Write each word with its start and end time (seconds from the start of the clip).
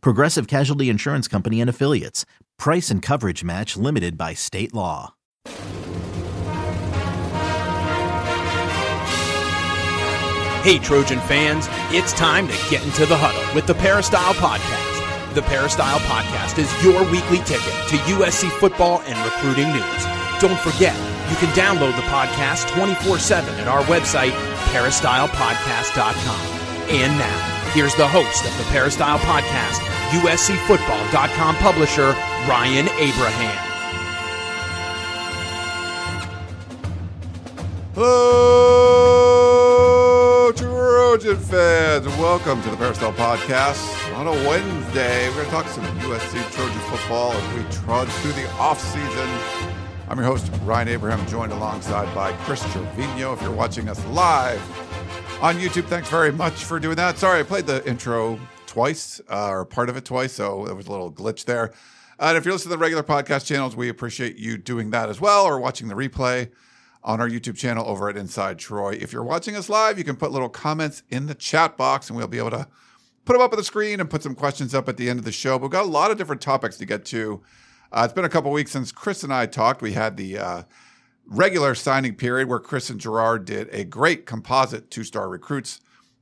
Progressive 0.00 0.46
Casualty 0.46 0.88
Insurance 0.88 1.28
Company 1.28 1.60
and 1.60 1.70
Affiliates. 1.70 2.24
Price 2.58 2.90
and 2.90 3.02
coverage 3.02 3.44
match 3.44 3.76
limited 3.76 4.16
by 4.16 4.34
state 4.34 4.72
law. 4.74 5.14
Hey, 10.64 10.78
Trojan 10.78 11.20
fans, 11.20 11.66
it's 11.92 12.14
time 12.14 12.48
to 12.48 12.54
get 12.70 12.82
into 12.86 13.04
the 13.04 13.18
huddle 13.18 13.54
with 13.54 13.66
the 13.66 13.74
Peristyle 13.74 14.32
Podcast. 14.32 15.34
The 15.34 15.42
Peristyle 15.42 15.98
Podcast 16.08 16.56
is 16.56 16.72
your 16.82 17.02
weekly 17.12 17.44
ticket 17.44 17.74
to 17.92 17.96
USC 18.16 18.48
football 18.48 19.02
and 19.04 19.18
recruiting 19.28 19.68
news. 19.68 20.02
Don't 20.40 20.58
forget, 20.60 20.96
you 21.28 21.36
can 21.36 21.52
download 21.52 21.94
the 21.96 22.06
podcast 22.08 22.70
24 22.74 23.18
7 23.18 23.54
at 23.60 23.68
our 23.68 23.82
website, 23.84 24.32
peristylepodcast.com. 24.72 26.40
And 26.88 27.18
now, 27.18 27.53
here's 27.74 27.94
the 27.96 28.06
host 28.06 28.44
of 28.44 28.56
the 28.56 28.62
Peristyle 28.70 29.18
Podcast, 29.18 29.80
USCFootball.com 30.20 31.56
publisher, 31.56 32.14
Ryan 32.48 32.88
Abraham. 33.00 33.60
Hello, 37.96 39.32
Trojan 40.52 41.36
fans, 41.36 42.06
welcome 42.06 42.62
to 42.62 42.70
the 42.70 42.76
Peristyle 42.76 43.12
Podcast. 43.12 44.14
On 44.14 44.28
a 44.28 44.32
Wednesday, 44.48 45.28
we're 45.30 45.34
going 45.34 45.46
to 45.46 45.50
talk 45.50 45.66
some 45.66 45.84
USC 45.98 46.48
Trojan 46.52 46.78
football 46.82 47.32
as 47.32 47.56
we 47.56 47.64
trudge 47.72 48.08
through 48.08 48.34
the 48.34 48.44
offseason. 48.50 49.28
I'm 50.08 50.16
your 50.16 50.26
host, 50.28 50.48
Ryan 50.62 50.86
Abraham, 50.86 51.26
joined 51.26 51.50
alongside 51.50 52.14
by 52.14 52.34
Chris 52.44 52.62
Trevino. 52.72 53.32
If 53.32 53.42
you're 53.42 53.50
watching 53.50 53.88
us 53.88 54.04
live 54.06 54.62
on 55.44 55.56
YouTube, 55.56 55.84
thanks 55.84 56.08
very 56.08 56.32
much 56.32 56.64
for 56.64 56.80
doing 56.80 56.96
that. 56.96 57.18
Sorry, 57.18 57.38
I 57.38 57.42
played 57.42 57.66
the 57.66 57.86
intro 57.86 58.40
twice, 58.64 59.20
uh, 59.28 59.50
or 59.50 59.66
part 59.66 59.90
of 59.90 59.96
it 59.98 60.06
twice, 60.06 60.32
so 60.32 60.64
there 60.64 60.74
was 60.74 60.86
a 60.86 60.90
little 60.90 61.12
glitch 61.12 61.44
there. 61.44 61.74
And 62.18 62.38
if 62.38 62.46
you're 62.46 62.54
listening 62.54 62.70
to 62.70 62.76
the 62.76 62.80
regular 62.80 63.02
podcast 63.02 63.44
channels, 63.44 63.76
we 63.76 63.90
appreciate 63.90 64.38
you 64.38 64.56
doing 64.56 64.90
that 64.92 65.10
as 65.10 65.20
well, 65.20 65.44
or 65.44 65.60
watching 65.60 65.88
the 65.88 65.94
replay 65.94 66.50
on 67.02 67.20
our 67.20 67.28
YouTube 67.28 67.58
channel 67.58 67.86
over 67.86 68.08
at 68.08 68.16
Inside 68.16 68.58
Troy. 68.58 68.92
If 68.92 69.12
you're 69.12 69.22
watching 69.22 69.54
us 69.54 69.68
live, 69.68 69.98
you 69.98 70.04
can 70.04 70.16
put 70.16 70.32
little 70.32 70.48
comments 70.48 71.02
in 71.10 71.26
the 71.26 71.34
chat 71.34 71.76
box 71.76 72.08
and 72.08 72.16
we'll 72.16 72.26
be 72.26 72.38
able 72.38 72.52
to 72.52 72.66
put 73.26 73.34
them 73.34 73.42
up 73.42 73.52
on 73.52 73.58
the 73.58 73.64
screen 73.64 74.00
and 74.00 74.08
put 74.08 74.22
some 74.22 74.34
questions 74.34 74.74
up 74.74 74.88
at 74.88 74.96
the 74.96 75.10
end 75.10 75.18
of 75.18 75.26
the 75.26 75.32
show. 75.32 75.58
But 75.58 75.64
we've 75.64 75.72
got 75.72 75.84
a 75.84 75.88
lot 75.88 76.10
of 76.10 76.16
different 76.16 76.40
topics 76.40 76.78
to 76.78 76.86
get 76.86 77.04
to. 77.06 77.42
Uh, 77.92 78.00
it's 78.06 78.14
been 78.14 78.24
a 78.24 78.30
couple 78.30 78.50
weeks 78.50 78.70
since 78.70 78.92
Chris 78.92 79.22
and 79.22 79.32
I 79.32 79.44
talked. 79.44 79.82
We 79.82 79.92
had 79.92 80.16
the 80.16 80.38
uh, 80.38 80.62
regular 81.26 81.74
signing 81.74 82.14
period 82.14 82.48
where 82.48 82.58
Chris 82.58 82.90
and 82.90 83.00
Gerard 83.00 83.44
did 83.44 83.68
a 83.72 83.84
great 83.84 84.26
composite 84.26 84.90
two 84.90 85.04
star 85.04 85.28
recruits 85.28 85.80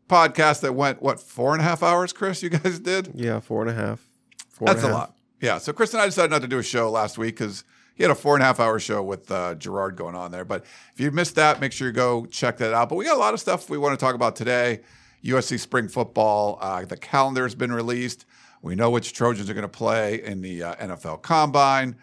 podcast 0.08 0.60
that 0.60 0.74
went, 0.74 1.02
what, 1.02 1.20
four 1.20 1.52
and 1.52 1.60
a 1.60 1.64
half 1.64 1.82
hours, 1.82 2.12
Chris? 2.12 2.42
You 2.42 2.50
guys 2.50 2.78
did? 2.78 3.12
Yeah, 3.14 3.40
four 3.40 3.62
and 3.62 3.70
a 3.70 3.74
half. 3.74 4.06
Four 4.50 4.66
That's 4.66 4.82
a 4.82 4.86
half. 4.86 4.94
lot. 4.94 5.16
Yeah. 5.40 5.58
So 5.58 5.72
Chris 5.72 5.92
and 5.92 6.02
I 6.02 6.06
decided 6.06 6.30
not 6.30 6.42
to 6.42 6.48
do 6.48 6.58
a 6.58 6.62
show 6.62 6.90
last 6.90 7.18
week 7.18 7.36
because 7.36 7.64
he 7.94 8.04
had 8.04 8.10
a 8.10 8.14
four 8.14 8.34
and 8.34 8.42
a 8.42 8.46
half 8.46 8.60
hour 8.60 8.78
show 8.78 9.02
with 9.02 9.30
uh, 9.30 9.54
Gerard 9.54 9.96
going 9.96 10.14
on 10.14 10.30
there. 10.30 10.44
But 10.44 10.64
if 10.94 11.00
you 11.00 11.10
missed 11.10 11.34
that, 11.34 11.60
make 11.60 11.72
sure 11.72 11.88
you 11.88 11.92
go 11.92 12.26
check 12.26 12.58
that 12.58 12.72
out. 12.72 12.88
But 12.88 12.96
we 12.96 13.04
got 13.04 13.16
a 13.16 13.20
lot 13.20 13.34
of 13.34 13.40
stuff 13.40 13.68
we 13.68 13.78
want 13.78 13.98
to 13.98 14.02
talk 14.04 14.14
about 14.14 14.36
today. 14.36 14.80
USC 15.24 15.58
spring 15.58 15.88
football. 15.88 16.58
Uh, 16.60 16.84
the 16.84 16.96
calendar 16.96 17.44
has 17.44 17.54
been 17.54 17.72
released. 17.72 18.24
We 18.60 18.74
know 18.76 18.90
which 18.90 19.12
Trojans 19.12 19.50
are 19.50 19.54
going 19.54 19.62
to 19.62 19.68
play 19.68 20.22
in 20.22 20.40
the 20.40 20.62
uh, 20.62 20.74
NFL 20.76 21.22
Combine. 21.22 21.96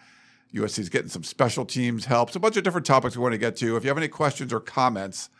USC's 0.54 0.88
getting 0.88 1.08
some 1.08 1.24
special 1.24 1.64
teams 1.64 2.06
help. 2.06 2.30
So 2.30 2.38
a 2.38 2.40
bunch 2.40 2.56
of 2.56 2.64
different 2.64 2.86
topics 2.86 3.16
we 3.16 3.22
want 3.22 3.32
to 3.32 3.38
get 3.38 3.56
to. 3.56 3.76
If 3.76 3.84
you 3.84 3.88
have 3.88 3.98
any 3.98 4.08
questions 4.08 4.52
or 4.52 4.60
comments 4.60 5.30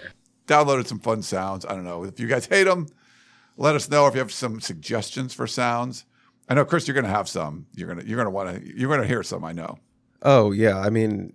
downloaded 0.46 0.86
some 0.86 1.00
fun 1.00 1.22
sounds. 1.22 1.66
I 1.66 1.70
don't 1.70 1.82
know 1.82 2.04
if 2.04 2.20
you 2.20 2.28
guys 2.28 2.46
hate 2.46 2.64
them. 2.64 2.86
Let 3.56 3.74
us 3.76 3.88
know 3.88 4.06
if 4.06 4.14
you 4.14 4.20
have 4.20 4.32
some 4.32 4.60
suggestions 4.60 5.32
for 5.34 5.46
sounds. 5.46 6.04
I 6.48 6.54
know, 6.54 6.64
Chris, 6.64 6.86
you're 6.88 6.94
going 6.94 7.04
to 7.04 7.10
have 7.10 7.28
some. 7.28 7.66
You're 7.74 7.88
gonna 7.88 8.02
you're 8.04 8.18
gonna 8.18 8.30
want 8.30 8.54
to 8.54 8.78
you're 8.78 8.90
gonna 8.90 9.06
hear 9.06 9.22
some. 9.22 9.44
I 9.44 9.52
know. 9.52 9.78
Oh 10.22 10.50
yeah, 10.52 10.78
I 10.78 10.90
mean, 10.90 11.32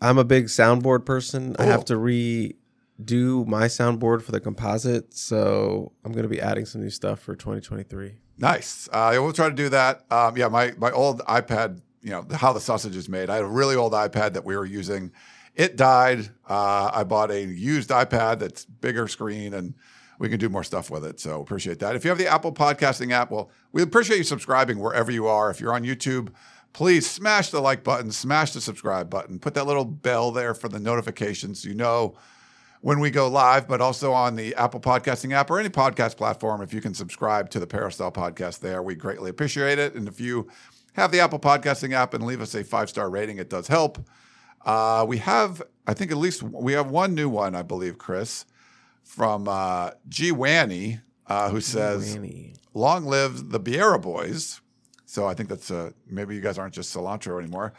I'm 0.00 0.18
a 0.18 0.24
big 0.24 0.46
soundboard 0.46 1.04
person. 1.04 1.56
I 1.58 1.64
Oh. 1.64 1.66
have 1.66 1.84
to 1.86 1.94
redo 1.94 3.46
my 3.46 3.66
soundboard 3.66 4.22
for 4.22 4.32
the 4.32 4.40
composite, 4.40 5.14
so 5.14 5.92
I'm 6.04 6.12
going 6.12 6.22
to 6.24 6.28
be 6.28 6.40
adding 6.40 6.66
some 6.66 6.82
new 6.82 6.90
stuff 6.90 7.20
for 7.20 7.34
2023. 7.34 8.16
Nice. 8.38 8.88
Uh, 8.92 9.10
yeah, 9.14 9.18
we'll 9.18 9.32
try 9.32 9.48
to 9.48 9.54
do 9.54 9.68
that. 9.70 10.04
Um, 10.12 10.36
yeah, 10.36 10.48
my 10.48 10.72
my 10.78 10.90
old 10.92 11.20
iPad. 11.22 11.80
You 12.00 12.10
know 12.10 12.24
how 12.32 12.52
the 12.52 12.60
sausage 12.60 12.94
is 12.94 13.08
made. 13.08 13.28
I 13.28 13.34
had 13.36 13.44
a 13.44 13.48
really 13.48 13.74
old 13.74 13.92
iPad 13.92 14.34
that 14.34 14.44
we 14.44 14.56
were 14.56 14.64
using. 14.64 15.10
It 15.56 15.76
died. 15.76 16.28
Uh, 16.48 16.90
I 16.94 17.02
bought 17.02 17.32
a 17.32 17.42
used 17.44 17.90
iPad 17.90 18.38
that's 18.38 18.64
bigger 18.64 19.08
screen 19.08 19.52
and 19.54 19.74
we 20.18 20.28
can 20.28 20.38
do 20.38 20.48
more 20.48 20.64
stuff 20.64 20.90
with 20.90 21.04
it. 21.04 21.20
So 21.20 21.40
appreciate 21.40 21.78
that. 21.80 21.94
If 21.94 22.04
you 22.04 22.10
have 22.10 22.18
the 22.18 22.26
Apple 22.26 22.52
Podcasting 22.52 23.12
app, 23.12 23.30
well, 23.30 23.50
we 23.72 23.82
appreciate 23.82 24.18
you 24.18 24.24
subscribing 24.24 24.78
wherever 24.78 25.10
you 25.10 25.26
are. 25.26 25.50
If 25.50 25.60
you're 25.60 25.74
on 25.74 25.84
YouTube, 25.84 26.30
please 26.72 27.08
smash 27.08 27.50
the 27.50 27.60
like 27.60 27.84
button, 27.84 28.10
smash 28.10 28.52
the 28.52 28.60
subscribe 28.60 29.08
button, 29.08 29.38
put 29.38 29.54
that 29.54 29.66
little 29.66 29.84
bell 29.84 30.30
there 30.30 30.54
for 30.54 30.68
the 30.68 30.80
notifications 30.80 31.64
you 31.64 31.74
know 31.74 32.16
when 32.80 33.00
we 33.00 33.10
go 33.10 33.28
live, 33.28 33.66
but 33.66 33.80
also 33.80 34.12
on 34.12 34.36
the 34.36 34.54
Apple 34.54 34.80
Podcasting 34.80 35.32
app 35.32 35.50
or 35.50 35.58
any 35.58 35.68
podcast 35.68 36.16
platform. 36.16 36.62
If 36.62 36.72
you 36.72 36.80
can 36.80 36.94
subscribe 36.94 37.50
to 37.50 37.60
the 37.60 37.66
Peristyle 37.66 38.12
podcast 38.12 38.60
there, 38.60 38.82
we 38.82 38.94
greatly 38.94 39.30
appreciate 39.30 39.78
it. 39.78 39.94
And 39.94 40.06
if 40.06 40.20
you 40.20 40.48
have 40.94 41.10
the 41.10 41.20
Apple 41.20 41.40
Podcasting 41.40 41.92
app 41.92 42.14
and 42.14 42.24
leave 42.24 42.40
us 42.40 42.54
a 42.54 42.62
five 42.62 42.88
star 42.88 43.10
rating, 43.10 43.38
it 43.38 43.50
does 43.50 43.68
help. 43.68 43.98
Uh, 44.64 45.04
we 45.08 45.18
have, 45.18 45.62
I 45.86 45.94
think, 45.94 46.10
at 46.10 46.18
least 46.18 46.42
we 46.42 46.72
have 46.72 46.90
one 46.90 47.14
new 47.14 47.28
one, 47.28 47.54
I 47.54 47.62
believe, 47.62 47.98
Chris, 47.98 48.44
from 49.08 49.48
uh, 49.48 49.90
G. 50.08 50.30
Wanny, 50.30 51.00
uh, 51.26 51.48
who 51.50 51.60
says, 51.60 52.14
Ranny. 52.14 52.54
"Long 52.74 53.06
live 53.06 53.50
the 53.50 53.58
Biera 53.58 54.00
Boys." 54.00 54.60
So 55.06 55.26
I 55.26 55.32
think 55.34 55.48
that's 55.48 55.70
uh, 55.70 55.90
maybe 56.06 56.34
you 56.34 56.42
guys 56.42 56.58
aren't 56.58 56.74
just 56.74 56.94
cilantro 56.94 57.40
anymore. 57.42 57.72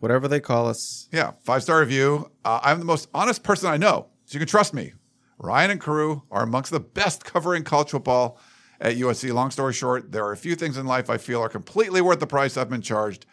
whatever 0.00 0.28
they 0.28 0.40
call 0.40 0.68
us. 0.68 1.08
Yeah, 1.10 1.32
five 1.42 1.62
star 1.62 1.80
review. 1.80 2.30
Uh, 2.44 2.60
I'm 2.62 2.78
the 2.78 2.84
most 2.84 3.08
honest 3.14 3.42
person 3.42 3.70
I 3.70 3.78
know, 3.78 4.08
so 4.26 4.34
you 4.34 4.40
can 4.40 4.48
trust 4.48 4.74
me. 4.74 4.92
Ryan 5.38 5.70
and 5.72 5.80
crew 5.80 6.22
are 6.30 6.42
amongst 6.42 6.70
the 6.70 6.80
best 6.80 7.24
covering 7.24 7.64
college 7.64 7.90
football 7.90 8.38
at 8.80 8.96
USC. 8.96 9.32
Long 9.32 9.50
story 9.50 9.72
short, 9.72 10.12
there 10.12 10.24
are 10.24 10.32
a 10.32 10.36
few 10.36 10.54
things 10.54 10.76
in 10.76 10.86
life 10.86 11.08
I 11.08 11.16
feel 11.16 11.40
are 11.40 11.48
completely 11.48 12.00
worth 12.02 12.20
the 12.20 12.26
price 12.26 12.56
I've 12.56 12.68
been 12.70 12.82
charged, 12.82 13.24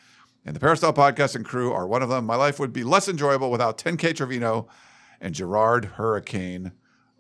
and 0.46 0.56
the 0.56 0.60
Peristyle 0.62 0.94
podcast 0.94 1.36
and 1.36 1.44
crew 1.46 1.74
are 1.74 1.86
one 1.86 2.02
of 2.02 2.10
them. 2.10 2.26
My 2.26 2.36
life 2.36 2.58
would 2.60 2.72
be 2.72 2.84
less 2.86 3.10
enjoyable 3.10 3.52
without 3.52 3.78
10K 3.78 4.16
Trevino 4.16 4.68
and 5.20 5.36
Gerard 5.36 5.86
Hurricane 5.86 6.72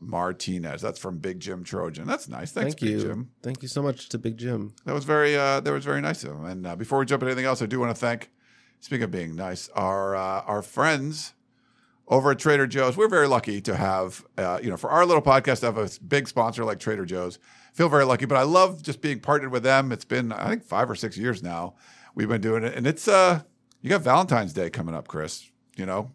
Martinez. 0.02 0.82
That's 0.82 1.00
from 1.00 1.20
Big 1.20 1.40
Jim 1.40 1.64
Trojan. 1.64 2.08
That's 2.08 2.28
nice. 2.28 2.52
Thanks, 2.52 2.74
Thank 2.74 2.82
Big 2.82 2.90
you. 2.90 3.02
Jim. 3.02 3.30
Thank 3.42 3.62
you 3.62 3.68
so 3.68 3.82
much 3.82 4.10
to 4.10 4.18
Big 4.18 4.38
Jim. 4.38 4.74
That 4.86 4.94
was 4.94 5.06
very 5.06 5.38
uh, 5.38 5.60
that 5.62 5.72
was 5.72 5.86
very 5.86 6.02
nice 6.02 6.24
of 6.24 6.32
him. 6.32 6.46
And 6.46 6.68
uh, 6.68 6.76
before 6.76 7.00
we 7.00 7.06
jump 7.06 7.22
into 7.24 7.32
anything 7.32 7.46
else, 7.46 7.62
I 7.62 7.68
do 7.68 7.80
want 7.80 7.96
to 7.96 8.00
thank, 8.00 8.32
speaking 8.80 9.04
of 9.04 9.12
being 9.12 9.36
nice, 9.36 9.70
our 9.76 10.16
uh, 10.16 10.42
our 10.42 10.62
friends 10.62 11.34
over 12.08 12.32
at 12.32 12.40
Trader 12.40 12.68
Joe's. 12.68 12.98
We're 12.98 13.08
very 13.08 13.28
lucky 13.28 13.62
to 13.62 13.76
have, 13.76 14.26
uh, 14.38 14.60
you 14.62 14.70
know, 14.70 14.76
for 14.76 14.90
our 14.90 15.06
little 15.06 15.22
podcast 15.22 15.62
to 15.62 15.68
have 15.68 15.78
a 15.78 15.90
big 16.06 16.28
sponsor 16.28 16.66
like 16.66 16.80
Trader 16.80 17.06
Joe's. 17.06 17.40
Feel 17.74 17.88
very 17.88 18.04
lucky, 18.04 18.26
but 18.26 18.38
I 18.38 18.44
love 18.44 18.84
just 18.84 19.00
being 19.02 19.22
partnered 19.22 19.52
with 19.52 19.64
them. 19.64 19.94
It's 19.94 20.04
been 20.04 20.32
I 20.34 20.50
think 20.50 20.64
five 20.66 20.90
or 20.90 20.96
six 20.96 21.18
years 21.18 21.42
now 21.42 21.76
we've 22.16 22.28
been 22.28 22.42
doing 22.42 22.64
it, 22.64 22.76
and 22.76 22.86
it's 22.86 23.08
uh, 23.08 23.42
you 23.82 23.90
got 23.90 24.02
Valentine's 24.02 24.52
Day 24.52 24.70
coming 24.70 24.94
up, 24.96 25.08
Chris. 25.08 25.50
You 25.78 25.86
know, 25.86 26.12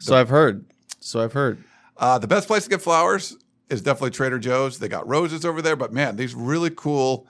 So 0.00 0.16
I've 0.16 0.28
heard. 0.28 0.66
So 0.98 1.20
I've 1.20 1.34
heard. 1.34 1.62
Uh, 1.96 2.18
the 2.18 2.26
best 2.26 2.46
place 2.46 2.64
to 2.64 2.70
get 2.70 2.82
flowers 2.82 3.36
is 3.68 3.82
definitely 3.82 4.10
Trader 4.10 4.38
Joe's. 4.38 4.78
They 4.78 4.88
got 4.88 5.06
roses 5.08 5.44
over 5.44 5.62
there, 5.62 5.76
but 5.76 5.92
man, 5.92 6.16
these 6.16 6.34
really 6.34 6.70
cool. 6.70 7.26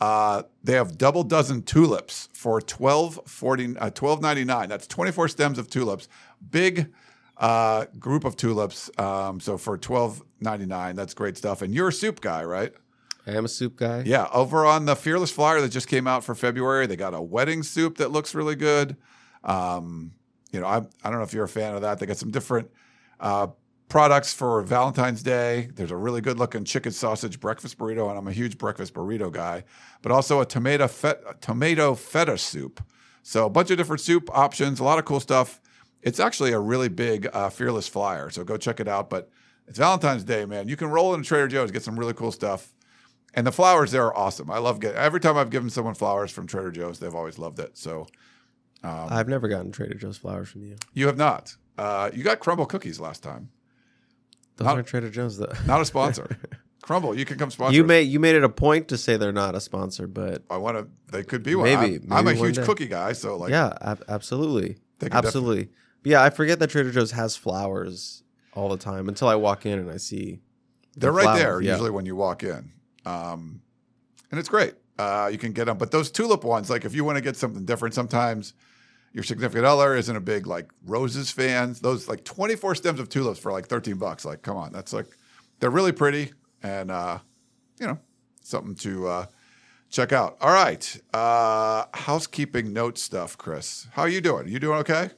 Uh, 0.00 0.44
they 0.64 0.72
have 0.72 0.96
double 0.96 1.22
dozen 1.22 1.62
tulips 1.62 2.28
for 2.32 2.60
twelve 2.60 3.20
forty 3.26 3.76
uh, 3.76 3.90
twelve 3.90 4.22
ninety 4.22 4.44
nine. 4.44 4.68
That's 4.68 4.86
twenty 4.86 5.12
four 5.12 5.28
stems 5.28 5.58
of 5.58 5.68
tulips. 5.68 6.08
Big 6.50 6.92
uh, 7.36 7.86
group 7.98 8.24
of 8.24 8.36
tulips. 8.36 8.90
Um, 8.98 9.40
so 9.40 9.58
for 9.58 9.76
twelve 9.76 10.22
ninety 10.40 10.66
nine, 10.66 10.96
that's 10.96 11.12
great 11.12 11.36
stuff. 11.36 11.60
And 11.60 11.74
you're 11.74 11.88
a 11.88 11.92
soup 11.92 12.20
guy, 12.20 12.44
right? 12.44 12.72
I 13.26 13.32
am 13.32 13.44
a 13.44 13.48
soup 13.48 13.76
guy. 13.76 14.02
Yeah, 14.06 14.26
over 14.32 14.64
on 14.64 14.86
the 14.86 14.96
Fearless 14.96 15.30
Flyer 15.30 15.60
that 15.60 15.68
just 15.68 15.88
came 15.88 16.06
out 16.06 16.24
for 16.24 16.34
February, 16.34 16.86
they 16.86 16.96
got 16.96 17.12
a 17.12 17.20
wedding 17.20 17.62
soup 17.62 17.98
that 17.98 18.10
looks 18.10 18.34
really 18.34 18.56
good. 18.56 18.96
Um, 19.44 20.12
you 20.50 20.60
know, 20.60 20.66
I 20.66 20.78
I 20.78 21.10
don't 21.10 21.18
know 21.18 21.24
if 21.24 21.34
you're 21.34 21.44
a 21.44 21.48
fan 21.48 21.74
of 21.74 21.82
that. 21.82 21.98
They 21.98 22.06
got 22.06 22.16
some 22.16 22.30
different 22.30 22.70
uh, 23.20 23.48
products 23.90 24.32
for 24.32 24.62
Valentine's 24.62 25.22
Day. 25.22 25.68
There's 25.74 25.90
a 25.90 25.96
really 25.96 26.22
good 26.22 26.38
looking 26.38 26.64
chicken 26.64 26.92
sausage 26.92 27.40
breakfast 27.40 27.76
burrito, 27.76 28.08
and 28.08 28.16
I'm 28.16 28.28
a 28.28 28.32
huge 28.32 28.56
breakfast 28.56 28.94
burrito 28.94 29.30
guy. 29.30 29.64
But 30.00 30.12
also 30.12 30.40
a 30.40 30.46
tomato 30.46 30.88
fet- 30.88 31.22
a 31.28 31.34
tomato 31.34 31.94
feta 31.94 32.38
soup. 32.38 32.82
So 33.22 33.44
a 33.44 33.50
bunch 33.50 33.70
of 33.70 33.76
different 33.76 34.00
soup 34.00 34.30
options, 34.32 34.80
a 34.80 34.84
lot 34.84 34.98
of 34.98 35.04
cool 35.04 35.20
stuff. 35.20 35.60
It's 36.02 36.18
actually 36.18 36.52
a 36.52 36.58
really 36.58 36.88
big 36.88 37.28
uh, 37.34 37.50
Fearless 37.50 37.86
Flyer, 37.88 38.30
so 38.30 38.44
go 38.44 38.56
check 38.56 38.80
it 38.80 38.88
out. 38.88 39.10
But 39.10 39.28
it's 39.66 39.78
Valentine's 39.78 40.24
Day, 40.24 40.46
man. 40.46 40.68
You 40.68 40.76
can 40.76 40.88
roll 40.88 41.12
into 41.12 41.28
Trader 41.28 41.48
Joe's, 41.48 41.70
get 41.70 41.82
some 41.82 41.98
really 41.98 42.14
cool 42.14 42.32
stuff. 42.32 42.72
And 43.34 43.46
the 43.46 43.52
flowers 43.52 43.92
there 43.92 44.06
are 44.06 44.16
awesome. 44.16 44.50
I 44.50 44.58
love 44.58 44.80
getting 44.80 44.96
every 44.96 45.20
time 45.20 45.36
I've 45.36 45.50
given 45.50 45.68
someone 45.68 45.94
flowers 45.94 46.30
from 46.32 46.46
Trader 46.46 46.70
Joe's, 46.70 46.98
they've 46.98 47.14
always 47.14 47.38
loved 47.38 47.58
it. 47.60 47.76
So 47.76 48.06
I've 49.10 49.28
never 49.28 49.46
gotten 49.48 49.70
Trader 49.70 49.94
Joe's 49.94 50.16
flowers 50.16 50.48
from 50.48 50.64
you. 50.64 50.76
you 50.94 51.06
have 51.06 51.16
not. 51.16 51.56
Uh, 51.76 52.10
you 52.14 52.24
got 52.24 52.40
crumble 52.40 52.66
cookies 52.66 52.98
last 52.98 53.22
time. 53.22 53.50
Those 54.60 54.66
Not- 54.66 54.74
aren't 54.76 54.88
Trader 54.88 55.08
Joe's 55.08 55.38
though. 55.38 55.52
Not 55.66 55.80
a 55.80 55.86
sponsor. 55.86 56.36
crumble, 56.82 57.16
you 57.16 57.24
can 57.24 57.38
come 57.38 57.50
sponsor. 57.50 57.74
you 57.74 57.82
us. 57.82 57.88
made 57.88 58.02
you 58.02 58.20
made 58.20 58.36
it 58.36 58.44
a 58.44 58.48
point 58.48 58.88
to 58.88 58.98
say 58.98 59.16
they're 59.16 59.32
not 59.32 59.54
a 59.54 59.60
sponsor, 59.60 60.06
but 60.06 60.42
I 60.50 60.58
want 60.58 60.76
to. 60.76 60.86
They 61.10 61.22
could 61.22 61.42
be 61.42 61.54
one. 61.54 61.64
Maybe, 61.64 62.04
I'm, 62.10 62.12
I'm 62.12 62.28
a 62.28 62.34
huge 62.34 62.56
day. 62.56 62.64
cookie 62.64 62.88
guy, 62.88 63.14
so 63.14 63.36
like, 63.36 63.50
yeah, 63.50 63.72
ab- 63.80 64.04
absolutely, 64.06 64.76
absolutely. 65.10 65.70
Yeah, 66.04 66.22
I 66.22 66.28
forget 66.28 66.58
that 66.58 66.68
Trader 66.68 66.90
Joe's 66.90 67.12
has 67.12 67.36
flowers 67.36 68.22
all 68.52 68.68
the 68.68 68.76
time 68.76 69.08
until 69.08 69.28
I 69.28 69.36
walk 69.36 69.64
in 69.64 69.78
and 69.78 69.90
I 69.90 69.96
see 69.96 70.40
they're 70.94 71.10
right 71.10 71.22
flowers, 71.22 71.40
there 71.40 71.60
yeah. 71.62 71.70
usually 71.72 71.90
when 71.90 72.04
you 72.04 72.16
walk 72.16 72.42
in, 72.42 72.72
um, 73.06 73.62
and 74.30 74.38
it's 74.38 74.50
great. 74.50 74.74
Uh, 74.98 75.30
you 75.32 75.38
can 75.38 75.52
get 75.52 75.64
them, 75.64 75.78
but 75.78 75.90
those 75.90 76.10
tulip 76.10 76.44
ones, 76.44 76.68
like 76.68 76.84
if 76.84 76.94
you 76.94 77.04
want 77.04 77.16
to 77.16 77.22
get 77.22 77.34
something 77.34 77.64
different, 77.64 77.94
sometimes 77.94 78.52
your 79.12 79.24
significant 79.24 79.66
other 79.66 79.94
isn't 79.96 80.14
a 80.14 80.20
big 80.20 80.46
like 80.46 80.70
roses 80.84 81.30
fan. 81.30 81.74
Those 81.80 82.08
like 82.08 82.24
24 82.24 82.76
stems 82.76 83.00
of 83.00 83.08
tulips 83.08 83.40
for 83.40 83.52
like 83.52 83.66
13 83.66 83.96
bucks. 83.96 84.24
Like, 84.24 84.42
come 84.42 84.56
on, 84.56 84.72
that's 84.72 84.92
like 84.92 85.06
they're 85.58 85.70
really 85.70 85.92
pretty 85.92 86.32
and 86.62 86.90
uh, 86.90 87.18
you 87.78 87.86
know 87.86 87.98
something 88.42 88.74
to 88.76 89.08
uh, 89.08 89.26
check 89.90 90.12
out. 90.12 90.36
All 90.40 90.52
right, 90.52 91.00
uh, 91.12 91.86
housekeeping 91.94 92.72
note 92.72 92.98
stuff, 92.98 93.36
Chris. 93.36 93.88
How 93.92 94.02
are 94.02 94.08
you 94.08 94.20
doing? 94.20 94.48
You 94.48 94.58
doing 94.58 94.78
okay? 94.78 95.10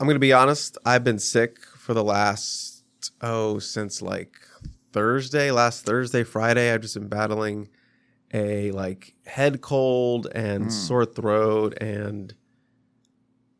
I'm 0.00 0.06
gonna 0.06 0.18
be 0.18 0.32
honest. 0.32 0.78
I've 0.84 1.04
been 1.04 1.18
sick 1.18 1.60
for 1.60 1.94
the 1.94 2.04
last 2.04 2.84
oh 3.20 3.58
since 3.58 4.00
like 4.00 4.34
Thursday, 4.92 5.50
last 5.50 5.84
Thursday, 5.84 6.24
Friday. 6.24 6.72
I've 6.72 6.80
just 6.80 6.94
been 6.94 7.08
battling 7.08 7.68
a 8.32 8.70
like 8.72 9.14
head 9.26 9.60
cold 9.60 10.26
and 10.34 10.72
sore 10.72 11.04
throat, 11.04 11.76
and 11.80 12.34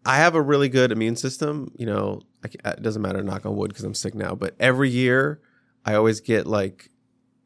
I 0.09 0.17
have 0.17 0.35
a 0.35 0.41
really 0.43 0.69
good 0.69 0.91
immune 0.91 1.17
system. 1.17 1.71
You 1.77 1.87
know, 1.87 2.23
I, 2.45 2.71
it 2.71 2.83
doesn't 2.83 3.03
matter. 3.03 3.23
Knock 3.23 3.45
on 3.47 3.55
wood, 3.57 3.69
because 3.69 3.85
I'm 3.85 3.95
sick 3.95 4.15
now. 4.15 4.35
But 4.35 4.57
every 4.59 4.89
year, 4.91 5.41
I 5.85 5.95
always 5.95 6.21
get 6.21 6.47
like 6.47 6.89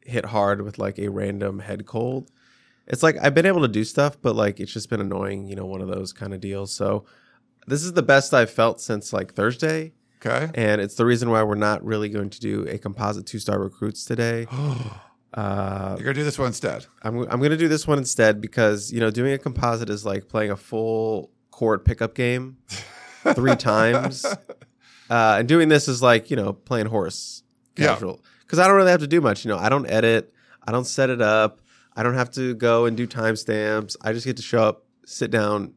hit 0.01 0.25
hard 0.25 0.61
with 0.61 0.77
like 0.79 0.97
a 0.97 1.09
random 1.09 1.59
head 1.59 1.85
cold. 1.85 2.31
It's 2.87 3.03
like 3.03 3.17
I've 3.21 3.33
been 3.35 3.45
able 3.45 3.61
to 3.61 3.67
do 3.67 3.83
stuff, 3.83 4.17
but 4.21 4.35
like 4.35 4.59
it's 4.59 4.71
just 4.73 4.89
been 4.89 5.01
annoying. 5.01 5.47
You 5.47 5.55
know, 5.55 5.65
one 5.65 5.81
of 5.81 5.87
those 5.87 6.13
kind 6.13 6.33
of 6.33 6.39
deals. 6.39 6.73
So 6.73 7.05
this 7.67 7.83
is 7.83 7.93
the 7.93 8.01
best 8.03 8.33
I've 8.33 8.49
felt 8.51 8.81
since 8.81 9.13
like 9.13 9.33
Thursday, 9.33 9.93
Okay. 10.25 10.49
and 10.55 10.81
it's 10.81 10.95
the 10.95 11.05
reason 11.05 11.29
why 11.29 11.43
we're 11.43 11.55
not 11.55 11.83
really 11.85 12.09
going 12.09 12.29
to 12.29 12.39
do 12.39 12.65
a 12.67 12.77
composite 12.77 13.25
two 13.25 13.39
star 13.39 13.59
recruits 13.59 14.05
today. 14.05 14.47
Uh, 15.33 15.95
You're 15.97 16.05
gonna 16.05 16.13
do 16.13 16.23
this 16.23 16.37
one 16.37 16.45
instead. 16.49 16.85
I'm 17.01 17.21
I'm 17.21 17.41
gonna 17.41 17.57
do 17.57 17.67
this 17.67 17.87
one 17.87 17.97
instead 17.97 18.39
because 18.39 18.91
you 18.93 18.99
know 18.99 19.09
doing 19.09 19.33
a 19.33 19.39
composite 19.39 19.89
is 19.89 20.05
like 20.05 20.27
playing 20.27 20.51
a 20.51 20.55
full 20.55 21.31
court 21.53 21.85
pickup 21.85 22.15
game 22.15 22.57
three 23.35 23.55
times, 23.55 24.25
uh, 25.09 25.35
and 25.39 25.47
doing 25.47 25.69
this 25.69 25.87
is 25.87 26.01
like 26.01 26.29
you 26.31 26.35
know 26.35 26.51
playing 26.53 26.87
horse 26.87 27.43
casual 27.75 28.19
because 28.41 28.59
I 28.59 28.67
don't 28.67 28.75
really 28.75 28.91
have 28.91 28.99
to 29.01 29.07
do 29.07 29.21
much. 29.21 29.45
You 29.45 29.49
know, 29.51 29.57
I 29.57 29.69
don't 29.69 29.85
edit, 29.89 30.33
I 30.67 30.71
don't 30.71 30.85
set 30.85 31.09
it 31.09 31.21
up, 31.21 31.61
I 31.95 32.01
don't 32.03 32.15
have 32.15 32.31
to 32.31 32.55
go 32.55 32.85
and 32.85 32.97
do 32.97 33.07
timestamps. 33.07 33.95
I 34.01 34.13
just 34.13 34.25
get 34.25 34.37
to 34.37 34.43
show 34.43 34.63
up, 34.63 34.85
sit 35.05 35.29
down, 35.31 35.73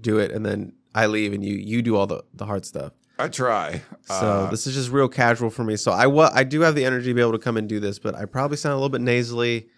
do 0.00 0.18
it, 0.18 0.30
and 0.32 0.44
then 0.44 0.72
I 0.94 1.06
leave, 1.06 1.32
and 1.32 1.44
you 1.44 1.54
you 1.54 1.80
do 1.82 1.96
all 1.96 2.06
the 2.08 2.22
the 2.34 2.44
hard 2.46 2.66
stuff. 2.66 2.92
I 3.18 3.28
try. 3.28 3.82
So 4.06 4.14
Uh, 4.46 4.50
this 4.50 4.66
is 4.66 4.74
just 4.74 4.90
real 4.90 5.08
casual 5.08 5.50
for 5.50 5.62
me. 5.62 5.76
So 5.76 5.92
I 5.92 6.06
wa- 6.06 6.30
I 6.34 6.42
do 6.42 6.62
have 6.62 6.74
the 6.74 6.84
energy 6.84 7.08
to 7.10 7.14
be 7.14 7.20
able 7.20 7.32
to 7.32 7.38
come 7.38 7.56
and 7.56 7.68
do 7.68 7.78
this, 7.78 7.98
but 7.98 8.14
I 8.14 8.24
probably 8.24 8.56
sound 8.56 8.72
a 8.72 8.76
little 8.76 8.88
bit 8.88 9.02
nasally. 9.02 9.68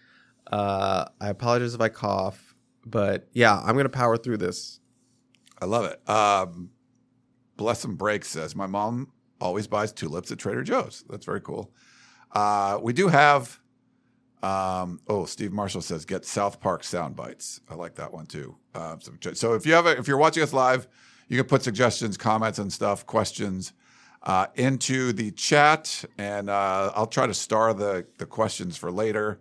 Uh, 0.51 1.05
I 1.21 1.29
apologize 1.29 1.73
if 1.75 1.81
I 1.81 1.89
cough, 1.89 2.55
but 2.85 3.27
yeah, 3.33 3.59
I'm 3.63 3.75
gonna 3.77 3.89
power 3.89 4.17
through 4.17 4.37
this. 4.37 4.79
I 5.63 5.65
love 5.65 5.85
it. 5.85 6.09
Um, 6.09 6.71
Bless 7.55 7.85
and 7.85 7.97
Break 7.97 8.25
says 8.25 8.53
my 8.53 8.67
mom 8.67 9.13
always 9.39 9.65
buys 9.65 9.93
tulips 9.93 10.29
at 10.29 10.37
Trader 10.37 10.61
Joe's. 10.61 11.05
That's 11.09 11.25
very 11.25 11.39
cool. 11.39 11.71
Uh, 12.33 12.79
we 12.81 12.91
do 12.91 13.07
have. 13.07 13.59
Um, 14.41 14.99
oh, 15.07 15.23
Steve 15.23 15.53
Marshall 15.53 15.79
says 15.79 16.03
get 16.03 16.25
South 16.25 16.59
Park 16.59 16.83
sound 16.83 17.15
bites. 17.15 17.61
I 17.69 17.75
like 17.75 17.95
that 17.95 18.11
one 18.11 18.25
too. 18.25 18.57
Uh, 18.75 18.97
so, 18.99 19.13
so 19.33 19.53
if 19.53 19.65
you 19.65 19.73
have 19.73 19.85
a, 19.85 19.97
if 19.97 20.05
you're 20.05 20.17
watching 20.17 20.43
us 20.43 20.51
live, 20.51 20.85
you 21.29 21.37
can 21.37 21.47
put 21.47 21.63
suggestions, 21.63 22.17
comments, 22.17 22.59
and 22.59 22.71
stuff, 22.73 23.05
questions 23.05 23.71
uh, 24.23 24.47
into 24.55 25.13
the 25.13 25.31
chat, 25.31 26.03
and 26.17 26.49
uh, 26.49 26.91
I'll 26.93 27.07
try 27.07 27.25
to 27.25 27.33
star 27.33 27.73
the 27.73 28.05
the 28.17 28.25
questions 28.25 28.75
for 28.75 28.91
later, 28.91 29.39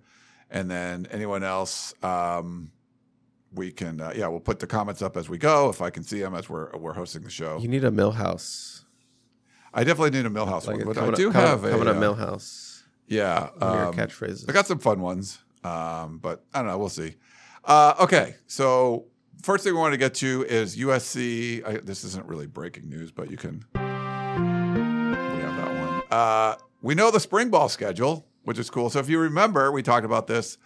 and 0.51 0.71
then 0.71 1.09
anyone 1.11 1.43
else. 1.43 1.95
Um, 2.05 2.71
we 3.55 3.71
can 3.73 4.01
uh, 4.01 4.13
yeah 4.17 4.27
we'll 4.29 4.41
put 4.41 4.59
the 4.61 4.67
comments 4.67 5.03
up 5.03 5.17
as 5.17 5.29
we 5.29 5.39
go. 5.39 5.69
If 5.69 5.81
i 5.83 5.91
can 5.91 6.03
see 6.03 6.21
them 6.21 6.35
as 6.35 6.49
we're 6.49 6.71
we're 6.77 6.95
hosting 6.95 7.23
the 7.23 7.31
show. 7.31 7.59
You 7.59 7.69
need 7.69 7.85
a 7.85 7.91
Milhouse, 7.91 8.85
i 9.75 9.85
definitely 9.85 10.11
need 10.19 10.27
a 10.27 10.31
milhouse 10.31 10.67
like 10.67 10.79
one 10.79 10.83
a 10.83 10.85
but 10.87 10.99
i 10.99 11.11
do 11.13 11.29
up, 11.31 11.35
have 11.35 11.63
coming 11.63 11.87
a 11.87 11.91
up 11.93 11.97
uh, 11.97 12.01
Milhouse. 12.01 12.83
yeah 13.07 13.49
One 13.59 13.63
of 13.63 13.75
your 13.75 13.87
um, 13.89 13.95
catchphrases. 13.95 14.49
i 14.49 14.53
got 14.53 14.67
some 14.67 14.79
fun 14.79 15.01
ones 15.01 15.39
um, 15.65 16.19
but 16.19 16.45
i 16.53 16.59
don't 16.59 16.67
know 16.69 16.79
we'll 16.79 16.89
see. 16.89 17.15
Uh, 17.65 17.95
okay 18.01 18.37
so 18.47 19.07
first 19.43 19.65
thing 19.65 19.73
we 19.75 19.79
want 19.81 19.93
to 19.93 19.99
get 19.99 20.15
to 20.15 20.45
is 20.49 20.77
usc 20.77 21.65
I, 21.67 21.79
this 21.79 22.05
isn't 22.05 22.27
really 22.27 22.47
breaking 22.47 22.89
news 22.91 23.11
but 23.13 23.31
you 23.31 23.37
can 23.37 23.65
we 23.75 23.81
have 23.81 25.57
that 25.57 25.75
one. 25.89 26.03
Uh, 26.11 26.57
we 26.83 26.95
know 26.95 27.11
the 27.11 27.21
spring 27.21 27.49
ball 27.51 27.69
schedule 27.69 28.27
which 28.45 28.59
is 28.59 28.69
cool. 28.71 28.91
So 28.91 28.99
if 28.99 29.09
you 29.09 29.21
remember 29.21 29.71
we 29.71 29.83
talked 29.85 30.05
about 30.05 30.27
this 30.27 30.59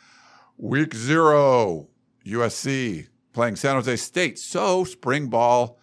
week 0.56 0.94
zero 0.94 1.88
usc 2.26 3.06
playing 3.32 3.56
san 3.56 3.74
jose 3.74 3.96
state 3.96 4.38
so 4.38 4.84
spring 4.84 5.28
ball 5.28 5.78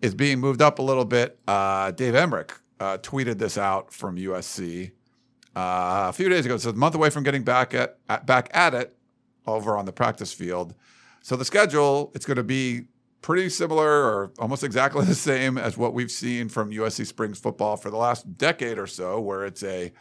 is 0.00 0.14
being 0.14 0.40
moved 0.40 0.62
up 0.62 0.78
a 0.78 0.82
little 0.82 1.04
bit. 1.04 1.38
Uh, 1.46 1.90
Dave 1.90 2.14
Emmerich 2.14 2.52
uh, 2.78 2.98
tweeted 2.98 3.38
this 3.38 3.58
out 3.58 3.92
from 3.92 4.16
USC 4.16 4.92
uh, 5.54 6.06
a 6.08 6.12
few 6.12 6.28
days 6.28 6.46
ago. 6.46 6.56
Says 6.56 6.72
a 6.72 6.76
month 6.76 6.94
away 6.94 7.10
from 7.10 7.22
getting 7.22 7.42
back 7.42 7.74
at, 7.74 7.98
at 8.08 8.26
back 8.26 8.50
at 8.54 8.74
it 8.74 8.96
over 9.46 9.76
on 9.76 9.84
the 9.84 9.92
practice 9.92 10.32
field. 10.32 10.74
So 11.22 11.36
the 11.36 11.44
schedule 11.44 12.12
it's 12.14 12.24
going 12.24 12.36
to 12.36 12.42
be 12.42 12.82
pretty 13.20 13.50
similar 13.50 13.86
or 13.86 14.32
almost 14.38 14.64
exactly 14.64 15.04
the 15.06 15.14
same 15.14 15.58
as 15.58 15.76
what 15.76 15.92
we've 15.92 16.10
seen 16.10 16.48
from 16.48 16.70
USC 16.70 17.06
Springs 17.06 17.38
football 17.38 17.76
for 17.76 17.90
the 17.90 17.98
last 17.98 18.38
decade 18.38 18.78
or 18.78 18.86
so, 18.86 19.20
where 19.20 19.44
it's 19.44 19.62
a 19.62 19.92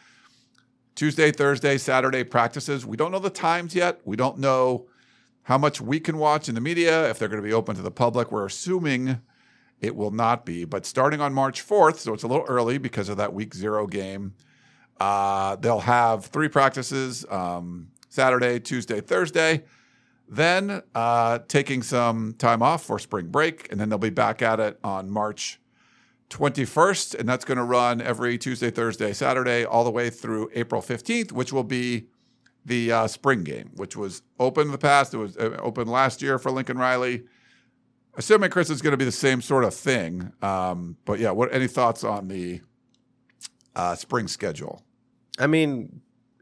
Tuesday, 0.96 1.32
Thursday, 1.32 1.78
Saturday 1.78 2.24
practices. 2.24 2.86
We 2.86 2.98
don't 2.98 3.12
know 3.12 3.20
the 3.20 3.30
times 3.30 3.76
yet. 3.76 4.02
We 4.04 4.18
don't 4.18 4.38
know 4.38 4.88
how 5.50 5.58
much 5.58 5.82
we 5.82 6.00
can 6.00 6.20
watch 6.20 6.48
in 6.48 6.54
the 6.54 6.62
media, 6.62 7.10
if 7.10 7.18
they're 7.18 7.28
going 7.28 7.42
to 7.42 7.48
be 7.48 7.54
open 7.54 7.76
to 7.76 7.82
the 7.82 7.90
public. 7.90 8.32
We're 8.32 8.46
assuming 8.46 9.20
it 9.82 9.96
will 9.96 10.12
not 10.12 10.46
be. 10.46 10.64
But 10.64 10.86
starting 10.86 11.22
on 11.22 11.34
March 11.34 11.68
4th, 11.68 11.98
so 11.98 12.14
it's 12.14 12.22
a 12.22 12.28
little 12.28 12.46
early 12.48 12.78
because 12.78 13.10
of 13.10 13.18
that 13.18 13.34
week 13.34 13.56
zero 13.56 13.88
game, 13.88 14.36
uh, 15.00 15.56
they'll 15.56 15.80
have 15.80 16.26
three 16.26 16.50
practices 16.50 17.26
um, 17.32 17.88
Saturday, 18.10 18.60
Tuesday, 18.60 19.02
Thursday. 19.02 19.64
Then 20.28 20.84
uh, 20.94 21.40
taking 21.48 21.82
some 21.82 22.36
time 22.38 22.62
off 22.62 22.84
for 22.84 23.00
spring 23.00 23.30
break, 23.30 23.72
and 23.72 23.82
then 23.82 23.90
they'll 23.90 23.98
be 23.98 24.12
back 24.12 24.44
at 24.44 24.60
it 24.60 24.78
on 24.84 25.10
March 25.10 25.60
21st, 26.30 27.16
and 27.20 27.28
that's 27.28 27.44
going 27.44 27.58
to 27.58 27.64
run 27.64 28.02
every 28.02 28.38
Tuesday, 28.38 28.70
Thursday, 28.70 29.14
Saturday, 29.14 29.66
all 29.66 29.84
the 29.84 29.90
way 29.90 30.12
through 30.12 30.52
April 30.54 30.80
15th, 30.80 31.32
which 31.32 31.52
will 31.52 31.64
be 31.64 32.06
the 32.66 32.92
uh, 32.92 33.08
spring 33.08 33.44
game, 33.44 33.72
which 33.76 33.96
was 33.96 34.22
open 34.40 34.68
in 34.68 34.72
the 34.72 34.78
past. 34.78 35.14
It 35.14 35.18
was 35.18 35.38
uh, 35.38 35.58
open 35.60 35.88
last 35.88 36.22
year 36.22 36.38
for 36.38 36.52
Lincoln 36.52 36.78
Riley. 36.78 37.24
Assuming 38.16 38.50
Chris 38.50 38.70
is 38.70 38.82
going 38.82 38.92
to 38.92 38.98
be 38.98 39.06
the 39.06 39.12
same 39.12 39.42
sort 39.42 39.64
of 39.64 39.74
thing, 39.74 40.34
um, 40.42 40.98
but 41.06 41.20
yeah. 41.20 41.32
What 41.32 41.54
any 41.54 41.68
thoughts 41.68 42.04
on 42.04 42.28
the 42.28 42.62
uh, 43.76 43.96
spring 43.96 44.28
schedule? 44.28 44.84
I 45.38 45.48
mean, 45.48 46.02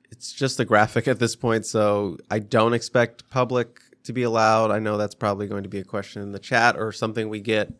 it's 0.09 0.33
just 0.33 0.59
a 0.59 0.65
graphic 0.65 1.07
at 1.07 1.19
this 1.19 1.35
point, 1.35 1.65
so 1.65 2.17
I 2.31 2.39
don't 2.39 2.73
expect 2.73 3.29
public 3.29 3.79
to 4.03 4.13
be 4.13 4.23
allowed. 4.23 4.71
I 4.71 4.79
know 4.79 4.97
that's 4.97 5.15
probably 5.15 5.47
going 5.47 5.63
to 5.63 5.69
be 5.69 5.79
a 5.79 5.83
question 5.83 6.21
in 6.21 6.31
the 6.31 6.39
chat 6.39 6.77
or 6.77 6.91
something 6.91 7.29
we 7.29 7.41
get 7.41 7.73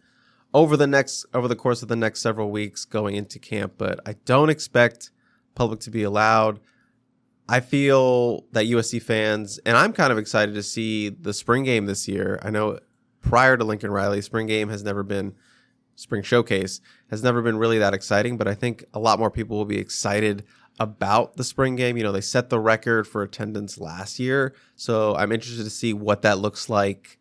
over 0.54 0.78
the 0.78 0.88
next 0.88 1.26
over 1.34 1.48
the 1.48 1.56
course 1.56 1.82
of 1.82 1.88
the 1.88 1.96
next 1.96 2.22
several 2.22 2.52
weeks 2.52 2.86
going 2.86 3.16
into 3.16 3.40
camp, 3.40 3.74
but 3.78 4.00
I 4.06 4.14
don't 4.26 4.50
expect 4.50 5.12
public 5.56 5.80
to 5.82 5.92
be 5.92 6.04
allowed. 6.04 6.60
I 7.50 7.62
feel 7.62 8.46
that 8.52 8.66
USC 8.66 9.02
fans, 9.02 9.58
and 9.66 9.78
I'm 9.78 9.94
kind 9.94 10.12
of 10.12 10.18
excited 10.18 10.56
to 10.56 10.64
see 10.64 11.10
the 11.10 11.34
spring 11.34 11.64
game 11.64 11.86
this 11.86 12.08
year. 12.08 12.40
I 12.44 12.50
know 12.50 12.80
prior 13.22 13.58
to 13.58 13.64
Lincoln 13.64 13.92
Riley, 13.92 14.22
spring 14.22 14.48
game 14.48 14.70
has 14.70 14.84
never 14.84 15.04
been 15.04 15.36
spring 15.98 16.22
showcase 16.22 16.80
has 17.10 17.24
never 17.24 17.42
been 17.42 17.58
really 17.58 17.80
that 17.80 17.94
exciting, 17.94 18.38
but 18.38 18.48
I 18.48 18.54
think 18.54 18.86
a 18.94 19.00
lot 19.00 19.20
more 19.20 19.32
people 19.32 19.58
will 19.58 19.66
be 19.66 19.80
excited 19.80 20.46
about 20.80 21.36
the 21.38 21.44
spring 21.44 21.76
game. 21.76 21.98
You 21.98 22.04
know, 22.04 22.12
they 22.12 22.22
set 22.22 22.50
the 22.50 22.60
record 22.60 23.08
for 23.08 23.24
attendance 23.24 23.80
last 23.80 24.20
year, 24.20 24.54
so 24.76 25.16
I'm 25.16 25.32
interested 25.32 25.64
to 25.64 25.70
see 25.70 25.94
what 25.94 26.22
that 26.22 26.38
looks 26.38 26.70
like 26.70 27.18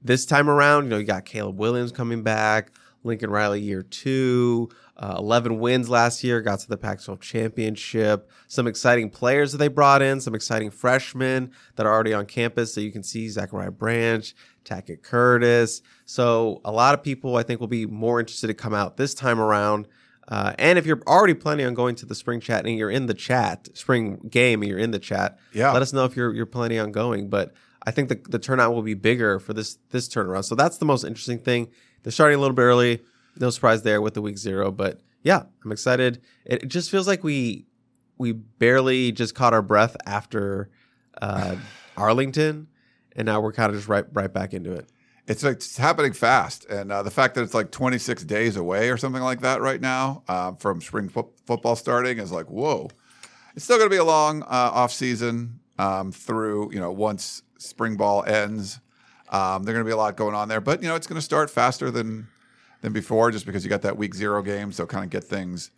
this 0.00 0.24
time 0.24 0.48
around. 0.48 0.84
You 0.84 0.90
know, 0.90 0.98
you 0.98 1.04
got 1.04 1.24
Caleb 1.24 1.58
Williams 1.58 1.90
coming 1.90 2.22
back, 2.22 2.70
Lincoln 3.02 3.30
Riley 3.30 3.60
year 3.60 3.82
two, 3.82 4.70
uh, 4.96 5.16
11 5.18 5.58
wins 5.58 5.88
last 5.88 6.22
year, 6.22 6.40
got 6.40 6.60
to 6.60 6.68
the 6.68 6.76
Pac 6.76 7.02
12 7.02 7.20
championship. 7.20 8.30
Some 8.46 8.66
exciting 8.66 9.10
players 9.10 9.52
that 9.52 9.58
they 9.58 9.68
brought 9.68 10.02
in, 10.02 10.20
some 10.20 10.34
exciting 10.34 10.70
freshmen 10.70 11.50
that 11.76 11.86
are 11.86 11.92
already 11.92 12.12
on 12.12 12.26
campus. 12.26 12.74
So 12.74 12.80
you 12.80 12.92
can 12.92 13.02
see 13.02 13.28
Zachariah 13.28 13.70
Branch, 13.72 14.34
Tackett 14.64 15.02
Curtis. 15.02 15.82
So 16.04 16.60
a 16.64 16.72
lot 16.72 16.94
of 16.94 17.02
people, 17.02 17.36
I 17.36 17.42
think, 17.42 17.60
will 17.60 17.66
be 17.66 17.86
more 17.86 18.20
interested 18.20 18.46
to 18.48 18.54
come 18.54 18.74
out 18.74 18.96
this 18.96 19.14
time 19.14 19.40
around. 19.40 19.88
Uh, 20.28 20.54
and 20.58 20.78
if 20.78 20.86
you're 20.86 21.02
already 21.06 21.34
planning 21.34 21.66
on 21.66 21.74
going 21.74 21.94
to 21.96 22.06
the 22.06 22.14
spring 22.14 22.40
chat 22.40 22.64
and 22.64 22.78
you're 22.78 22.90
in 22.90 23.06
the 23.06 23.14
chat, 23.14 23.68
spring 23.76 24.26
game, 24.30 24.62
and 24.62 24.70
you're 24.70 24.78
in 24.78 24.90
the 24.90 24.98
chat, 24.98 25.38
Yeah. 25.52 25.72
let 25.72 25.82
us 25.82 25.92
know 25.92 26.04
if 26.04 26.16
you're 26.16 26.32
you're 26.32 26.46
planning 26.46 26.78
on 26.78 26.92
going. 26.92 27.28
But 27.28 27.52
I 27.86 27.90
think 27.90 28.08
the, 28.08 28.18
the 28.30 28.38
turnout 28.38 28.72
will 28.74 28.82
be 28.82 28.94
bigger 28.94 29.38
for 29.38 29.52
this 29.52 29.76
this 29.90 30.08
turnaround. 30.08 30.44
So 30.44 30.54
that's 30.54 30.78
the 30.78 30.86
most 30.86 31.04
interesting 31.04 31.40
thing. 31.40 31.68
They're 32.02 32.12
starting 32.12 32.38
a 32.38 32.40
little 32.40 32.54
bit 32.56 32.62
early. 32.62 33.02
No 33.38 33.50
surprise 33.50 33.82
there 33.82 34.00
with 34.00 34.14
the 34.14 34.22
week 34.22 34.38
zero, 34.38 34.70
but 34.70 35.00
yeah, 35.22 35.44
I'm 35.64 35.72
excited. 35.72 36.20
It, 36.44 36.68
just 36.68 36.90
feels 36.90 37.08
like 37.08 37.24
we 37.24 37.66
we 38.18 38.32
barely 38.32 39.10
just 39.10 39.34
caught 39.34 39.52
our 39.52 39.62
breath 39.62 39.96
after 40.06 40.70
uh, 41.20 41.56
Arlington, 41.96 42.68
and 43.16 43.26
now 43.26 43.40
we're 43.40 43.52
kind 43.52 43.70
of 43.70 43.76
just 43.76 43.88
right 43.88 44.04
right 44.12 44.32
back 44.32 44.54
into 44.54 44.72
it. 44.72 44.88
It's 45.26 45.42
like 45.42 45.54
it's 45.54 45.76
happening 45.78 46.12
fast, 46.12 46.66
and 46.66 46.92
uh, 46.92 47.02
the 47.02 47.10
fact 47.10 47.34
that 47.34 47.42
it's 47.42 47.54
like 47.54 47.70
26 47.70 48.24
days 48.24 48.56
away 48.56 48.90
or 48.90 48.96
something 48.96 49.22
like 49.22 49.40
that 49.40 49.62
right 49.62 49.80
now 49.80 50.22
uh, 50.28 50.52
from 50.52 50.80
spring 50.80 51.08
fo- 51.08 51.32
football 51.46 51.74
starting 51.74 52.18
is 52.18 52.30
like 52.30 52.50
whoa. 52.50 52.88
It's 53.56 53.64
still 53.64 53.78
going 53.78 53.88
to 53.88 53.94
be 53.94 53.98
a 53.98 54.04
long 54.04 54.42
uh, 54.42 54.46
off 54.48 54.92
season 54.92 55.60
um, 55.78 56.12
through 56.12 56.72
you 56.72 56.80
know 56.80 56.92
once 56.92 57.42
spring 57.58 57.96
ball 57.96 58.24
ends. 58.24 58.80
Um, 59.30 59.64
there's 59.64 59.74
going 59.74 59.84
to 59.84 59.88
be 59.88 59.92
a 59.92 59.96
lot 59.96 60.16
going 60.16 60.34
on 60.34 60.48
there, 60.48 60.60
but 60.60 60.82
you 60.82 60.88
know 60.88 60.96
it's 60.96 61.06
going 61.06 61.18
to 61.18 61.22
start 61.22 61.50
faster 61.50 61.90
than 61.90 62.28
than 62.84 62.92
before 62.92 63.30
just 63.30 63.46
because 63.46 63.64
you 63.64 63.70
got 63.70 63.80
that 63.80 63.96
week 63.96 64.14
zero 64.14 64.42
game, 64.42 64.70
so 64.70 64.84
kind 64.84 65.04
of 65.04 65.10
get 65.10 65.24
things 65.24 65.70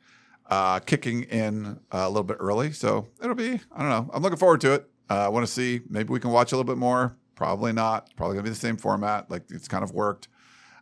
uh, 0.50 0.80
kicking 0.80 1.22
in 1.22 1.78
uh, 1.92 1.98
a 1.98 2.08
little 2.08 2.24
bit 2.24 2.36
early. 2.40 2.72
So 2.72 3.06
it'll 3.22 3.36
be 3.36 3.60
I 3.72 3.78
don't 3.78 3.88
know. 3.88 4.10
I'm 4.12 4.22
looking 4.22 4.38
forward 4.38 4.60
to 4.62 4.72
it. 4.72 4.90
Uh, 5.08 5.26
I 5.26 5.28
want 5.28 5.46
to 5.46 5.52
see 5.52 5.82
maybe 5.88 6.12
we 6.12 6.18
can 6.18 6.32
watch 6.32 6.50
a 6.50 6.56
little 6.56 6.70
bit 6.70 6.78
more. 6.78 7.16
Probably 7.36 7.72
not. 7.72 8.10
Probably 8.16 8.34
gonna 8.34 8.42
be 8.42 8.50
the 8.50 8.56
same 8.56 8.76
format. 8.76 9.30
Like 9.30 9.44
it's 9.50 9.68
kind 9.68 9.84
of 9.84 9.92
worked. 9.92 10.26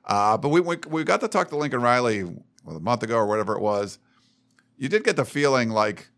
Uh, 0.06 0.38
but 0.38 0.48
we, 0.48 0.60
we 0.60 0.78
we 0.88 1.04
got 1.04 1.20
to 1.20 1.28
talk 1.28 1.50
to 1.50 1.56
Lincoln 1.58 1.82
Riley 1.82 2.24
well, 2.24 2.76
a 2.76 2.80
month 2.80 3.02
ago 3.02 3.16
or 3.16 3.26
whatever 3.26 3.54
it 3.54 3.60
was. 3.60 3.98
You 4.78 4.88
did 4.88 5.04
get 5.04 5.16
the 5.16 5.26
feeling 5.26 5.68
like 5.68 6.08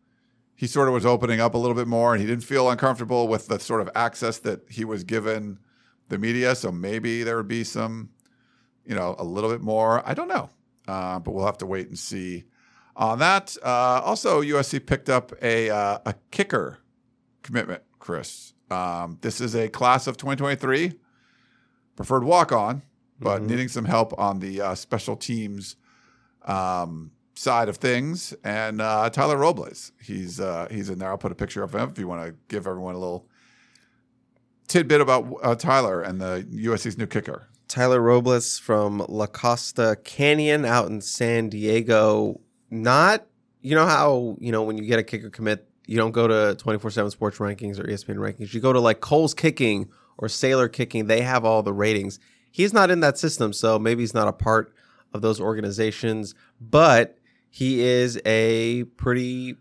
he 0.54 0.68
sort 0.68 0.86
of 0.86 0.94
was 0.94 1.04
opening 1.04 1.40
up 1.40 1.54
a 1.54 1.58
little 1.58 1.74
bit 1.74 1.88
more, 1.88 2.14
and 2.14 2.20
he 2.20 2.28
didn't 2.28 2.44
feel 2.44 2.70
uncomfortable 2.70 3.26
with 3.26 3.48
the 3.48 3.58
sort 3.58 3.80
of 3.80 3.90
access 3.96 4.38
that 4.38 4.60
he 4.70 4.84
was 4.84 5.02
given 5.02 5.58
the 6.08 6.16
media. 6.16 6.54
So 6.54 6.70
maybe 6.70 7.24
there 7.24 7.36
would 7.36 7.48
be 7.48 7.64
some, 7.64 8.10
you 8.86 8.94
know, 8.94 9.14
a 9.18 9.24
little 9.24 9.50
bit 9.50 9.60
more. 9.60 10.02
I 10.08 10.14
don't 10.14 10.28
know, 10.28 10.50
uh, 10.88 11.18
but 11.18 11.32
we'll 11.32 11.46
have 11.46 11.58
to 11.58 11.66
wait 11.66 11.88
and 11.88 11.98
see 11.98 12.44
on 12.94 13.18
that. 13.18 13.56
Uh, 13.62 14.00
also, 14.04 14.42
USC 14.42 14.84
picked 14.84 15.08
up 15.08 15.32
a 15.42 15.70
uh, 15.70 15.98
a 16.06 16.14
kicker 16.30 16.78
commitment, 17.42 17.82
Chris. 17.98 18.54
Um, 18.70 19.18
this 19.20 19.40
is 19.40 19.54
a 19.54 19.68
class 19.68 20.06
of 20.06 20.16
2023, 20.16 20.94
preferred 21.94 22.24
walk 22.24 22.52
on, 22.52 22.82
but 23.20 23.42
needing 23.42 23.68
some 23.68 23.84
help 23.84 24.18
on 24.18 24.40
the 24.40 24.60
uh, 24.60 24.74
special 24.74 25.16
teams 25.16 25.76
um, 26.44 27.12
side 27.34 27.68
of 27.68 27.76
things. 27.76 28.34
And 28.42 28.80
uh, 28.80 29.10
Tyler 29.10 29.36
Robles, 29.36 29.92
he's 30.02 30.40
uh, 30.40 30.66
he's 30.70 30.90
in 30.90 30.98
there. 30.98 31.10
I'll 31.10 31.18
put 31.18 31.32
a 31.32 31.36
picture 31.36 31.62
of 31.62 31.74
him 31.74 31.90
if 31.90 31.98
you 31.98 32.08
want 32.08 32.26
to 32.26 32.34
give 32.48 32.66
everyone 32.66 32.94
a 32.94 32.98
little 32.98 33.28
tidbit 34.68 35.00
about 35.00 35.32
uh, 35.42 35.54
Tyler 35.54 36.02
and 36.02 36.20
the 36.20 36.46
USC's 36.50 36.98
new 36.98 37.06
kicker. 37.06 37.48
Tyler 37.68 38.00
Robles 38.00 38.58
from 38.58 39.04
La 39.08 39.26
Costa 39.26 39.96
Canyon 40.04 40.64
out 40.64 40.88
in 40.88 41.00
San 41.00 41.48
Diego. 41.48 42.40
Not, 42.70 43.26
you 43.60 43.74
know 43.74 43.86
how, 43.86 44.36
you 44.40 44.52
know, 44.52 44.62
when 44.62 44.78
you 44.78 44.84
get 44.84 44.98
a 44.98 45.02
kicker 45.02 45.30
commit, 45.30 45.68
you 45.86 45.96
don't 45.96 46.12
go 46.12 46.26
to 46.26 46.54
24 46.56 46.90
7 46.90 47.10
sports 47.10 47.38
rankings 47.38 47.78
or 47.78 47.84
ESPN 47.84 48.16
rankings. 48.16 48.52
You 48.54 48.60
go 48.60 48.72
to 48.72 48.80
like 48.80 49.00
Kohl's 49.00 49.34
kicking 49.34 49.88
or 50.18 50.28
Sailer 50.28 50.68
kicking. 50.68 51.06
They 51.06 51.22
have 51.22 51.44
all 51.44 51.62
the 51.62 51.72
ratings. 51.72 52.18
He's 52.50 52.72
not 52.72 52.90
in 52.90 53.00
that 53.00 53.18
system, 53.18 53.52
so 53.52 53.78
maybe 53.78 54.02
he's 54.02 54.14
not 54.14 54.28
a 54.28 54.32
part 54.32 54.72
of 55.12 55.22
those 55.22 55.40
organizations, 55.40 56.34
but 56.60 57.18
he 57.50 57.80
is 57.80 58.20
a 58.24 58.84
pretty 58.96 59.56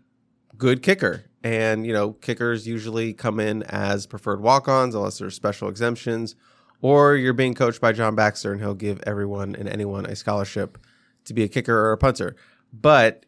good 0.56 0.82
kicker. 0.82 1.24
And, 1.42 1.86
you 1.86 1.92
know, 1.92 2.12
kickers 2.12 2.66
usually 2.66 3.12
come 3.12 3.38
in 3.38 3.62
as 3.64 4.06
preferred 4.06 4.40
walk 4.40 4.68
ons 4.68 4.94
unless 4.94 5.18
there's 5.18 5.34
special 5.34 5.68
exemptions, 5.68 6.34
or 6.80 7.16
you're 7.16 7.32
being 7.32 7.54
coached 7.54 7.80
by 7.80 7.92
John 7.92 8.14
Baxter 8.14 8.52
and 8.52 8.60
he'll 8.60 8.74
give 8.74 9.00
everyone 9.06 9.54
and 9.56 9.68
anyone 9.68 10.06
a 10.06 10.16
scholarship 10.16 10.78
to 11.24 11.34
be 11.34 11.42
a 11.42 11.48
kicker 11.48 11.76
or 11.76 11.92
a 11.92 11.98
punter. 11.98 12.36
But 12.72 13.26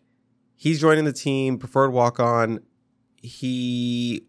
he's 0.57 0.81
joining 0.81 1.05
the 1.05 1.13
team, 1.13 1.59
preferred 1.59 1.91
walk 1.91 2.21
on. 2.21 2.61
He 3.17 4.27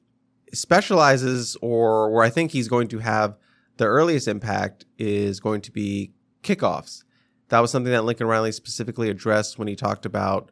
specializes, 0.54 1.58
or 1.62 2.12
where 2.12 2.24
I 2.24 2.30
think 2.30 2.52
he's 2.52 2.68
going 2.68 2.88
to 2.90 3.00
have 3.00 3.38
the 3.78 3.86
earliest 3.86 4.28
impact 4.28 4.86
is 4.98 5.40
going 5.40 5.62
to 5.62 5.72
be 5.72 6.12
kickoffs. 6.44 7.04
That 7.50 7.60
was 7.60 7.72
something 7.72 7.92
that 7.92 8.06
Lincoln 8.06 8.28
Riley 8.28 8.52
specifically 8.52 9.10
addressed 9.10 9.58
when 9.58 9.68
he 9.68 9.76
talked 9.76 10.06
about 10.06 10.52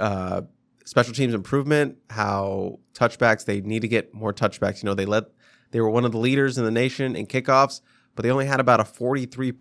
uh, 0.00 0.42
special 0.84 1.14
teams 1.14 1.34
improvement, 1.34 1.98
how 2.10 2.80
touchbacks 2.94 3.44
they 3.44 3.60
need 3.60 3.82
to 3.82 3.88
get 3.88 4.14
more 4.14 4.32
touchbacks. 4.32 4.82
You 4.82 4.88
know, 4.88 4.94
they 4.94 5.06
let 5.06 5.24
they 5.70 5.80
were 5.80 5.90
one 5.90 6.04
of 6.04 6.12
the 6.12 6.18
leaders 6.18 6.58
in 6.58 6.64
the 6.64 6.70
nation 6.70 7.16
in 7.16 7.26
kickoffs, 7.26 7.80
but 8.14 8.22
they 8.22 8.30
only 8.30 8.46
had 8.46 8.60
about 8.60 8.80
a 8.80 8.84
43% 8.84 9.52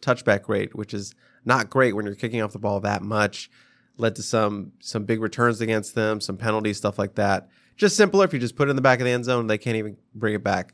touchback 0.00 0.48
rate, 0.48 0.74
which 0.74 0.94
is 0.94 1.14
not 1.44 1.70
great 1.70 1.94
when 1.94 2.06
you're 2.06 2.14
kicking 2.14 2.40
off 2.40 2.52
the 2.52 2.58
ball 2.58 2.80
that 2.80 3.02
much. 3.02 3.50
Led 3.98 4.16
to 4.16 4.22
some 4.22 4.72
some 4.80 5.04
big 5.04 5.20
returns 5.20 5.60
against 5.60 5.94
them, 5.94 6.20
some 6.20 6.38
penalties, 6.38 6.78
stuff 6.78 6.98
like 6.98 7.14
that. 7.16 7.48
Just 7.76 7.96
simpler 7.96 8.24
if 8.24 8.32
you 8.32 8.38
just 8.38 8.56
put 8.56 8.68
it 8.68 8.70
in 8.70 8.76
the 8.76 8.82
back 8.82 9.00
of 9.00 9.04
the 9.04 9.10
end 9.10 9.24
zone, 9.24 9.46
they 9.46 9.58
can't 9.58 9.76
even 9.76 9.96
bring 10.14 10.34
it 10.34 10.42
back. 10.42 10.72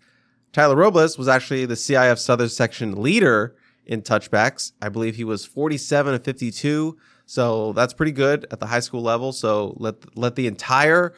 Tyler 0.52 0.76
Robles 0.76 1.18
was 1.18 1.28
actually 1.28 1.66
the 1.66 1.74
CIF 1.74 2.18
Southern 2.18 2.48
Section 2.48 3.02
leader 3.02 3.56
in 3.84 4.02
touchbacks. 4.02 4.72
I 4.80 4.88
believe 4.88 5.16
he 5.16 5.24
was 5.24 5.44
47 5.44 6.14
of 6.14 6.24
52. 6.24 6.96
So 7.26 7.72
that's 7.72 7.92
pretty 7.92 8.12
good 8.12 8.46
at 8.50 8.60
the 8.60 8.66
high 8.66 8.80
school 8.80 9.02
level. 9.02 9.32
So 9.32 9.74
let 9.78 10.16
let 10.16 10.36
the 10.36 10.46
entire 10.46 11.14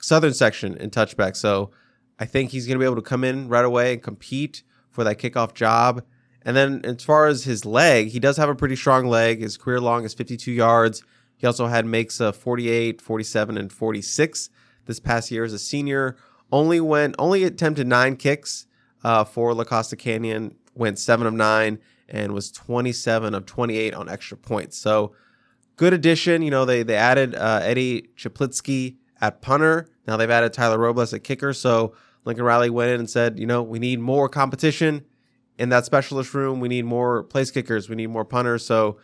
Southern 0.00 0.32
section 0.32 0.76
in 0.76 0.90
touchbacks. 0.90 1.36
So 1.36 1.70
I 2.18 2.24
think 2.24 2.50
he's 2.50 2.66
going 2.66 2.76
to 2.76 2.80
be 2.80 2.86
able 2.86 2.96
to 2.96 3.02
come 3.02 3.24
in 3.24 3.48
right 3.48 3.64
away 3.64 3.92
and 3.92 4.02
compete 4.02 4.62
for 4.90 5.04
that 5.04 5.18
kickoff 5.18 5.54
job. 5.54 6.02
And 6.42 6.56
then 6.56 6.80
as 6.84 7.04
far 7.04 7.26
as 7.26 7.44
his 7.44 7.64
leg, 7.64 8.08
he 8.08 8.20
does 8.20 8.36
have 8.36 8.48
a 8.48 8.54
pretty 8.54 8.76
strong 8.76 9.06
leg. 9.06 9.40
His 9.40 9.56
career 9.56 9.80
long 9.80 10.04
is 10.04 10.14
52 10.14 10.52
yards. 10.52 11.02
He 11.36 11.46
also 11.46 11.66
had 11.66 11.84
makes 11.84 12.20
of 12.20 12.36
48, 12.36 13.02
47, 13.02 13.58
and 13.58 13.72
46 13.72 14.48
this 14.86 15.00
past 15.00 15.30
year 15.30 15.44
as 15.44 15.52
a 15.52 15.58
senior. 15.58 16.16
Only 16.50 16.80
went 16.80 17.16
only 17.18 17.42
attempted 17.42 17.86
nine 17.86 18.16
kicks 18.16 18.66
uh, 19.04 19.24
for 19.24 19.52
La 19.52 19.64
Costa 19.64 19.96
Canyon. 19.96 20.54
Went 20.74 20.98
seven 20.98 21.26
of 21.26 21.34
nine 21.34 21.78
and 22.08 22.32
was 22.32 22.52
27 22.52 23.34
of 23.34 23.46
28 23.46 23.94
on 23.94 24.08
extra 24.08 24.36
points. 24.36 24.78
So 24.78 25.12
good 25.74 25.92
addition. 25.92 26.42
You 26.42 26.50
know 26.50 26.64
they 26.64 26.82
they 26.82 26.94
added 26.94 27.34
uh, 27.34 27.60
Eddie 27.62 28.10
Czaplicki 28.16 28.96
at 29.20 29.42
punter. 29.42 29.88
Now 30.06 30.16
they've 30.16 30.30
added 30.30 30.52
Tyler 30.52 30.78
Robles 30.78 31.12
at 31.12 31.24
kicker. 31.24 31.52
So 31.52 31.94
Lincoln 32.26 32.44
Riley 32.44 32.68
went 32.68 32.90
in 32.90 33.00
and 33.00 33.08
said, 33.08 33.38
you 33.38 33.46
know, 33.46 33.62
we 33.62 33.78
need 33.78 34.00
more 34.00 34.28
competition 34.28 35.06
in 35.58 35.70
that 35.70 35.86
specialist 35.86 36.34
room. 36.34 36.60
We 36.60 36.68
need 36.68 36.84
more 36.84 37.22
place 37.22 37.50
kickers. 37.50 37.88
We 37.88 37.96
need 37.96 38.08
more 38.08 38.24
punters. 38.24 38.66
So 38.66 38.98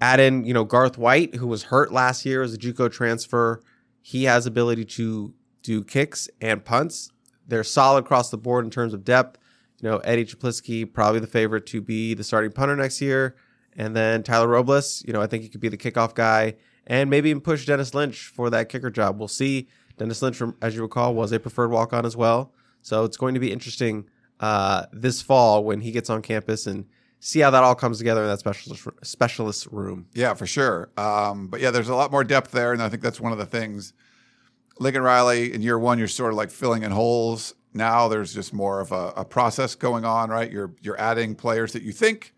add 0.00 0.20
in, 0.20 0.44
you 0.44 0.52
know, 0.52 0.64
Garth 0.64 0.98
White, 0.98 1.36
who 1.36 1.46
was 1.46 1.64
hurt 1.64 1.92
last 1.92 2.26
year 2.26 2.42
as 2.42 2.52
a 2.52 2.58
JUCO 2.58 2.90
transfer. 2.90 3.62
He 4.02 4.24
has 4.24 4.44
ability 4.44 4.84
to 4.86 5.32
do 5.62 5.84
kicks 5.84 6.28
and 6.40 6.64
punts. 6.64 7.12
They're 7.46 7.64
solid 7.64 8.04
across 8.04 8.30
the 8.30 8.38
board 8.38 8.64
in 8.64 8.70
terms 8.70 8.92
of 8.92 9.04
depth. 9.04 9.38
You 9.80 9.88
know, 9.88 9.98
Eddie 9.98 10.24
Czaplicki, 10.24 10.92
probably 10.92 11.20
the 11.20 11.26
favorite 11.28 11.66
to 11.66 11.80
be 11.80 12.14
the 12.14 12.24
starting 12.24 12.50
punter 12.50 12.74
next 12.74 13.00
year. 13.00 13.36
And 13.76 13.94
then 13.96 14.24
Tyler 14.24 14.48
Robles, 14.48 15.02
you 15.06 15.12
know, 15.12 15.22
I 15.22 15.28
think 15.28 15.44
he 15.44 15.48
could 15.48 15.60
be 15.60 15.68
the 15.68 15.78
kickoff 15.78 16.14
guy 16.14 16.56
and 16.86 17.08
maybe 17.08 17.30
even 17.30 17.40
push 17.40 17.64
Denis 17.64 17.94
Lynch 17.94 18.26
for 18.26 18.50
that 18.50 18.68
kicker 18.68 18.90
job. 18.90 19.18
We'll 19.18 19.28
see. 19.28 19.68
Denis 19.98 20.22
Lynch, 20.22 20.42
as 20.60 20.74
you 20.74 20.82
recall, 20.82 21.14
was 21.14 21.32
a 21.32 21.40
preferred 21.40 21.70
walk 21.70 21.92
on 21.92 22.04
as 22.04 22.16
well. 22.16 22.52
So 22.82 23.04
it's 23.04 23.16
going 23.16 23.34
to 23.34 23.40
be 23.40 23.52
interesting 23.52 24.08
uh, 24.40 24.86
this 24.92 25.22
fall 25.22 25.64
when 25.64 25.80
he 25.80 25.92
gets 25.92 26.10
on 26.10 26.22
campus 26.22 26.66
and 26.66 26.86
see 27.20 27.40
how 27.40 27.50
that 27.50 27.62
all 27.62 27.74
comes 27.74 27.98
together 27.98 28.22
in 28.22 28.28
that 28.28 28.40
specialist 28.40 28.88
specialist 29.02 29.66
room. 29.70 30.06
Yeah, 30.14 30.34
for 30.34 30.46
sure. 30.46 30.90
Um, 30.96 31.46
but 31.46 31.60
yeah, 31.60 31.70
there's 31.70 31.88
a 31.88 31.94
lot 31.94 32.10
more 32.10 32.24
depth 32.24 32.50
there, 32.50 32.72
and 32.72 32.82
I 32.82 32.88
think 32.88 33.02
that's 33.02 33.20
one 33.20 33.32
of 33.32 33.38
the 33.38 33.46
things 33.46 33.92
Lincoln 34.78 35.02
Riley 35.02 35.52
in 35.52 35.62
year 35.62 35.78
one, 35.78 35.98
you're 35.98 36.08
sort 36.08 36.32
of 36.32 36.36
like 36.36 36.50
filling 36.50 36.82
in 36.82 36.90
holes. 36.90 37.54
Now 37.74 38.08
there's 38.08 38.34
just 38.34 38.52
more 38.52 38.80
of 38.80 38.92
a, 38.92 39.12
a 39.16 39.24
process 39.24 39.74
going 39.74 40.04
on, 40.04 40.28
right? 40.30 40.50
You're 40.50 40.74
you're 40.80 41.00
adding 41.00 41.34
players 41.34 41.72
that 41.72 41.82
you 41.82 41.92
think 41.92 42.34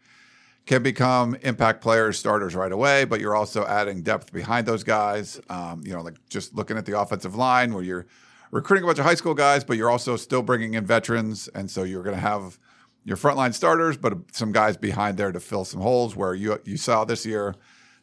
can 0.66 0.82
become 0.82 1.34
impact 1.42 1.82
players, 1.82 2.18
starters 2.18 2.54
right 2.54 2.72
away, 2.72 3.04
but 3.04 3.20
you're 3.20 3.36
also 3.36 3.66
adding 3.66 4.02
depth 4.02 4.32
behind 4.32 4.66
those 4.66 4.82
guys. 4.82 5.40
Um, 5.50 5.82
you 5.84 5.92
know, 5.92 6.00
like 6.00 6.16
just 6.28 6.54
looking 6.54 6.78
at 6.78 6.86
the 6.86 6.98
offensive 6.98 7.34
line 7.34 7.74
where 7.74 7.82
you're 7.82 8.06
recruiting 8.50 8.84
a 8.84 8.86
bunch 8.86 8.98
of 8.98 9.04
high 9.04 9.14
school 9.14 9.34
guys, 9.34 9.62
but 9.64 9.76
you're 9.76 9.90
also 9.90 10.16
still 10.16 10.42
bringing 10.42 10.74
in 10.74 10.86
veterans, 10.86 11.48
and 11.48 11.70
so 11.70 11.82
you're 11.82 12.02
going 12.02 12.16
to 12.16 12.20
have 12.20 12.58
your 13.04 13.18
frontline 13.18 13.52
starters, 13.52 13.98
but 13.98 14.14
some 14.32 14.52
guys 14.52 14.78
behind 14.78 15.18
there 15.18 15.32
to 15.32 15.40
fill 15.40 15.64
some 15.64 15.80
holes 15.80 16.16
where 16.16 16.34
you 16.34 16.58
you 16.64 16.78
saw 16.78 17.04
this 17.04 17.26
year 17.26 17.54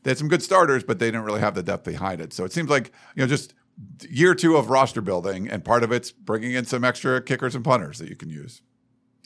they 0.03 0.11
had 0.11 0.17
some 0.17 0.27
good 0.27 0.41
starters, 0.41 0.83
but 0.83 0.99
they 0.99 1.07
didn't 1.07 1.23
really 1.23 1.41
have 1.41 1.55
the 1.55 1.63
depth 1.63 1.83
behind 1.83 2.21
it. 2.21 2.33
So 2.33 2.43
it 2.43 2.51
seems 2.51 2.69
like 2.69 2.91
you 3.15 3.23
know 3.23 3.27
just 3.27 3.53
year 4.09 4.33
two 4.35 4.57
of 4.57 4.69
roster 4.69 5.01
building, 5.01 5.49
and 5.49 5.63
part 5.63 5.83
of 5.83 5.91
it's 5.91 6.11
bringing 6.11 6.53
in 6.53 6.65
some 6.65 6.83
extra 6.83 7.21
kickers 7.21 7.55
and 7.55 7.63
punters 7.63 7.99
that 7.99 8.09
you 8.09 8.15
can 8.15 8.29
use. 8.29 8.61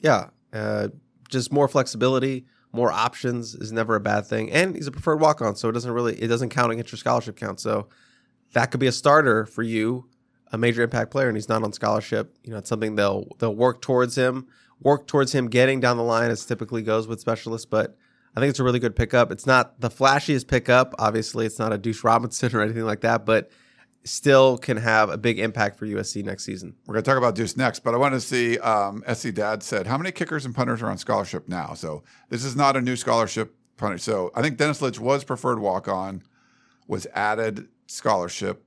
Yeah, 0.02 0.30
uh, 0.54 0.90
just 1.30 1.52
more 1.52 1.68
flexibility, 1.68 2.46
more 2.76 2.92
options 2.92 3.56
is 3.56 3.72
never 3.72 3.96
a 3.96 4.00
bad 4.00 4.26
thing, 4.26 4.52
and 4.52 4.76
he's 4.76 4.88
a 4.88 4.92
preferred 4.92 5.20
walk 5.20 5.42
on, 5.42 5.56
so 5.56 5.70
it 5.70 5.74
doesn't 5.74 5.92
really 5.92 6.16
it 6.16 6.28
doesn't 6.28 6.50
count 6.50 6.72
against 6.72 6.92
your 6.92 6.98
scholarship 6.98 7.36
count. 7.36 7.60
So 7.60 7.88
that 8.54 8.72
could 8.72 8.80
be 8.80 8.88
a 8.88 8.92
starter 8.92 9.46
for 9.46 9.64
you, 9.64 10.06
a 10.52 10.58
major 10.58 10.82
impact 10.84 11.12
player, 11.12 11.28
and 11.28 11.38
he's 11.38 11.50
not 11.50 11.64
on 11.64 11.74
scholarship. 11.74 12.36
You 12.44 12.52
know, 12.52 12.58
it's 12.58 12.70
something 12.70 12.96
they'll 12.96 13.28
they'll 13.40 13.56
work 13.56 13.82
towards 13.82 14.16
him, 14.16 14.48
work 14.80 15.08
towards 15.08 15.34
him 15.34 15.48
getting 15.48 15.80
down 15.80 15.98
the 15.98 16.04
line 16.04 16.32
as 16.32 16.46
typically 16.46 16.82
goes 16.82 17.08
with 17.08 17.20
specialists, 17.20 17.66
but. 17.66 17.98
I 18.38 18.42
think 18.42 18.50
it's 18.50 18.60
a 18.60 18.66
really 18.66 18.80
good 18.80 18.98
pickup. 18.98 19.32
It's 19.32 19.46
not 19.46 19.80
the 19.80 19.90
flashiest 19.90 20.50
pickup. 20.50 20.94
Obviously, 21.00 21.46
it's 21.46 21.58
not 21.58 21.72
a 21.72 21.78
Deuce 21.78 22.04
Robinson 22.04 22.54
or 22.54 22.62
anything 22.62 22.84
like 22.84 23.00
that, 23.00 23.26
but 23.26 23.50
still 24.06 24.58
can 24.58 24.78
have 24.78 25.10
a 25.10 25.18
big 25.18 25.40
impact 25.40 25.78
for 25.78 25.86
USC 25.86 26.24
next 26.24 26.44
season. 26.46 26.76
We're 26.86 26.94
going 26.94 27.04
to 27.04 27.10
talk 27.10 27.18
about 27.18 27.36
Deuce 27.36 27.58
next, 27.58 27.80
but 27.80 27.94
I 27.94 27.98
want 27.98 28.14
to 28.14 28.22
see. 28.22 28.58
Um, 28.60 29.04
SC 29.12 29.34
Dad 29.34 29.64
said, 29.64 29.88
"How 29.88 29.98
many 29.98 30.12
kickers 30.12 30.46
and 30.46 30.56
punters 30.56 30.82
are 30.82 30.90
on 30.90 30.98
scholarship 30.98 31.50
now?" 31.50 31.74
So 31.74 32.04
this 32.30 32.44
is 32.46 32.56
not 32.56 32.78
a 32.78 32.82
new 32.82 32.96
scholarship 32.96 33.56
punter. 33.78 33.98
So 33.98 34.32
I 34.36 34.42
think 34.42 34.58
Dennis 34.58 34.80
Litch 34.82 35.00
was 35.00 35.24
preferred 35.24 35.60
walk 35.60 35.88
on, 35.88 36.24
was 36.88 37.08
added 37.14 37.68
scholarship. 37.88 38.64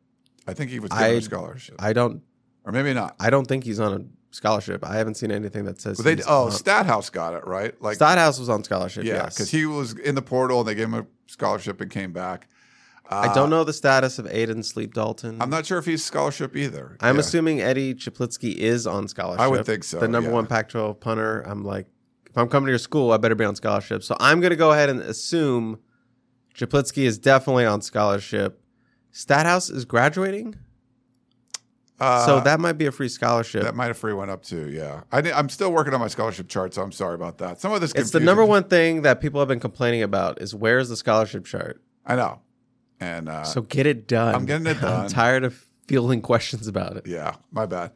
I 0.47 0.55
think 0.55 0.71
he 0.71 0.81
was 0.81 0.91
given 0.91 1.05
I- 1.05 1.09
a 1.09 1.23
scholarship, 1.23 1.77
I 1.79 1.93
don't. 1.93 2.23
or 2.65 2.73
maybe 2.73 2.93
not. 2.95 3.15
I 3.21 3.31
don't 3.31 3.47
think 3.47 3.65
he's 3.65 3.81
on 3.81 3.93
a 3.93 4.05
scholarship. 4.35 4.85
I 4.85 4.97
haven't 4.97 5.15
seen 5.15 5.31
anything 5.31 5.65
that 5.67 5.81
says. 5.81 5.99
But 5.99 6.05
they 6.05 6.15
he's 6.17 6.25
oh 6.27 6.45
on- 6.47 6.51
Stathouse 6.51 7.11
got 7.13 7.35
it 7.35 7.47
right. 7.47 7.81
Like 7.83 7.97
Stadhouse 7.97 8.39
was 8.39 8.49
on 8.49 8.65
scholarship. 8.65 9.05
yeah, 9.05 9.15
yes. 9.25 9.35
because 9.35 9.51
he 9.51 9.67
was 9.67 9.93
in 9.95 10.15
the 10.15 10.23
portal 10.23 10.61
and 10.61 10.69
they 10.69 10.75
gave 10.75 10.87
him 10.87 10.95
a 10.95 11.07
scholarship 11.27 11.81
and 11.81 11.91
came 11.91 12.13
back. 12.13 12.49
I 13.11 13.33
don't 13.35 13.49
know 13.51 13.65
the 13.65 13.73
status 13.73 14.19
of 14.19 14.27
Aadyn 14.27 14.65
Sleep 14.65 14.93
Dalton. 14.93 15.41
I'm 15.41 15.51
not 15.51 15.65
sure 15.67 15.79
if 15.79 15.87
he's 15.87 16.05
scholarship 16.05 16.55
either. 16.57 16.97
I'm 17.01 17.17
Yeah. 17.17 17.21
assuming 17.21 17.61
Eddie 17.61 17.95
Czaplicki 17.95 18.55
is 18.55 18.87
on 18.87 19.09
scholarship. 19.09 19.41
I 19.41 19.49
would 19.49 19.65
think 19.65 19.85
so, 19.85 19.99
The 19.99 20.09
number 20.09 20.29
yeah. 20.29 20.35
one 20.35 20.47
Pac-12 20.47 21.01
punter. 21.01 21.41
I'm 21.43 21.65
like, 21.65 21.87
if 22.29 22.37
I'm 22.37 22.49
coming 22.49 22.67
to 22.67 22.73
your 22.73 22.79
school, 22.79 23.11
I 23.13 23.17
better 23.17 23.35
be 23.35 23.45
on 23.47 23.57
scholarship. 23.57 24.03
So 24.03 24.15
I'm 24.21 24.41
going 24.41 24.51
to 24.51 24.57
go 24.57 24.73
ahead 24.73 24.91
and 24.91 25.01
assume 25.01 25.79
Czaplicki 26.55 27.05
is 27.05 27.19
definitely 27.19 27.65
on 27.65 27.81
scholarship. 27.81 28.61
Stathouse 29.13 29.71
is 29.71 29.85
graduating, 29.87 30.55
Uh, 32.01 32.25
so 32.27 32.41
that 32.41 32.61
might 32.61 32.75
be 32.75 32.87
a 32.87 32.93
free 32.93 33.09
scholarship. 33.09 33.63
that 33.63 33.75
might 33.75 33.87
have 33.87 33.97
free 33.99 34.13
went 34.13 34.31
up 34.31 34.43
too. 34.43 34.69
Yeah, 34.71 35.01
I, 35.11 35.21
am 35.31 35.49
still 35.49 35.73
working 35.73 35.95
on 35.95 36.01
my 36.01 36.07
scholarship 36.09 36.47
chart, 36.49 36.75
so 36.75 36.83
I'm 36.83 36.93
sorry 36.93 37.15
about 37.15 37.39
that. 37.39 37.61
Some 37.61 37.73
of 37.73 37.81
this 37.81 37.93
it's 37.95 38.11
the 38.11 38.21
number 38.21 38.45
one 38.45 38.65
thing 38.65 39.03
that 39.03 39.21
people 39.21 39.41
have 39.41 39.49
been 39.49 39.59
complaining 39.61 40.03
about 40.03 40.41
is 40.43 40.55
where's 40.55 40.89
the 40.91 40.97
scholarship 40.97 41.45
chart. 41.47 41.81
I 42.07 42.15
know, 42.15 42.41
and 43.01 43.29
uh, 43.29 43.45
So 43.45 43.63
get 43.63 43.87
it 43.87 44.07
done. 44.09 44.35
I'm 44.35 44.47
getting 44.47 44.67
it 44.67 44.81
done. 44.81 45.05
I'm 45.05 45.09
tired 45.09 45.45
of 45.45 45.65
fielding 45.87 46.21
questions 46.21 46.67
about 46.67 46.97
it. 46.97 47.07
Yeah, 47.07 47.37
my 47.51 47.67
bad. 47.67 47.93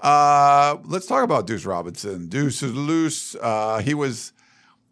Uh, 0.00 0.76
let's 0.84 1.06
talk 1.06 1.24
about 1.24 1.46
Deuce 1.46 1.64
Robinson. 1.64 2.28
Deuce 2.28 2.62
is 2.62 2.74
loose. 2.74 3.34
Uh, 3.40 3.78
he 3.78 3.94
was 3.94 4.32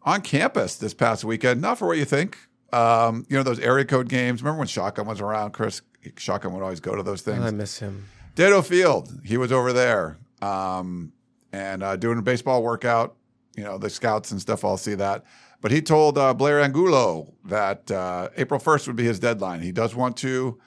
on 0.02 0.22
campus 0.22 0.76
this 0.76 0.94
past 0.94 1.24
weekend. 1.24 1.60
Not 1.60 1.78
for 1.78 1.86
what 1.86 1.98
you 1.98 2.04
think. 2.04 2.38
Um, 2.72 3.26
you 3.28 3.36
know 3.36 3.42
those 3.42 3.58
area 3.60 3.84
code 3.84 4.08
games. 4.08 4.42
Remember 4.42 4.58
when 4.60 4.68
Shotgun 4.68 5.06
was 5.06 5.20
around? 5.20 5.50
Chris 5.52 5.82
Shotgun 6.16 6.54
would 6.54 6.62
always 6.62 6.80
go 6.80 6.96
to 6.96 7.02
those 7.02 7.20
things. 7.20 7.44
I 7.44 7.50
miss 7.50 7.78
him. 7.78 8.06
Dedeaux 8.34 8.64
Field, 8.64 9.12
he 9.24 9.36
was 9.36 9.52
over 9.52 9.74
there 9.74 10.16
um, 10.40 11.12
and 11.52 11.82
uh, 11.82 11.96
doing 11.96 12.18
a 12.18 12.22
baseball 12.22 12.62
workout. 12.62 13.14
You 13.56 13.64
know, 13.64 13.76
the 13.76 13.90
scouts 13.90 14.30
and 14.30 14.40
stuff 14.40 14.64
all 14.64 14.78
see 14.78 14.94
that. 14.94 15.24
But 15.62 15.70
he 15.70 15.80
told 15.80 16.18
uh, 16.18 16.34
Blair 16.34 16.60
Angulo 16.60 17.32
that 17.44 17.88
uh, 17.90 18.28
April 18.36 18.60
1st 18.60 18.88
would 18.88 18.96
be 18.96 19.04
his 19.04 19.20
deadline. 19.20 19.60
He 19.60 19.70
does 19.70 19.94
want 19.94 20.16
to 20.18 20.58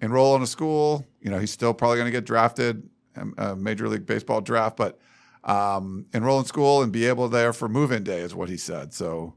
enroll 0.00 0.36
in 0.36 0.42
a 0.42 0.46
school. 0.46 1.04
You 1.20 1.30
know, 1.30 1.40
he's 1.40 1.50
still 1.50 1.74
probably 1.74 1.96
going 1.96 2.06
to 2.06 2.12
get 2.12 2.24
drafted, 2.24 2.88
um, 3.16 3.34
a 3.36 3.56
Major 3.56 3.88
League 3.88 4.06
Baseball 4.06 4.40
draft, 4.40 4.76
but 4.76 5.00
um, 5.42 6.06
enroll 6.14 6.38
in 6.38 6.44
school 6.44 6.82
and 6.82 6.92
be 6.92 7.06
able 7.06 7.28
there 7.28 7.52
for 7.52 7.68
move 7.68 7.90
in 7.90 8.04
day 8.04 8.20
is 8.20 8.36
what 8.36 8.48
he 8.48 8.56
said. 8.56 8.94
So, 8.94 9.34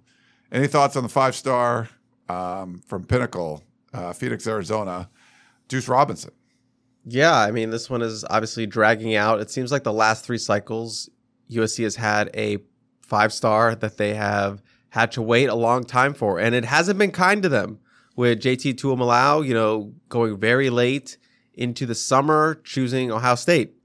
any 0.51 0.67
thoughts 0.67 0.95
on 0.95 1.03
the 1.03 1.09
five 1.09 1.35
star 1.35 1.89
um, 2.27 2.81
from 2.85 3.03
Pinnacle, 3.03 3.63
uh, 3.93 4.13
Phoenix, 4.13 4.45
Arizona, 4.45 5.09
Deuce 5.67 5.87
Robinson? 5.87 6.31
Yeah, 7.03 7.35
I 7.35 7.49
mean, 7.49 7.71
this 7.71 7.89
one 7.89 8.03
is 8.03 8.23
obviously 8.29 8.67
dragging 8.67 9.15
out. 9.15 9.39
It 9.39 9.49
seems 9.49 9.71
like 9.71 9.83
the 9.83 9.93
last 9.93 10.23
three 10.23 10.37
cycles, 10.37 11.09
USC 11.49 11.83
has 11.83 11.95
had 11.95 12.29
a 12.35 12.59
five 13.01 13.33
star 13.33 13.73
that 13.73 13.97
they 13.97 14.13
have 14.13 14.61
had 14.89 15.11
to 15.13 15.21
wait 15.21 15.49
a 15.49 15.55
long 15.55 15.83
time 15.83 16.13
for, 16.13 16.39
and 16.39 16.55
it 16.55 16.65
hasn't 16.65 16.99
been 16.99 17.11
kind 17.11 17.43
to 17.43 17.49
them. 17.49 17.79
With 18.15 18.41
JT 18.41 18.75
Tuimoloau, 18.75 19.47
you 19.47 19.53
know, 19.53 19.93
going 20.09 20.37
very 20.37 20.69
late 20.69 21.17
into 21.53 21.85
the 21.85 21.95
summer, 21.95 22.59
choosing 22.65 23.11
Ohio 23.11 23.35
State. 23.35 23.75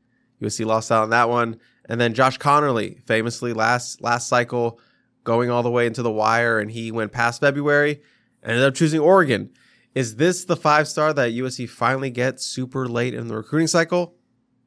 USC 0.43 0.67
lost 0.67 0.91
out 0.91 1.05
on 1.05 1.11
that 1.11 1.29
one, 1.29 1.61
and 1.89 2.01
then 2.01 2.15
Josh 2.15 2.39
Conerly, 2.39 3.01
famously 3.07 3.53
last 3.53 4.03
last 4.03 4.29
cycle, 4.29 4.81
going 5.23 5.51
all 5.51 5.63
the 5.63 5.71
way 5.71 5.87
into 5.87 6.03
the 6.03 6.11
wire, 6.11 6.59
and 6.59 6.71
he 6.71 6.91
went 6.91 7.13
past 7.13 7.41
February, 7.41 8.01
ended 8.43 8.65
up 8.65 8.75
choosing 8.75 9.01
Oregon. 9.01 9.51
Is 9.95 10.17
this 10.17 10.45
the 10.45 10.57
five 10.57 10.89
star 10.89 11.13
that 11.13 11.33
USC 11.33 11.69
finally 11.69 12.11
gets 12.11 12.45
super 12.45 12.89
late 12.89 13.15
in 13.15 13.29
the 13.29 13.37
recruiting 13.37 13.69
cycle? 13.69 14.17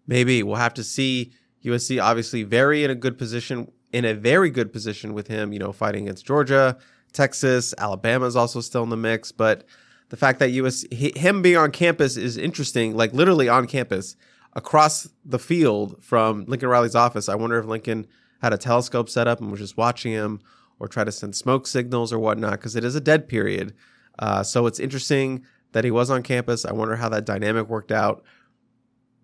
Maybe 0.07 0.41
we'll 0.43 0.55
have 0.55 0.73
to 0.75 0.83
see. 0.83 1.33
USC 1.65 2.01
obviously 2.01 2.43
very 2.43 2.83
in 2.83 2.91
a 2.91 2.95
good 2.95 3.17
position, 3.17 3.69
in 3.97 4.05
a 4.05 4.13
very 4.13 4.51
good 4.51 4.71
position 4.71 5.13
with 5.13 5.27
him, 5.27 5.51
you 5.51 5.57
know, 5.57 5.71
fighting 5.71 6.03
against 6.03 6.23
Georgia, 6.23 6.77
Texas, 7.13 7.73
Alabama 7.79 8.27
is 8.27 8.35
also 8.35 8.61
still 8.61 8.83
in 8.83 8.89
the 8.89 8.95
mix. 8.97 9.31
But 9.31 9.63
the 10.09 10.17
fact 10.17 10.37
that 10.37 10.51
hi- 10.51 11.19
him 11.19 11.41
being 11.41 11.57
on 11.57 11.71
campus 11.71 12.15
is 12.15 12.37
interesting, 12.37 12.95
like 12.95 13.11
literally 13.11 13.49
on 13.49 13.65
campus 13.65 14.15
across 14.53 15.09
the 15.25 15.39
field 15.39 16.03
from 16.03 16.45
Lincoln 16.45 16.69
Riley's 16.69 16.93
office. 16.93 17.27
I 17.27 17.33
wonder 17.33 17.57
if 17.57 17.65
Lincoln 17.65 18.05
had 18.43 18.53
a 18.53 18.57
telescope 18.57 19.09
set 19.09 19.27
up 19.27 19.41
and 19.41 19.49
was 19.49 19.59
just 19.59 19.77
watching 19.77 20.11
him 20.11 20.41
or 20.79 20.87
try 20.87 21.03
to 21.03 21.11
send 21.11 21.35
smoke 21.35 21.65
signals 21.65 22.13
or 22.13 22.19
whatnot, 22.19 22.51
because 22.51 22.75
it 22.75 22.83
is 22.83 22.95
a 22.95 23.01
dead 23.01 23.27
period. 23.27 23.73
Uh, 24.19 24.43
so 24.43 24.67
it's 24.67 24.79
interesting 24.79 25.43
that 25.71 25.83
he 25.83 25.89
was 25.89 26.11
on 26.11 26.21
campus. 26.21 26.65
I 26.65 26.71
wonder 26.71 26.97
how 26.97 27.09
that 27.09 27.25
dynamic 27.25 27.67
worked 27.67 27.91
out. 27.91 28.23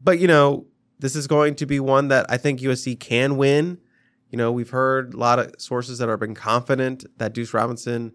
But, 0.01 0.17
you 0.17 0.27
know, 0.27 0.65
this 0.97 1.15
is 1.15 1.27
going 1.27 1.53
to 1.55 1.67
be 1.67 1.79
one 1.79 2.07
that 2.07 2.25
I 2.27 2.37
think 2.37 2.59
USC 2.59 2.99
can 2.99 3.37
win. 3.37 3.77
You 4.33 4.37
know, 4.37 4.51
we've 4.51 4.71
heard 4.71 5.13
a 5.13 5.17
lot 5.17 5.37
of 5.37 5.53
sources 5.59 5.99
that 5.99 6.09
have 6.09 6.19
been 6.19 6.33
confident 6.33 7.05
that 7.19 7.35
Deuce 7.35 7.53
Robinson 7.53 8.13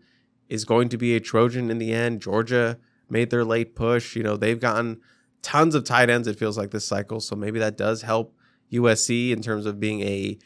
is 0.49 0.65
going 0.65 0.89
to 0.89 0.99
be 0.99 1.15
a 1.15 1.21
Trojan 1.21 1.71
in 1.71 1.79
the 1.79 1.93
end. 1.93 2.21
Georgia 2.21 2.77
made 3.09 3.31
their 3.31 3.45
late 3.45 3.77
push. 3.77 4.17
You 4.17 4.25
know, 4.25 4.37
they've 4.37 4.59
gotten 4.59 5.01
tons 5.43 5.77
of 5.77 5.85
tight 5.85 6.11
ends, 6.11 6.27
it 6.27 6.37
feels 6.37 6.59
like 6.59 6.73
this 6.73 6.85
cycle. 6.85 7.21
So 7.21 7.37
maybe 7.37 7.61
that 7.61 7.77
does 7.77 8.03
help 8.03 8.35
USC 8.73 9.31
in 9.31 9.43
terms 9.43 9.65
of 9.65 9.79
being 9.79 10.01
a 10.01 10.37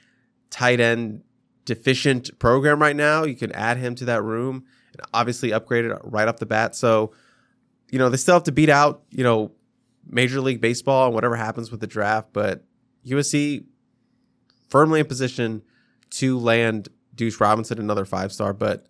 tight 0.51 0.79
end 0.79 1.23
deficient 1.65 2.39
program 2.39 2.79
right 2.79 2.95
now. 2.95 3.25
You 3.25 3.35
can 3.35 3.51
add 3.53 3.79
him 3.79 3.95
to 3.95 4.05
that 4.05 4.23
room 4.23 4.67
and 4.93 5.07
obviously 5.15 5.55
upgrade 5.55 5.87
it 5.87 5.97
right 6.05 6.29
off 6.29 6.37
the 6.37 6.45
bat. 6.45 6.77
So, 6.77 7.15
you 7.91 7.99
know, 7.99 8.11
they 8.11 8.19
still 8.19 8.35
have 8.35 8.45
to 8.45 8.53
beat 8.53 8.69
out, 8.69 9.05
you 9.09 9.25
know, 9.25 9.53
Major 10.07 10.43
League 10.43 10.61
Baseball 10.61 11.07
and 11.07 11.15
whatever 11.15 11.37
happens 11.37 11.71
with 11.71 11.81
the 11.81 11.87
draft, 11.87 12.29
but 12.35 12.63
USC 13.07 13.65
firmly 14.73 15.01
in 15.01 15.07
position 15.07 15.63
to 16.11 16.39
land 16.39 16.89
Deuce 17.15 17.39
Robinson 17.41 17.79
another 17.79 18.05
five 18.05 18.33
star, 18.33 18.53
but 18.53 18.87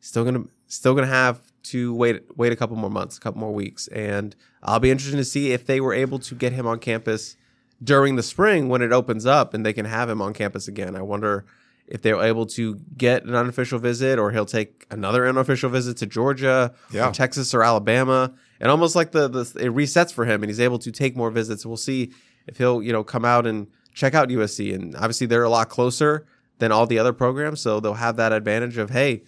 still 0.00 0.24
gonna 0.24 0.44
still 0.66 0.94
gonna 0.94 1.06
have 1.06 1.40
to 1.62 1.94
wait 1.94 2.36
wait 2.36 2.52
a 2.52 2.56
couple 2.56 2.76
more 2.76 2.90
months, 2.90 3.16
a 3.16 3.20
couple 3.20 3.40
more 3.40 3.52
weeks, 3.54 3.86
and 3.88 4.34
I'll 4.62 4.80
be 4.80 4.90
interested 4.90 5.16
to 5.16 5.24
see 5.24 5.52
if 5.52 5.64
they 5.66 5.80
were 5.80 5.94
able 5.94 6.18
to 6.18 6.34
get 6.34 6.52
him 6.52 6.66
on 6.66 6.78
campus 6.80 7.36
during 7.82 8.16
the 8.16 8.22
spring 8.22 8.68
when 8.68 8.82
it 8.82 8.92
opens 8.92 9.24
up 9.24 9.54
and 9.54 9.64
they 9.64 9.72
can 9.72 9.86
have 9.86 10.10
him 10.10 10.20
on 10.20 10.32
campus 10.34 10.68
again. 10.68 10.96
I 10.96 11.02
wonder 11.02 11.46
if 11.86 12.02
they 12.02 12.12
were 12.12 12.22
able 12.22 12.46
to 12.46 12.74
get 12.96 13.24
an 13.24 13.34
unofficial 13.34 13.78
visit 13.78 14.18
or 14.18 14.30
he'll 14.32 14.44
take 14.46 14.86
another 14.90 15.26
unofficial 15.26 15.70
visit 15.70 15.96
to 15.98 16.06
Georgia 16.06 16.72
Yeah. 16.92 17.08
or 17.08 17.12
Texas 17.12 17.54
or 17.54 17.62
Alabama. 17.62 18.32
And 18.60 18.70
almost 18.70 18.94
like 18.94 19.10
the, 19.12 19.28
the 19.28 19.40
it 19.58 19.72
resets 19.74 20.12
for 20.12 20.24
him 20.24 20.42
and 20.42 20.50
he's 20.50 20.60
able 20.60 20.78
to 20.80 20.92
take 20.92 21.16
more 21.16 21.30
visits. 21.30 21.64
We'll 21.66 21.76
see 21.78 22.12
if 22.46 22.58
he'll, 22.58 22.82
you 22.82 22.92
know, 22.92 23.02
come 23.02 23.24
out 23.24 23.46
and 23.46 23.66
check 24.00 24.14
out 24.14 24.30
USC. 24.30 24.74
And 24.74 24.96
obviously 24.96 25.26
they're 25.26 25.44
a 25.44 25.50
lot 25.50 25.68
closer 25.68 26.26
than 26.58 26.72
all 26.72 26.86
the 26.86 26.98
other 26.98 27.12
programs. 27.12 27.60
So 27.60 27.80
they'll 27.80 27.94
have 27.94 28.16
that 28.16 28.32
advantage 28.32 28.78
of, 28.78 28.88
hey, 28.90 29.22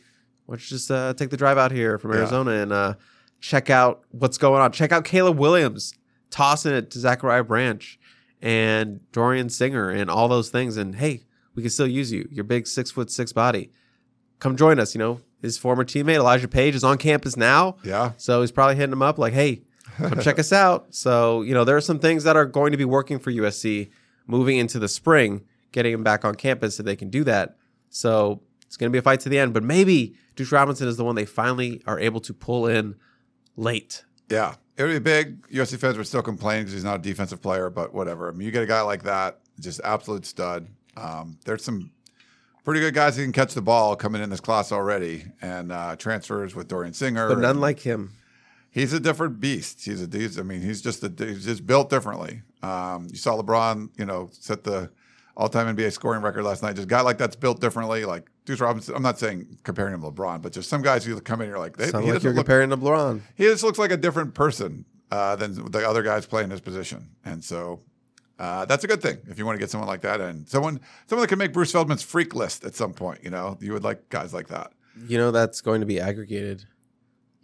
let's 0.49 0.67
just 0.69 0.91
uh, 0.91 1.13
take 1.15 1.31
the 1.31 1.37
drive 1.37 1.59
out 1.59 1.71
here 1.73 1.99
from 1.99 2.13
Yeah. 2.13 2.19
Arizona 2.21 2.51
and 2.53 2.73
uh, 2.73 2.95
check 3.41 3.69
out 3.71 4.03
what's 4.11 4.39
going 4.39 4.63
on. 4.63 4.73
Check 4.73 4.91
out 4.93 5.05
Caleb 5.05 5.39
Williams 5.39 5.93
tossing 6.31 6.73
it 6.75 6.91
to 6.93 6.99
Zachariah 6.99 7.45
Branch 7.45 7.99
and 8.41 9.01
Dorian 9.13 9.49
Singer 9.51 9.91
and 9.91 10.11
all 10.11 10.29
those 10.29 10.49
things. 10.49 10.77
And 10.79 10.95
hey, 10.95 11.25
we 11.55 11.63
can 11.63 11.71
still 11.71 11.87
use 11.87 12.11
you. 12.11 12.27
Your 12.31 12.45
big 12.45 12.67
six 12.67 12.91
foot 12.91 13.11
six 13.11 13.33
body. 13.33 13.71
Come 14.39 14.57
join 14.57 14.79
us. 14.81 14.95
You 14.95 14.99
know, 15.01 15.21
his 15.43 15.59
former 15.59 15.85
teammate 15.85 16.17
Elijah 16.17 16.49
Paige 16.49 16.75
is 16.75 16.83
on 16.85 16.97
campus 16.99 17.37
now. 17.37 17.77
Yeah. 17.85 18.13
So 18.17 18.41
he's 18.41 18.51
probably 18.51 18.77
hitting 18.77 18.93
him 18.93 19.03
up 19.03 19.19
like, 19.19 19.35
hey, 19.35 19.63
come 19.99 20.19
check 20.21 20.39
us 20.45 20.53
out. 20.53 20.95
So, 20.95 21.43
you 21.43 21.53
know, 21.55 21.65
there 21.65 21.77
are 21.77 21.81
some 21.83 21.99
things 21.99 22.25
that 22.25 22.37
are 22.37 22.47
going 22.47 22.73
to 22.73 22.79
be 22.79 22.85
working 22.87 23.19
for 23.19 23.31
USC 23.31 23.91
moving 24.33 24.57
into 24.57 24.79
the 24.79 24.89
spring, 24.89 25.43
getting 25.71 25.93
him 25.93 26.03
back 26.03 26.25
on 26.25 26.35
campus 26.35 26.77
so 26.77 26.83
they 26.83 26.97
can 26.97 27.11
do 27.11 27.23
that. 27.25 27.57
So 27.91 28.41
it's 28.67 28.79
going 28.79 28.91
to 28.91 28.93
be 28.93 28.99
a 28.99 29.03
fight 29.03 29.21
to 29.21 29.29
the 29.29 29.39
end. 29.39 29.53
But 29.53 29.63
maybe 29.63 30.17
Deuce 30.35 30.51
Robinson 30.51 30.89
is 30.89 30.97
the 30.97 31.05
one 31.05 31.15
they 31.15 31.27
finally 31.27 31.83
are 31.87 32.01
able 32.01 32.21
to 32.21 32.33
pull 32.33 32.67
in 32.67 32.97
late. 33.57 34.05
Yeah. 34.31 34.55
It 34.79 34.85
would 34.85 34.93
be 34.93 34.99
big. 34.99 35.47
USC 35.49 35.79
fans 35.79 35.99
would 35.99 36.07
still 36.07 36.23
complain 36.23 36.63
because 36.63 36.73
he's 36.73 36.83
not 36.85 37.01
a 37.01 37.03
defensive 37.03 37.43
player, 37.43 37.69
but 37.69 37.93
whatever. 37.93 38.29
I 38.29 38.33
mean, 38.33 38.47
you 38.47 38.51
get 38.51 38.63
a 38.63 38.67
guy 38.67 38.81
like 38.81 39.03
that, 39.03 39.41
just 39.61 39.81
absolute 39.85 40.25
stud. 40.25 40.67
Um, 40.97 41.39
there's 41.45 41.63
some 41.63 41.91
pretty 42.65 42.81
good 42.81 42.95
guys 42.95 43.17
who 43.17 43.23
can 43.23 43.33
catch 43.33 43.53
the 43.53 43.61
ball 43.61 43.97
coming 43.97 44.23
in 44.23 44.31
this 44.31 44.41
class 44.41 44.73
already, 44.73 45.27
and 45.43 45.71
uh, 45.71 45.97
transfers 45.97 46.55
with 46.55 46.69
Dorian 46.69 46.95
Singer. 46.95 47.29
But 47.29 47.39
none 47.39 47.51
and 47.51 47.61
like 47.61 47.81
him. 47.81 48.13
He's 48.73 48.93
a 48.93 48.99
different 48.99 49.39
beast. 49.39 49.85
He's 49.85 50.03
a 50.03 50.09
he's, 50.11 50.39
I 50.39 50.43
mean, 50.43 50.63
he's 50.63 50.83
just 50.83 51.05
a 51.05 51.13
he's 51.17 51.45
just 51.45 51.65
built 51.67 51.89
differently. 51.89 52.43
Um, 52.63 53.07
you 53.11 53.17
saw 53.19 53.41
LeBron, 53.41 53.91
you 53.97 54.05
know, 54.05 54.31
set 54.33 54.65
the 54.65 54.91
all-time 55.37 55.75
NBA 55.75 55.93
scoring 55.93 56.23
record 56.23 56.43
last 56.45 56.63
night. 56.63 56.75
Just 56.75 56.87
a 56.87 56.89
guy 56.89 57.01
like 57.01 57.19
that's 57.19 57.37
built 57.37 57.61
differently. 57.61 58.05
Like 58.05 58.29
Deuce 58.45 58.61
Robinson. 58.61 58.95
I'm 58.97 59.03
not 59.03 59.19
saying 59.19 59.59
comparing 59.63 59.95
him 59.95 60.01
to 60.03 60.11
LeBron, 60.11 60.43
but 60.43 60.53
just 60.53 60.69
some 60.69 60.83
guys 60.83 61.05
who 61.05 61.19
come 61.21 61.41
in, 61.41 61.49
you're 61.49 61.59
like, 61.59 61.77
they, 61.77 61.87
Sound 61.89 62.05
he 62.05 62.11
like 62.11 62.17
doesn't 62.17 62.29
you're 62.29 62.35
look 62.35 62.47
comparing 62.47 62.71
to 62.71 62.77
LeBron. 62.77 63.21
he 63.37 63.45
just 63.45 63.63
looks 63.63 63.79
like 63.79 63.93
a 63.93 63.97
different 63.97 64.35
person 64.35 64.85
uh, 65.11 65.37
than 65.37 65.71
the 65.71 65.89
other 65.89 66.03
guys 66.03 66.27
playing 66.27 66.51
his 66.51 66.61
position, 66.61 67.11
and 67.25 67.45
so 67.45 67.81
uh, 68.39 68.65
that's 68.65 68.83
a 68.85 68.87
good 68.89 69.01
thing 69.03 69.19
if 69.29 69.39
you 69.39 69.47
want 69.47 69.57
to 69.57 69.61
get 69.61 69.71
someone 69.71 69.89
like 69.89 70.01
that 70.01 70.21
and 70.21 70.49
someone 70.49 70.81
someone 71.07 71.23
that 71.23 71.29
can 71.29 71.39
make 71.39 71.53
Bruce 71.53 71.73
Feldman's 71.73 72.03
freak 72.03 72.35
list 72.35 72.65
at 72.65 72.75
some 72.75 72.93
point. 72.93 73.21
You 73.23 73.31
know, 73.31 73.59
you 73.61 73.73
would 73.73 73.85
like 73.85 74.09
guys 74.09 74.33
like 74.35 74.49
that. 74.49 74.73
You 75.07 75.17
know 75.19 75.31
that's 75.31 75.61
going 75.61 75.81
to 75.81 75.87
be 75.87 76.01
aggregated. 76.01 76.65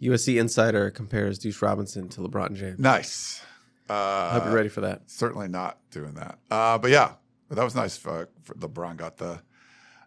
USC 0.01 0.39
Insider 0.39 0.89
compares 0.91 1.37
Deuce 1.39 1.61
Robinson 1.61 2.07
to 2.09 2.21
LeBron 2.21 2.55
James. 2.55 2.79
Nice. 2.79 3.41
I 3.89 3.93
Uh, 3.93 4.31
hope 4.31 4.45
you're 4.45 4.53
ready 4.53 4.69
for 4.69 4.81
that. 4.81 5.01
certainly 5.07 5.47
not 5.47 5.77
doing 5.91 6.13
that. 6.13 6.37
Uh, 6.51 6.77
but 6.77 6.91
yeah, 6.91 7.13
but 7.47 7.55
that 7.55 7.63
was 7.63 7.75
nice. 7.75 7.97
For, 7.97 8.29
for 8.43 8.53
LeBron 8.55 8.97
got 8.97 9.17
the 9.17 9.41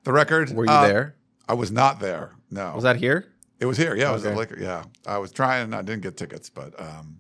the 0.05 0.13
record. 0.13 0.51
Were 0.53 0.65
you 0.65 0.71
Uh, 0.71 0.87
there? 0.87 1.15
I 1.49 1.55
was 1.55 1.71
not 1.71 2.01
there. 2.01 2.33
No, 2.51 2.73
Was 2.75 2.85
that 2.85 2.97
here? 2.97 3.27
It 3.61 3.67
was 3.67 3.77
here. 3.77 3.95
Yeah, 3.95 4.11
it 4.11 4.15
was 4.15 4.23
Okay. 4.25 4.33
at 4.33 4.39
Laker. 4.39 4.59
Yeah, 4.59 4.85
I 5.07 5.19
was 5.19 5.31
trying. 5.31 5.65
And 5.65 5.75
I 5.75 5.83
didn't 5.83 6.03
get 6.03 6.17
tickets, 6.17 6.51
but 6.51 6.79
um, 6.81 7.19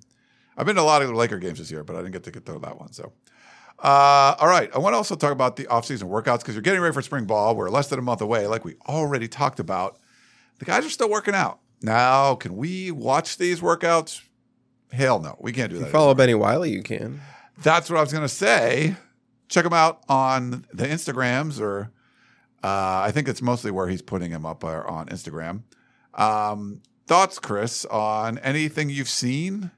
I've 0.57 0.67
been 0.67 0.75
to 0.77 0.83
a 0.83 0.85
lot 0.85 1.03
of 1.03 1.09
the 1.09 1.15
Laker 1.15 1.39
games 1.39 1.59
this 1.59 1.71
year, 1.71 1.85
but 1.85 1.95
I 1.95 2.01
didn't 2.01 2.13
get 2.13 2.25
to 2.25 2.31
get 2.33 2.45
to 2.47 2.59
that 2.59 2.79
one. 2.79 2.93
So, 2.93 3.13
uh, 3.79 4.35
all 4.39 4.49
right. 4.49 4.71
I 4.75 4.79
want 4.79 4.95
to 4.95 4.97
also 4.97 5.15
talk 5.15 5.33
about 5.33 5.57
the 5.57 5.65
offseason 5.65 6.05
workouts 6.05 6.41
because 6.41 6.55
you're 6.55 6.63
getting 6.63 6.81
ready 6.81 6.93
for 6.95 7.03
spring 7.03 7.25
ball. 7.27 7.55
We're 7.55 7.71
less 7.71 7.89
than 7.89 7.99
a 7.99 8.03
month 8.03 8.21
away, 8.21 8.47
like 8.49 8.65
we 8.65 8.75
already 8.89 9.29
talked 9.29 9.61
about. 9.61 9.99
The 10.59 10.65
guys 10.65 10.85
are 10.85 10.91
still 10.91 11.11
working 11.11 11.35
out. 11.35 11.61
Now, 11.83 12.35
can 12.35 12.57
we 12.57 12.90
watch 12.90 13.38
these 13.38 13.61
workouts? 13.61 14.23
Hell 14.92 15.21
no, 15.21 15.37
we 15.40 15.53
can't 15.53 15.71
do 15.71 15.79
that. 15.79 15.90
Follow 15.90 16.14
Bennie 16.14 16.35
Wylie, 16.35 16.71
you 16.71 16.83
can. 16.83 17.21
That's 17.62 17.90
what 17.90 17.99
I 17.99 18.01
was 18.01 18.12
going 18.12 18.25
to 18.25 18.29
say. 18.29 18.97
Check 19.49 19.64
him 19.64 19.73
out 19.73 20.03
on 20.09 20.66
the 20.73 20.85
Instagrams, 20.85 21.61
or 21.61 21.90
uh, 22.62 23.03
I 23.05 23.11
think 23.12 23.29
it's 23.29 23.42
mostly 23.42 23.71
where 23.71 23.88
he's 23.88 24.03
putting 24.03 24.31
him 24.31 24.47
up 24.47 24.64
uh, 24.64 24.83
on 24.87 25.07
Instagram. 25.09 25.62
Um, 26.14 26.83
thoughts, 27.07 27.38
Chris, 27.38 27.85
on 27.87 28.38
anything 28.38 28.90
you've 28.90 29.09
seen 29.09 29.71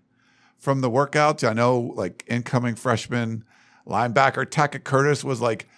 from 0.58 0.80
the 0.80 0.90
workouts? 0.90 1.48
I 1.48 1.52
know, 1.52 1.92
like 1.94 2.24
incoming 2.26 2.74
freshman 2.74 3.44
linebacker 3.86 4.46
Tackett 4.46 4.84
Curtis 4.84 5.22
was 5.22 5.40
like 5.40 5.68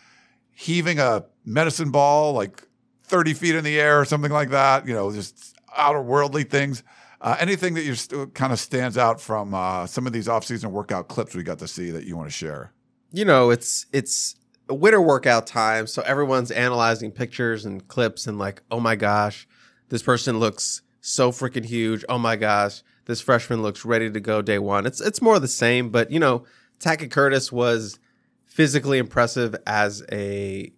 heaving 0.53 0.99
a 0.99 1.25
medicine 1.45 1.91
ball 1.91 2.33
like 2.33 2.62
30 3.05 3.35
feet 3.35 3.55
in 3.55 3.65
the 3.65 3.79
air 3.79 4.01
or 4.01 4.05
something 4.05 4.33
like 4.33 4.51
that. 4.51 4.87
You 4.87 4.95
know, 4.95 5.12
just 5.12 5.56
outer 5.77 6.03
worldly 6.03 6.45
things. 6.45 6.83
Uh, 7.21 7.37
anything 7.39 7.75
that 7.75 7.83
you 7.83 7.95
st- 7.95 8.35
kind 8.35 8.53
of 8.53 8.59
stands 8.59 8.99
out 8.99 9.21
from 9.21 9.55
uh, 9.55 9.87
some 9.87 10.07
of 10.07 10.12
these 10.12 10.29
off-season 10.29 10.71
workout 10.71 11.09
clips 11.09 11.35
we 11.35 11.43
got 11.43 11.59
to 11.59 11.69
see 11.69 11.91
that 11.91 12.05
you 12.05 12.17
want 12.17 12.29
to 12.29 12.33
share? 12.33 12.73
You 13.12 13.25
know, 13.25 13.51
it's 13.51 13.87
it's 13.93 14.35
winter 14.69 15.01
workout 15.01 15.47
time, 15.47 15.87
so 15.87 16.03
everyone's 16.03 16.51
analyzing 16.51 17.12
pictures 17.12 17.65
and 17.65 17.87
clips 17.89 18.27
and 18.27 18.39
like, 18.39 18.62
oh 18.71 18.81
my 18.81 18.97
gosh, 18.97 19.49
this 19.89 20.03
person 20.03 20.39
looks 20.39 20.83
so 21.01 21.31
freaking 21.31 21.65
huge. 21.65 22.05
Oh 22.09 22.19
my 22.19 22.37
gosh, 22.37 22.83
this 23.07 23.21
freshman 23.21 23.62
looks 23.62 23.85
ready 23.85 24.11
to 24.11 24.21
go 24.21 24.43
day 24.43 24.59
one. 24.59 24.87
It's 24.87 25.01
it's 25.01 25.23
more 25.23 25.39
the 25.39 25.49
same, 25.49 25.91
but 25.91 26.11
you 26.11 26.21
know, 26.21 26.45
Tackett 26.81 27.11
Curtis 27.11 27.51
was 27.51 27.99
physically 28.45 28.99
impressive 28.99 29.55
as 29.67 30.05
a 30.11 30.73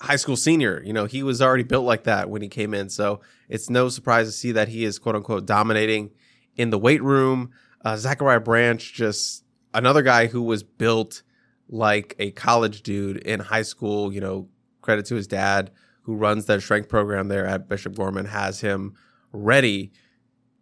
high 0.00 0.16
school 0.16 0.36
senior. 0.36 0.82
You 0.84 0.92
know, 0.92 1.06
he 1.06 1.22
was 1.22 1.40
already 1.40 1.62
built 1.62 1.84
like 1.84 2.04
that 2.04 2.28
when 2.28 2.42
he 2.42 2.48
came 2.48 2.74
in. 2.74 2.90
So 2.90 3.20
it's 3.54 3.70
no 3.70 3.88
surprise 3.88 4.26
to 4.26 4.32
see 4.32 4.50
that 4.50 4.66
he 4.66 4.84
is 4.84 4.98
quote 4.98 5.14
unquote 5.14 5.46
dominating 5.46 6.10
in 6.56 6.70
the 6.70 6.78
weight 6.78 7.00
room. 7.00 7.52
Uh, 7.84 7.96
Zachariah 7.96 8.40
Branch, 8.40 8.92
just 8.92 9.44
another 9.72 10.02
guy 10.02 10.26
who 10.26 10.42
was 10.42 10.64
built 10.64 11.22
like 11.68 12.16
a 12.18 12.32
college 12.32 12.82
dude 12.82 13.18
in 13.18 13.38
high 13.38 13.62
school. 13.62 14.12
You 14.12 14.20
know, 14.20 14.48
credit 14.82 15.06
to 15.06 15.14
his 15.14 15.28
dad 15.28 15.70
who 16.02 16.16
runs 16.16 16.46
that 16.46 16.62
strength 16.62 16.88
program 16.88 17.28
there 17.28 17.46
at 17.46 17.68
Bishop 17.68 17.94
Gorman, 17.94 18.26
has 18.26 18.60
him 18.60 18.94
ready 19.30 19.92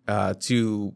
uh, 0.06 0.34
to 0.40 0.92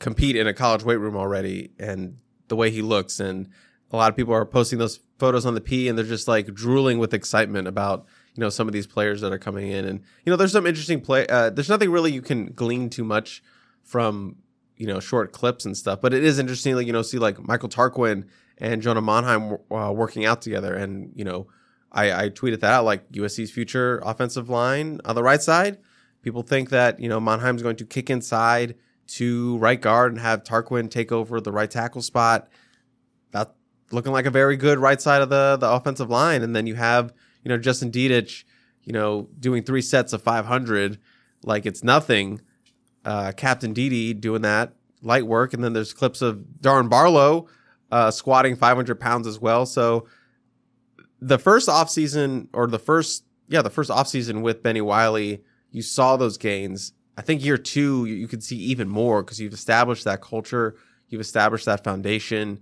compete 0.00 0.36
in 0.36 0.46
a 0.46 0.52
college 0.52 0.84
weight 0.84 0.96
room 0.96 1.16
already. 1.16 1.72
And 1.78 2.18
the 2.48 2.56
way 2.56 2.70
he 2.70 2.82
looks 2.82 3.18
and 3.18 3.48
a 3.90 3.96
lot 3.96 4.10
of 4.10 4.16
people 4.16 4.34
are 4.34 4.44
posting 4.44 4.78
those 4.78 5.00
photos 5.18 5.46
on 5.46 5.54
the 5.54 5.62
P 5.62 5.88
and 5.88 5.96
they're 5.96 6.04
just 6.04 6.28
like 6.28 6.52
drooling 6.52 6.98
with 6.98 7.14
excitement 7.14 7.66
about 7.66 8.04
you 8.38 8.40
know 8.40 8.50
some 8.50 8.68
of 8.68 8.72
these 8.72 8.86
players 8.86 9.20
that 9.22 9.32
are 9.32 9.38
coming 9.38 9.72
in. 9.72 9.84
And 9.84 9.98
you 10.24 10.30
know 10.30 10.36
there's 10.36 10.52
some 10.52 10.64
interesting 10.64 11.00
play 11.00 11.26
uh, 11.26 11.50
there's 11.50 11.68
nothing 11.68 11.90
really 11.90 12.12
you 12.12 12.22
can 12.22 12.52
glean 12.52 12.88
too 12.88 13.02
much 13.02 13.42
from 13.82 14.36
you 14.76 14.86
know 14.86 15.00
short 15.00 15.32
clips 15.32 15.64
and 15.64 15.76
stuff. 15.76 16.00
But 16.00 16.14
it 16.14 16.22
is 16.22 16.38
interesting 16.38 16.76
like 16.76 16.86
you 16.86 16.92
know 16.92 17.02
see 17.02 17.18
like 17.18 17.40
Michael 17.40 17.68
Tarquin 17.68 18.28
and 18.56 18.80
Jonah 18.80 19.02
Monheim 19.02 19.58
uh, 19.72 19.92
working 19.92 20.24
out 20.24 20.40
together. 20.40 20.72
And 20.72 21.10
you 21.16 21.24
know 21.24 21.48
I, 21.90 22.12
I 22.12 22.28
tweeted 22.28 22.60
that 22.60 22.70
out 22.70 22.84
like 22.84 23.10
USC's 23.10 23.50
future 23.50 24.00
offensive 24.04 24.48
line 24.48 25.00
on 25.04 25.16
the 25.16 25.22
right 25.24 25.42
side. 25.42 25.78
People 26.22 26.42
think 26.42 26.70
that 26.70 27.00
you 27.00 27.08
know 27.08 27.18
Monheim's 27.18 27.64
going 27.64 27.74
to 27.76 27.84
kick 27.84 28.08
inside 28.08 28.76
to 29.08 29.58
right 29.58 29.80
guard 29.80 30.12
and 30.12 30.20
have 30.20 30.44
Tarquin 30.44 30.88
take 30.88 31.10
over 31.10 31.40
the 31.40 31.50
right 31.50 31.68
tackle 31.68 32.02
spot. 32.02 32.48
That 33.32 33.52
looking 33.90 34.12
like 34.12 34.26
a 34.26 34.30
very 34.30 34.56
good 34.56 34.78
right 34.78 35.00
side 35.02 35.22
of 35.22 35.28
the 35.28 35.56
the 35.56 35.68
offensive 35.68 36.08
line. 36.08 36.42
And 36.44 36.54
then 36.54 36.68
you 36.68 36.76
have, 36.76 37.12
you 37.42 37.48
know, 37.48 37.58
Justin 37.58 37.90
Dedich, 37.90 38.44
you 38.82 38.92
know, 38.92 39.28
doing 39.38 39.62
three 39.62 39.82
sets 39.82 40.12
of 40.12 40.22
500 40.22 40.98
like 41.42 41.66
it's 41.66 41.84
nothing. 41.84 42.40
Uh, 43.04 43.32
Captain 43.36 43.72
Didi 43.72 44.12
doing 44.14 44.42
that 44.42 44.72
light 45.02 45.26
work. 45.26 45.54
And 45.54 45.62
then 45.62 45.72
there's 45.72 45.92
clips 45.92 46.22
of 46.22 46.44
Darren 46.60 46.88
Barlow 46.88 47.46
uh, 47.90 48.10
squatting 48.10 48.56
500 48.56 48.98
pounds 49.00 49.26
as 49.26 49.40
well. 49.40 49.66
So 49.66 50.06
the 51.20 51.38
first 51.38 51.68
offseason 51.68 52.48
or 52.52 52.66
the 52.66 52.78
first, 52.78 53.24
yeah, 53.48 53.62
the 53.62 53.70
first 53.70 53.90
offseason 53.90 54.42
with 54.42 54.62
Bennie 54.62 54.80
Wylie, 54.80 55.42
you 55.70 55.82
saw 55.82 56.16
those 56.16 56.38
gains. 56.38 56.92
I 57.16 57.22
think 57.22 57.44
year 57.44 57.58
two, 57.58 58.04
you, 58.04 58.14
you 58.14 58.28
could 58.28 58.44
see 58.44 58.56
even 58.56 58.88
more 58.88 59.22
because 59.22 59.40
you've 59.40 59.52
established 59.54 60.04
that 60.04 60.20
culture, 60.20 60.76
you've 61.08 61.20
established 61.20 61.64
that 61.66 61.82
foundation 61.82 62.60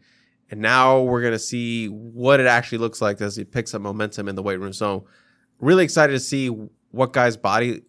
and 0.50 0.60
now 0.60 1.00
we're 1.00 1.20
going 1.20 1.32
to 1.32 1.38
see 1.38 1.88
what 1.88 2.40
it 2.40 2.46
actually 2.46 2.78
looks 2.78 3.00
like 3.00 3.20
as 3.20 3.36
he 3.36 3.44
picks 3.44 3.74
up 3.74 3.82
momentum 3.82 4.28
in 4.28 4.36
the 4.36 4.42
weight 4.42 4.60
room. 4.60 4.72
So, 4.72 5.06
really 5.58 5.84
excited 5.84 6.12
to 6.12 6.20
see 6.20 6.48
what 6.90 7.12
guys' 7.12 7.36
body 7.36 7.82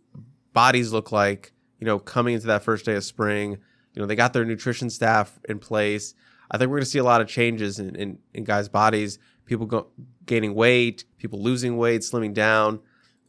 bodies 0.54 0.92
look 0.92 1.12
like. 1.12 1.54
You 1.80 1.86
know, 1.86 2.00
coming 2.00 2.34
into 2.34 2.48
that 2.48 2.64
first 2.64 2.86
day 2.86 2.96
of 2.96 3.04
spring. 3.04 3.58
You 3.94 4.02
know, 4.02 4.08
they 4.08 4.16
got 4.16 4.34
their 4.34 4.46
nutrition 4.46 4.90
staff 4.90 5.40
in 5.48 5.60
place. 5.60 6.16
I 6.50 6.58
think 6.58 6.70
we're 6.70 6.78
going 6.78 6.86
to 6.86 6.90
see 6.90 7.00
a 7.00 7.04
lot 7.04 7.22
of 7.22 7.28
changes 7.28 7.80
in, 7.80 7.96
in, 7.96 8.20
in 8.34 8.44
guys' 8.44 8.70
bodies. 8.70 9.20
People 9.46 9.66
go, 9.66 9.88
gaining 10.26 10.54
weight, 10.54 11.06
people 11.18 11.42
losing 11.42 11.78
weight, 11.78 12.02
slimming 12.02 12.34
down. 12.34 12.80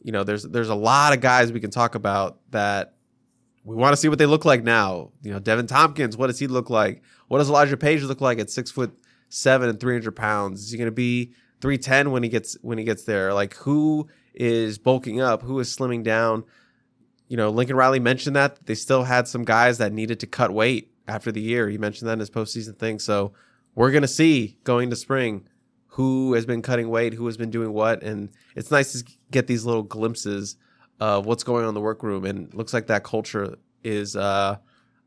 You 0.01 0.11
know, 0.11 0.23
there's 0.23 0.43
there's 0.43 0.69
a 0.69 0.75
lot 0.75 1.13
of 1.13 1.21
guys 1.21 1.51
we 1.51 1.59
can 1.59 1.71
talk 1.71 1.95
about 1.95 2.39
that 2.51 2.95
we 3.63 3.75
want 3.75 3.93
to 3.93 3.97
see 3.97 4.09
what 4.09 4.17
they 4.17 4.25
look 4.25 4.45
like 4.45 4.63
now. 4.63 5.11
You 5.21 5.31
know, 5.31 5.39
Devin 5.39 5.67
Tompkins, 5.67 6.17
what 6.17 6.27
does 6.27 6.39
he 6.39 6.47
look 6.47 6.69
like? 6.69 7.03
What 7.27 7.37
does 7.37 7.49
Elijah 7.49 7.77
Paige 7.77 8.03
look 8.03 8.21
like 8.21 8.39
at 8.39 8.49
six 8.49 8.71
foot 8.71 8.97
seven 9.29 9.69
and 9.69 9.79
300 9.79 10.11
pounds? 10.15 10.63
Is 10.63 10.71
he 10.71 10.77
going 10.77 10.87
to 10.87 10.91
be 10.91 11.31
310 11.61 12.11
when 12.11 12.23
he 12.23 12.29
gets 12.29 12.57
when 12.61 12.77
he 12.77 12.83
gets 12.83 13.03
there? 13.03 13.33
Like 13.33 13.55
who 13.55 14.07
is 14.33 14.77
bulking 14.77 15.21
up? 15.21 15.41
Who 15.41 15.59
is 15.59 15.75
slimming 15.75 16.03
down? 16.03 16.43
You 17.27 17.37
know, 17.37 17.49
Lincoln 17.49 17.75
Riley 17.75 17.99
mentioned 17.99 18.35
that 18.35 18.65
they 18.65 18.75
still 18.75 19.03
had 19.03 19.27
some 19.27 19.45
guys 19.45 19.77
that 19.77 19.93
needed 19.93 20.19
to 20.21 20.27
cut 20.27 20.51
weight 20.51 20.91
after 21.07 21.31
the 21.31 21.41
year. 21.41 21.69
He 21.69 21.77
mentioned 21.77 22.09
that 22.09 22.13
in 22.13 22.19
his 22.19 22.29
postseason 22.29 22.77
thing. 22.77 22.99
So 22.99 23.33
we're 23.75 23.91
going 23.91 24.01
to 24.01 24.07
see 24.07 24.57
going 24.63 24.89
to 24.89 24.95
spring 24.95 25.47
who 25.93 26.33
has 26.33 26.45
been 26.45 26.61
cutting 26.61 26.89
weight, 26.89 27.13
who 27.13 27.25
has 27.25 27.37
been 27.37 27.49
doing 27.49 27.73
what, 27.73 28.03
and 28.03 28.29
it's 28.55 28.71
nice 28.71 28.93
to 28.93 29.03
get 29.31 29.47
these 29.47 29.65
little 29.65 29.83
glimpses 29.83 30.55
of 30.99 31.25
what's 31.25 31.43
going 31.43 31.63
on 31.63 31.69
in 31.69 31.73
the 31.73 31.81
workroom. 31.81 32.25
And 32.25 32.53
looks 32.53 32.73
like 32.73 32.87
that 32.87 33.03
culture 33.03 33.55
is 33.83 34.15
uh, 34.15 34.57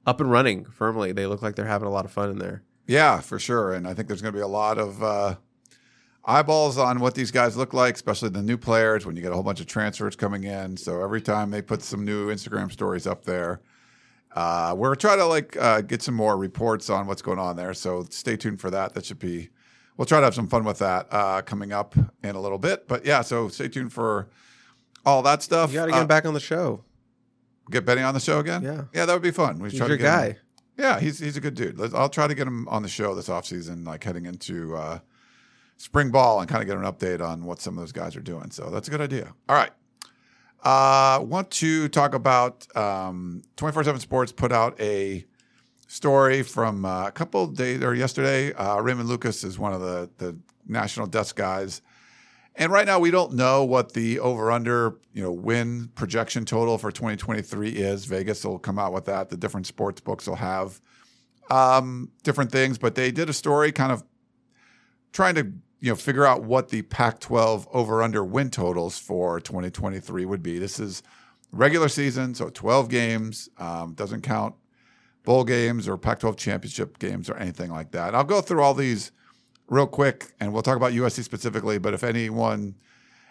up 0.07 0.21
and 0.21 0.31
running 0.31 0.65
firmly. 0.65 1.13
They 1.13 1.27
look 1.27 1.43
like 1.43 1.57
they're 1.57 1.67
having 1.67 1.89
a 1.89 1.91
lot 1.91 2.05
of 2.05 2.13
fun 2.13 2.31
in 2.31 2.39
there. 2.39 2.63
Yeah, 2.93 3.21
for 3.21 3.39
sure. 3.39 3.73
And 3.73 3.87
I 3.89 3.95
think 3.95 4.09
there's 4.09 4.21
going 4.23 4.35
to 4.35 4.39
be 4.39 4.43
a 4.43 4.47
lot 4.47 4.79
of 4.79 5.03
uh, 5.03 5.37
eyeballs 6.25 6.79
on 6.79 7.01
what 7.01 7.15
these 7.15 7.31
guys 7.31 7.57
look 7.57 7.73
like, 7.73 7.95
especially 7.95 8.29
the 8.29 8.43
new 8.43 8.57
players 8.59 9.07
when 9.07 9.17
you 9.17 9.23
get 9.23 9.33
a 9.33 9.35
whole 9.35 9.43
bunch 9.43 9.61
of 9.61 9.67
transfers 9.67 10.15
coming 10.17 10.45
in. 10.45 10.77
So 10.77 11.03
every 11.03 11.21
time 11.21 11.51
they 11.51 11.63
put 11.63 11.83
some 11.83 12.05
new 12.05 12.29
Instagram 12.33 12.71
stories 12.71 13.07
up 13.07 13.25
there, 13.25 13.61
uh, 14.35 14.75
we're 14.77 14.95
trying 14.95 15.19
to 15.19 15.27
like 15.27 15.57
uh, 15.57 15.81
get 15.83 16.03
some 16.03 16.15
more 16.15 16.37
reports 16.37 16.91
on 16.91 17.07
what's 17.07 17.23
going 17.23 17.39
on 17.39 17.57
there. 17.57 17.75
So 17.75 18.05
stay 18.11 18.37
tuned 18.37 18.61
for 18.61 18.71
that. 18.71 18.95
That 18.95 19.05
should 19.05 19.19
be. 19.19 19.49
We'll 19.97 20.07
try 20.07 20.21
to 20.21 20.25
have 20.25 20.35
some 20.35 20.49
fun 20.49 20.65
with 20.65 20.79
that 20.79 21.07
uh, 21.11 21.43
coming 21.43 21.73
up 21.73 21.95
in 22.25 22.35
a 22.35 22.41
little 22.41 22.59
bit. 22.59 22.89
But 22.89 23.05
yeah, 23.05 23.21
so 23.23 23.49
stay 23.49 23.69
tuned 23.69 23.93
for 23.93 24.29
all 25.05 25.23
that 25.23 25.43
stuff. 25.43 25.71
You 25.71 25.79
got 25.81 25.87
to 25.87 25.93
get 25.93 25.99
Uh, 25.99 26.03
him 26.03 26.07
back 26.09 26.25
on 26.25 26.33
the 26.35 26.41
show. 26.41 26.85
Get 27.71 27.85
Benny 27.85 28.03
on 28.03 28.15
the 28.15 28.21
show 28.21 28.39
again. 28.39 28.63
Yeah. 28.63 28.85
yeah, 28.95 29.05
that 29.07 29.13
would 29.13 29.23
be 29.23 29.31
fun. 29.31 29.59
We 29.59 29.69
He's 29.71 29.79
try 29.79 29.89
your 29.89 29.97
to 29.99 30.03
get 30.03 30.09
him- 30.13 30.33
guy. 30.35 30.39
Yeah, 30.83 30.99
he's 30.99 31.21
he's 31.21 31.37
a 31.37 31.41
good 31.41 31.55
dude. 31.55 31.79
Let's, 31.79 31.95
I'll 31.95 32.09
try 32.09 32.27
to 32.27 32.35
get 32.35 32.49
him 32.49 32.67
on 32.69 32.83
the 32.83 32.89
show 32.89 33.15
this 33.15 33.29
offseason, 33.29 33.87
like 33.87 34.03
heading 34.03 34.27
into 34.27 34.75
uh, 34.75 34.99
spring 35.77 36.11
ball 36.11 36.41
and 36.41 36.49
kind 36.49 36.61
of 36.61 36.67
get 36.67 36.77
an 36.77 36.83
update 36.83 37.25
on 37.27 37.45
what 37.45 37.61
some 37.61 37.79
of 37.79 37.83
those 37.83 37.93
guys 37.93 38.17
are 38.17 38.21
doing. 38.21 38.51
So 38.51 38.69
that's 38.69 38.89
a 38.89 38.91
good 38.91 39.01
idea. 39.01 39.33
All 39.49 39.55
right. 39.55 39.71
Uh, 40.65 41.21
want 41.25 41.51
to 41.51 41.89
talk 41.89 42.15
about 42.15 42.67
um, 42.77 43.43
24-7 43.57 44.01
Sports 44.01 44.33
put 44.33 44.53
out 44.53 44.81
a 44.81 45.25
story 45.87 46.43
from 46.43 46.85
uh, 46.85 47.07
a 47.07 47.13
couple 47.13 47.47
days 47.47 47.83
or 47.83 47.95
yesterday. 47.95 48.53
Uh, 48.53 48.81
Raymond 48.81 49.09
Lucas 49.09 49.45
is 49.45 49.59
one 49.59 49.73
of 49.73 49.81
the, 49.81 50.11
the 50.19 50.37
national 50.67 51.07
desk 51.07 51.37
guys. 51.37 51.81
And 52.55 52.71
right 52.71 52.87
now, 52.87 52.99
we 52.99 53.11
don't 53.11 53.33
know 53.33 53.65
what 53.65 53.95
the 53.95 54.19
over/under, 54.19 54.99
you 55.15 55.23
know, 55.23 55.33
win 55.33 55.89
projection 55.95 56.45
total 56.45 56.77
for 56.77 56.93
2023 56.93 57.71
is. 57.71 58.05
Vegas 58.05 58.45
will 58.45 58.59
come 58.59 58.79
out 58.79 58.93
with 58.93 59.07
that. 59.07 59.31
The 59.31 59.37
different 59.37 59.67
sports 59.67 60.01
books 60.01 60.27
will 60.27 60.37
have 60.37 60.81
um, 61.51 62.11
different 62.23 62.53
things, 62.53 62.77
but 62.77 62.95
they 62.95 63.11
did 63.11 63.31
a 63.31 63.33
story 63.33 63.73
kind 63.73 63.91
of 63.91 64.05
trying 65.13 65.35
to, 65.37 65.53
you 65.81 65.91
know, 65.91 65.97
figure 65.97 66.27
out 66.27 66.45
what 66.45 66.69
the 66.69 66.83
Pac-12 66.83 67.67
over/under 67.73 68.23
win 68.23 68.51
totals 68.51 68.99
for 68.99 69.41
2023 69.41 70.27
would 70.27 70.43
be. 70.43 70.59
This 70.59 70.79
is 70.79 71.03
regular 71.53 71.89
season, 71.89 72.35
so 72.35 72.51
12 72.51 72.89
games. 72.91 73.49
Um, 73.57 73.95
doesn't 73.95 74.23
count 74.23 74.55
bowl 75.25 75.45
games 75.45 75.89
or 75.89 75.97
Pac-12 75.97 76.37
championship 76.37 76.99
games 76.99 77.31
or 77.31 77.37
anything 77.37 77.71
like 77.71 77.93
that. 77.93 78.15
I'll 78.15 78.25
go 78.25 78.43
through 78.43 78.63
all 78.63 78.75
these 78.75 79.13
real 79.73 79.87
quick, 79.87 80.33
and 80.39 80.53
we'll 80.53 80.63
talk 80.63 80.77
about 80.77 80.93
USC 80.93 81.25
specifically. 81.25 81.79
But 81.79 81.95
if 81.95 82.05
anyone, 82.05 82.75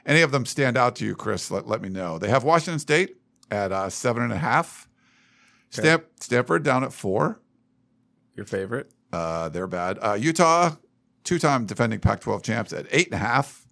any 0.07 0.21
of 0.21 0.31
them 0.31 0.45
stand 0.45 0.75
out 0.75 0.95
to 0.97 1.05
you, 1.05 1.15
Chris, 1.15 1.51
let, 1.51 1.67
let 1.67 1.81
me 1.81 1.87
know. 1.87 2.17
They 2.17 2.29
have 2.29 2.43
Washington 2.43 2.79
State 2.79 3.17
at 3.51 3.71
uh, 3.71 3.89
seven 3.89 4.23
and 4.23 4.33
a 4.33 4.37
half. 4.37 4.89
Stamp, 5.69 6.05
Stanford 6.19 6.63
down 6.63 6.83
at 6.83 6.91
four. 6.91 7.39
Your 8.35 8.45
favorite? 8.45 8.91
Uh, 9.13 9.49
they're 9.49 9.67
bad. 9.67 9.99
Uh, 10.01 10.13
Utah, 10.19 10.71
two-time 11.23 11.65
defending 11.65 11.99
Pac-12 11.99 12.43
champs 12.43 12.73
at 12.73 12.87
eight 12.91 13.05
and 13.05 13.15
a 13.15 13.23
half. 13.23 13.65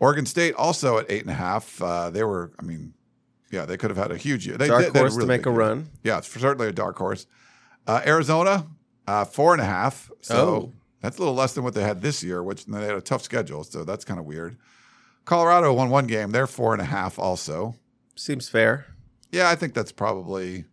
Oregon 0.00 0.26
State 0.26 0.54
also 0.54 0.98
at 0.98 1.06
eight 1.08 1.22
and 1.22 1.30
a 1.30 1.34
half. 1.34 1.80
Uh, 1.80 2.10
they 2.10 2.24
were, 2.24 2.52
I 2.58 2.62
mean, 2.62 2.92
yeah, 3.52 3.64
they 3.66 3.76
could 3.76 3.90
have 3.90 3.96
had 3.96 4.10
a 4.10 4.16
huge 4.16 4.46
year. 4.46 4.56
They 4.56 4.66
Dark 4.66 4.80
they 4.80 4.86
had 4.86 4.96
horse 4.96 5.16
to 5.16 5.26
make 5.26 5.46
a 5.46 5.50
year. 5.50 5.58
run. 5.58 5.88
Yeah, 6.02 6.18
it's 6.18 6.28
certainly 6.28 6.66
a 6.68 6.72
dark 6.72 6.98
horse. 6.98 7.26
Uh, 7.86 8.02
Arizona, 8.04 8.66
uh, 9.06 9.24
four 9.24 9.52
and 9.54 9.62
a 9.62 9.64
half. 9.64 10.10
So 10.20 10.36
Oh. 10.36 10.72
That's 11.00 11.16
a 11.18 11.20
little 11.20 11.34
less 11.34 11.54
than 11.54 11.64
what 11.64 11.74
they 11.74 11.82
had 11.82 12.02
this 12.02 12.22
year, 12.22 12.42
which 12.42 12.66
they 12.66 12.84
had 12.84 12.94
a 12.94 13.00
tough 13.00 13.22
schedule. 13.22 13.64
So 13.64 13.84
that's 13.84 14.04
kind 14.04 14.18
of 14.20 14.26
weird. 14.26 14.56
Colorado 15.24 15.72
won 15.74 15.90
one 15.90 16.06
game. 16.06 16.30
They're 16.30 16.46
four 16.46 16.72
and 16.72 16.80
a 16.82 16.86
half 16.86 17.18
also. 17.18 17.74
Seems 18.14 18.48
fair. 18.48 18.86
Yeah, 19.30 19.48
I 19.50 19.54
think 19.54 19.74
that's 19.74 19.92
probably 19.92 20.64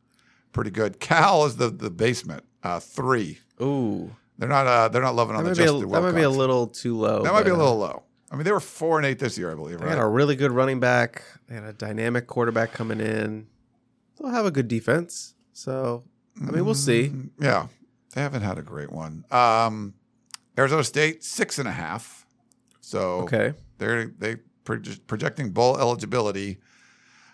pretty 0.53 0.71
good. 0.71 0.99
Cal 0.99 1.45
is 1.45 1.57
the 1.57 1.69
the 1.69 1.89
basement, 1.89 2.43
uh, 2.63 2.79
three. 2.79 3.39
Ooh, 3.61 4.15
They're 4.37 4.49
not 4.49 4.65
uh, 4.65 4.87
they're 4.87 5.01
not 5.01 5.15
loving 5.15 5.33
that 5.35 5.39
on 5.39 5.43
the 5.45 5.49
might, 5.51 5.59
a, 5.59 5.63
Justin 5.65 5.89
that 5.91 6.01
might 6.01 6.11
be 6.13 6.21
a 6.23 6.29
little 6.29 6.67
too 6.67 6.97
low. 6.97 7.21
That 7.23 7.33
might 7.33 7.43
be 7.43 7.51
a 7.51 7.53
uh, 7.53 7.57
little 7.57 7.77
low. 7.77 8.03
I 8.31 8.35
mean, 8.35 8.43
they 8.45 8.51
were 8.51 8.59
four 8.59 8.97
and 8.97 9.05
eight 9.05 9.19
this 9.19 9.37
year, 9.37 9.51
I 9.51 9.55
believe. 9.55 9.77
They 9.79 9.85
Right? 9.85 9.91
had 9.95 10.01
a 10.03 10.07
really 10.07 10.35
good 10.35 10.51
running 10.51 10.79
back. 10.79 11.23
They 11.47 11.55
had 11.55 11.63
a 11.63 11.73
dynamic 11.73 12.25
quarterback 12.27 12.71
coming 12.73 12.99
in. 12.99 13.47
They'll 14.17 14.31
have 14.31 14.45
a 14.45 14.51
good 14.51 14.67
defense. 14.67 15.35
So, 15.53 16.03
I 16.41 16.51
mean, 16.51 16.65
we'll 16.65 16.73
see. 16.73 17.09
Mm, 17.09 17.29
Yeah, 17.39 17.67
they 18.13 18.21
haven't 18.21 18.41
had 18.41 18.57
a 18.57 18.61
great 18.61 18.91
one. 18.91 19.25
Um, 19.31 19.93
Arizona 20.57 20.83
State 20.83 21.23
six 21.23 21.59
and 21.59 21.67
a 21.67 21.71
half. 21.71 22.25
So 22.81 23.21
Okay. 23.21 23.53
they're 23.77 24.05
they 24.07 24.37
proje- 24.63 24.99
projecting 25.07 25.51
bowl 25.51 25.77
eligibility 25.77 26.57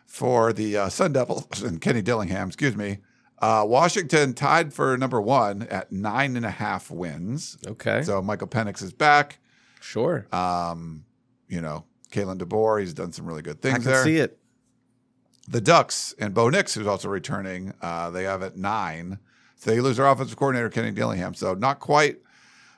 for 0.06 0.52
the 0.54 0.78
uh, 0.78 0.90
Sun 0.90 1.14
Devils 1.14 1.62
and 1.64 1.80
Kenny 1.82 2.02
Dillingham. 2.02 2.48
Excuse 2.48 2.76
me. 2.76 3.00
Uh, 3.40 3.64
Washington 3.68 4.34
tied 4.34 4.72
for 4.74 4.96
number 4.98 5.20
one 5.20 5.64
at 5.64 5.92
nine 5.92 6.36
and 6.38 6.46
a 6.46 6.52
half 6.52 6.92
wins. 6.92 7.58
Okay. 7.66 8.04
So 8.04 8.22
Michael 8.22 8.48
Penix 8.48 8.84
is 8.84 8.94
back. 8.94 9.40
sure. 9.82 10.28
Um, 10.32 11.06
you 11.48 11.60
know, 11.60 11.86
Kalen 12.12 12.38
DeBoer, 12.38 12.80
he's 12.82 12.94
done 12.94 13.12
some 13.12 13.26
really 13.26 13.42
good 13.42 13.58
I 13.58 13.62
things 13.62 13.84
can 13.84 13.92
there. 13.92 14.04
see 14.04 14.18
it. 14.18 14.38
The 15.48 15.60
Ducks 15.60 16.14
and 16.20 16.34
Bo 16.36 16.50
Nix, 16.50 16.76
who's 16.76 16.86
also 16.88 17.10
returning, 17.10 17.74
uh, 17.82 18.12
they 18.12 18.24
have 18.26 18.44
at 18.44 18.58
nine. 18.58 19.18
So 19.56 19.72
they 19.72 19.80
lose 19.82 19.98
their 19.98 20.06
offensive 20.06 20.38
coordinator, 20.38 20.70
Kenny 20.70 20.92
Dillingham. 20.92 21.34
So 21.34 21.56
not 21.56 21.80
quite 21.80 22.20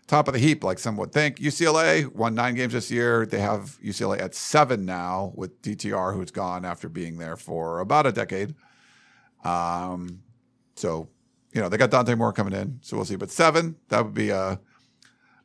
top 0.07 0.27
of 0.27 0.33
the 0.33 0.39
heap 0.39 0.63
like 0.63 0.79
some 0.79 0.97
would 0.97 1.11
think. 1.11 1.37
UCLA 1.37 2.13
won 2.13 2.35
nine 2.35 2.55
games 2.55 2.73
this 2.73 2.91
year. 2.91 3.25
They 3.25 3.39
have 3.39 3.77
UCLA 3.83 4.21
at 4.21 4.35
seven 4.35 4.85
now 4.85 5.31
with 5.35 5.61
DTR, 5.61 6.13
who's 6.13 6.31
gone 6.31 6.65
after 6.65 6.89
being 6.89 7.17
there 7.17 7.37
for 7.37 7.79
about 7.79 8.05
a 8.05 8.11
decade. 8.11 8.55
Um, 9.43 10.21
so, 10.75 11.09
you 11.53 11.61
know, 11.61 11.69
they 11.69 11.77
got 11.77 11.91
Dante 11.91 12.15
Moore 12.15 12.33
coming 12.33 12.53
in. 12.53 12.79
So 12.81 12.97
we'll 12.97 13.05
see. 13.05 13.15
But 13.15 13.31
seven, 13.31 13.75
that 13.89 14.03
would 14.03 14.13
be 14.13 14.29
a 14.29 14.59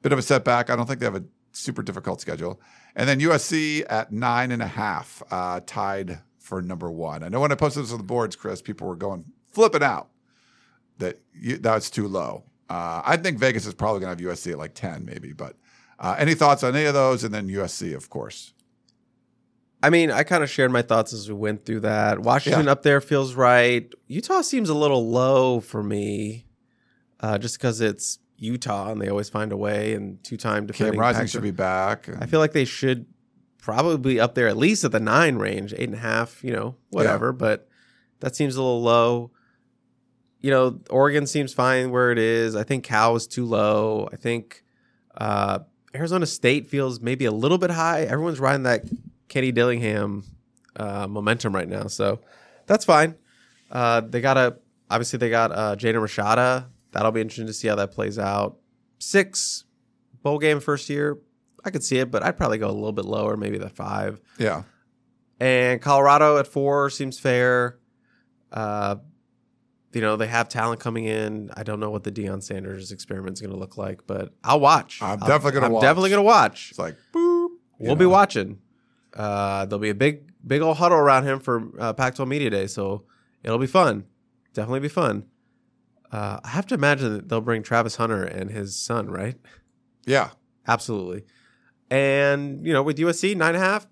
bit 0.03 0.12
of 0.12 0.18
a 0.18 0.23
setback. 0.23 0.71
I 0.71 0.77
don't 0.77 0.87
think 0.87 1.01
they 1.01 1.07
have 1.07 1.16
a 1.16 1.25
super 1.53 1.83
difficult 1.83 2.21
schedule. 2.21 2.61
And 2.94 3.09
then 3.09 3.21
USC 3.21 3.85
at 3.88 4.12
nine 4.12 4.51
and 4.51 4.62
a 4.62 4.66
half, 4.66 5.23
uh, 5.31 5.61
tied 5.66 6.21
for 6.38 6.62
number 6.62 6.90
one. 6.90 7.23
I 7.23 7.29
know 7.29 7.40
when 7.40 7.53
I 7.53 7.57
posted 7.57 7.85
this 7.85 7.92
on 7.92 7.99
the 7.99 8.05
boards, 8.05 8.35
Chris, 8.35 8.62
people 8.62 8.88
were 8.88 8.97
going 8.97 9.25
flipping 9.53 9.83
out 9.83 10.09
that 10.99 11.21
you, 11.33 11.59
that's 11.59 11.90
too 11.90 12.09
low. 12.09 12.44
Uh, 12.71 13.03
I 13.05 13.17
think 13.17 13.39
Vegas 13.39 13.67
is 13.67 13.75
probably 13.75 14.01
going 14.01 14.17
to 14.17 14.25
have 14.25 14.35
USC 14.37 14.53
at 14.53 14.59
like 14.59 14.75
10, 14.75 15.05
maybe. 15.05 15.33
But 15.33 15.57
uh, 15.99 16.17
any 16.19 16.35
thoughts 16.35 16.63
on 16.63 16.77
any 16.77 16.85
of 16.85 16.95
those? 16.95 17.25
And 17.25 17.33
then 17.35 17.49
USC, 17.49 17.95
of 17.97 18.11
course. 18.11 18.53
I 19.83 19.91
mean, 19.91 20.11
I 20.11 20.23
kind 20.25 20.43
of 20.43 20.51
shared 20.51 20.73
my 20.73 20.83
thoughts 20.83 21.13
as 21.13 21.29
we 21.29 21.35
went 21.35 21.65
through 21.65 21.81
that. 21.81 22.19
Washington 22.21 22.67
Yeah. 22.67 22.73
up 22.73 22.83
there 22.83 23.01
feels 23.01 23.35
right. 23.35 23.91
Utah 24.09 24.43
seems 24.43 24.69
a 24.69 24.75
little 24.75 25.09
low 25.09 25.61
for 25.61 25.83
me, 25.83 26.47
uh, 27.21 27.39
just 27.39 27.59
because 27.59 27.81
it's 27.81 28.19
Utah 28.37 28.91
and 28.91 29.01
they 29.01 29.09
always 29.09 29.29
find 29.29 29.53
a 29.53 29.57
way. 29.57 29.95
And 29.95 30.23
two-time 30.25 30.63
Cam 30.63 30.67
defending. 30.67 30.99
Rising 31.01 31.23
Pac- 31.23 31.31
should 31.31 31.43
be 31.43 31.53
back. 31.53 32.09
and- 32.09 32.23
I 32.23 32.27
feel 32.27 32.41
like 32.41 32.53
they 32.53 32.65
should 32.65 33.07
probably 33.63 33.99
be 33.99 34.19
up 34.21 34.35
there 34.35 34.49
at 34.49 34.57
least 34.57 34.83
at 34.85 34.93
the 34.93 35.01
nine 35.01 35.37
range, 35.37 35.73
eight 35.73 35.89
and 35.89 35.95
a 35.95 35.99
half. 35.99 36.43
You 36.43 36.53
know, 36.53 36.75
whatever. 36.91 37.33
But 37.33 37.69
that 38.21 38.35
seems 38.35 38.57
a 38.57 38.63
little 38.63 38.83
low. 38.83 39.31
You 40.40 40.51
know, 40.51 40.81
Oregon 40.88 41.27
seems 41.27 41.53
fine 41.53 41.90
where 41.90 42.12
it 42.12 42.18
is. 42.18 42.55
I 42.55 42.62
think 42.62 42.85
Cal 42.85 43.16
is 43.16 43.27
too 43.27 43.44
low. 43.44 44.09
I 44.12 44.16
think 44.16 44.62
uh, 45.16 45.61
Arizona 45.94 46.27
State 46.27 46.68
feels 46.68 47.01
maybe 47.01 47.24
a 47.24 47.33
little 47.33 47.59
bit 47.59 47.70
high. 47.70 48.03
Everyone's 48.03 48.38
riding 48.38 48.62
that 48.62 48.85
Kenny 49.29 49.51
Dillingham 49.53 50.24
uh, 50.77 51.07
momentum 51.09 51.55
right 51.55 51.68
now, 51.68 51.88
so 51.88 52.20
that's 52.66 52.85
fine. 52.85 53.16
Uh, 53.70 54.01
they 54.01 54.20
got 54.20 54.37
a 54.37 54.57
obviously 54.90 55.18
they 55.18 55.31
got 55.31 55.51
uh, 55.53 55.77
Jaden 55.77 55.96
Rashada. 55.96 56.66
That'll 56.92 57.12
be 57.12 57.20
interesting 57.20 57.46
to 57.48 57.53
see 57.53 57.68
how 57.68 57.74
that 57.74 57.90
plays 57.90 58.18
out. 58.18 58.59
Six 58.98 59.64
bowl 60.22 60.38
game 60.38 60.61
first 60.61 60.88
year, 60.88 61.18
I 61.64 61.70
could 61.70 61.85
see 61.85 61.98
it, 61.98 62.11
but 62.11 62.22
I'd 62.22 62.37
probably 62.37 62.59
go 62.59 62.68
a 62.68 62.72
little 62.72 62.92
bit 62.92 63.05
lower, 63.05 63.37
maybe 63.37 63.59
the 63.59 63.68
five. 63.68 64.20
yeah. 64.38 64.62
And 65.40 65.81
Colorado 65.81 66.38
at 66.38 66.48
four 66.48 66.90
seems 66.90 67.20
fair. 67.20 67.79
Uh, 68.51 68.96
you 69.99 70.03
know, 70.03 70.15
they 70.15 70.29
have 70.29 70.49
talent 70.49 70.79
coming 70.79 71.07
in. 71.07 71.51
I 71.57 71.65
don't 71.65 71.81
know 71.81 71.91
what 71.91 72.05
the 72.05 72.13
Deion 72.13 72.41
Sanders 72.41 72.93
experiment 72.93 73.37
is 73.37 73.41
going 73.41 73.53
to 73.53 73.59
look 73.59 73.77
like, 73.77 74.07
but 74.07 74.33
I'll 74.45 74.61
watch. 74.61 75.03
I'm 75.03 75.21
I'll- 75.21 75.27
definitely 75.29 75.53
gonna 75.55 75.67
I'm 75.67 75.73
watch. 75.73 75.83
definitely 75.83 76.11
going 76.11 76.19
to 76.21 76.23
watch. 76.23 76.69
It's 76.71 76.79
like, 76.79 76.97
boop. 77.13 77.49
We'll 77.81 77.91
you 77.91 77.97
be 77.97 78.07
watching. 78.07 78.61
Uh, 79.13 79.67
there'll 79.67 79.81
be 79.81 79.89
a 79.91 79.95
big, 79.97 80.31
big 80.47 80.63
old 80.63 80.77
huddle 80.77 80.99
around 80.99 81.25
him 81.25 81.41
for 81.41 81.73
uh, 81.81 81.93
Pac-12 81.95 82.29
Media 82.29 82.49
Day, 82.51 82.69
so 82.69 83.07
it'll 83.43 83.59
be 83.59 83.67
fun. 83.67 84.05
Definitely 84.55 84.81
be 84.81 84.89
fun. 84.89 85.25
Uh, 86.13 86.39
I 86.45 86.49
have 86.51 86.67
to 86.67 86.77
imagine 86.77 87.13
that 87.15 87.29
they'll 87.29 87.41
bring 87.41 87.65
Travis 87.65 87.97
Hunter 87.97 88.23
and 88.23 88.51
his 88.53 88.77
son, 88.77 89.09
right? 89.11 89.35
Yeah. 90.07 90.31
Absolutely. 90.69 91.25
And 91.91 92.65
you 92.65 92.73
know, 92.73 92.85
with 92.85 92.99
USC 92.99 93.37
nine 93.37 93.57
and 93.57 93.65
a 93.65 93.67
half, 93.67 93.89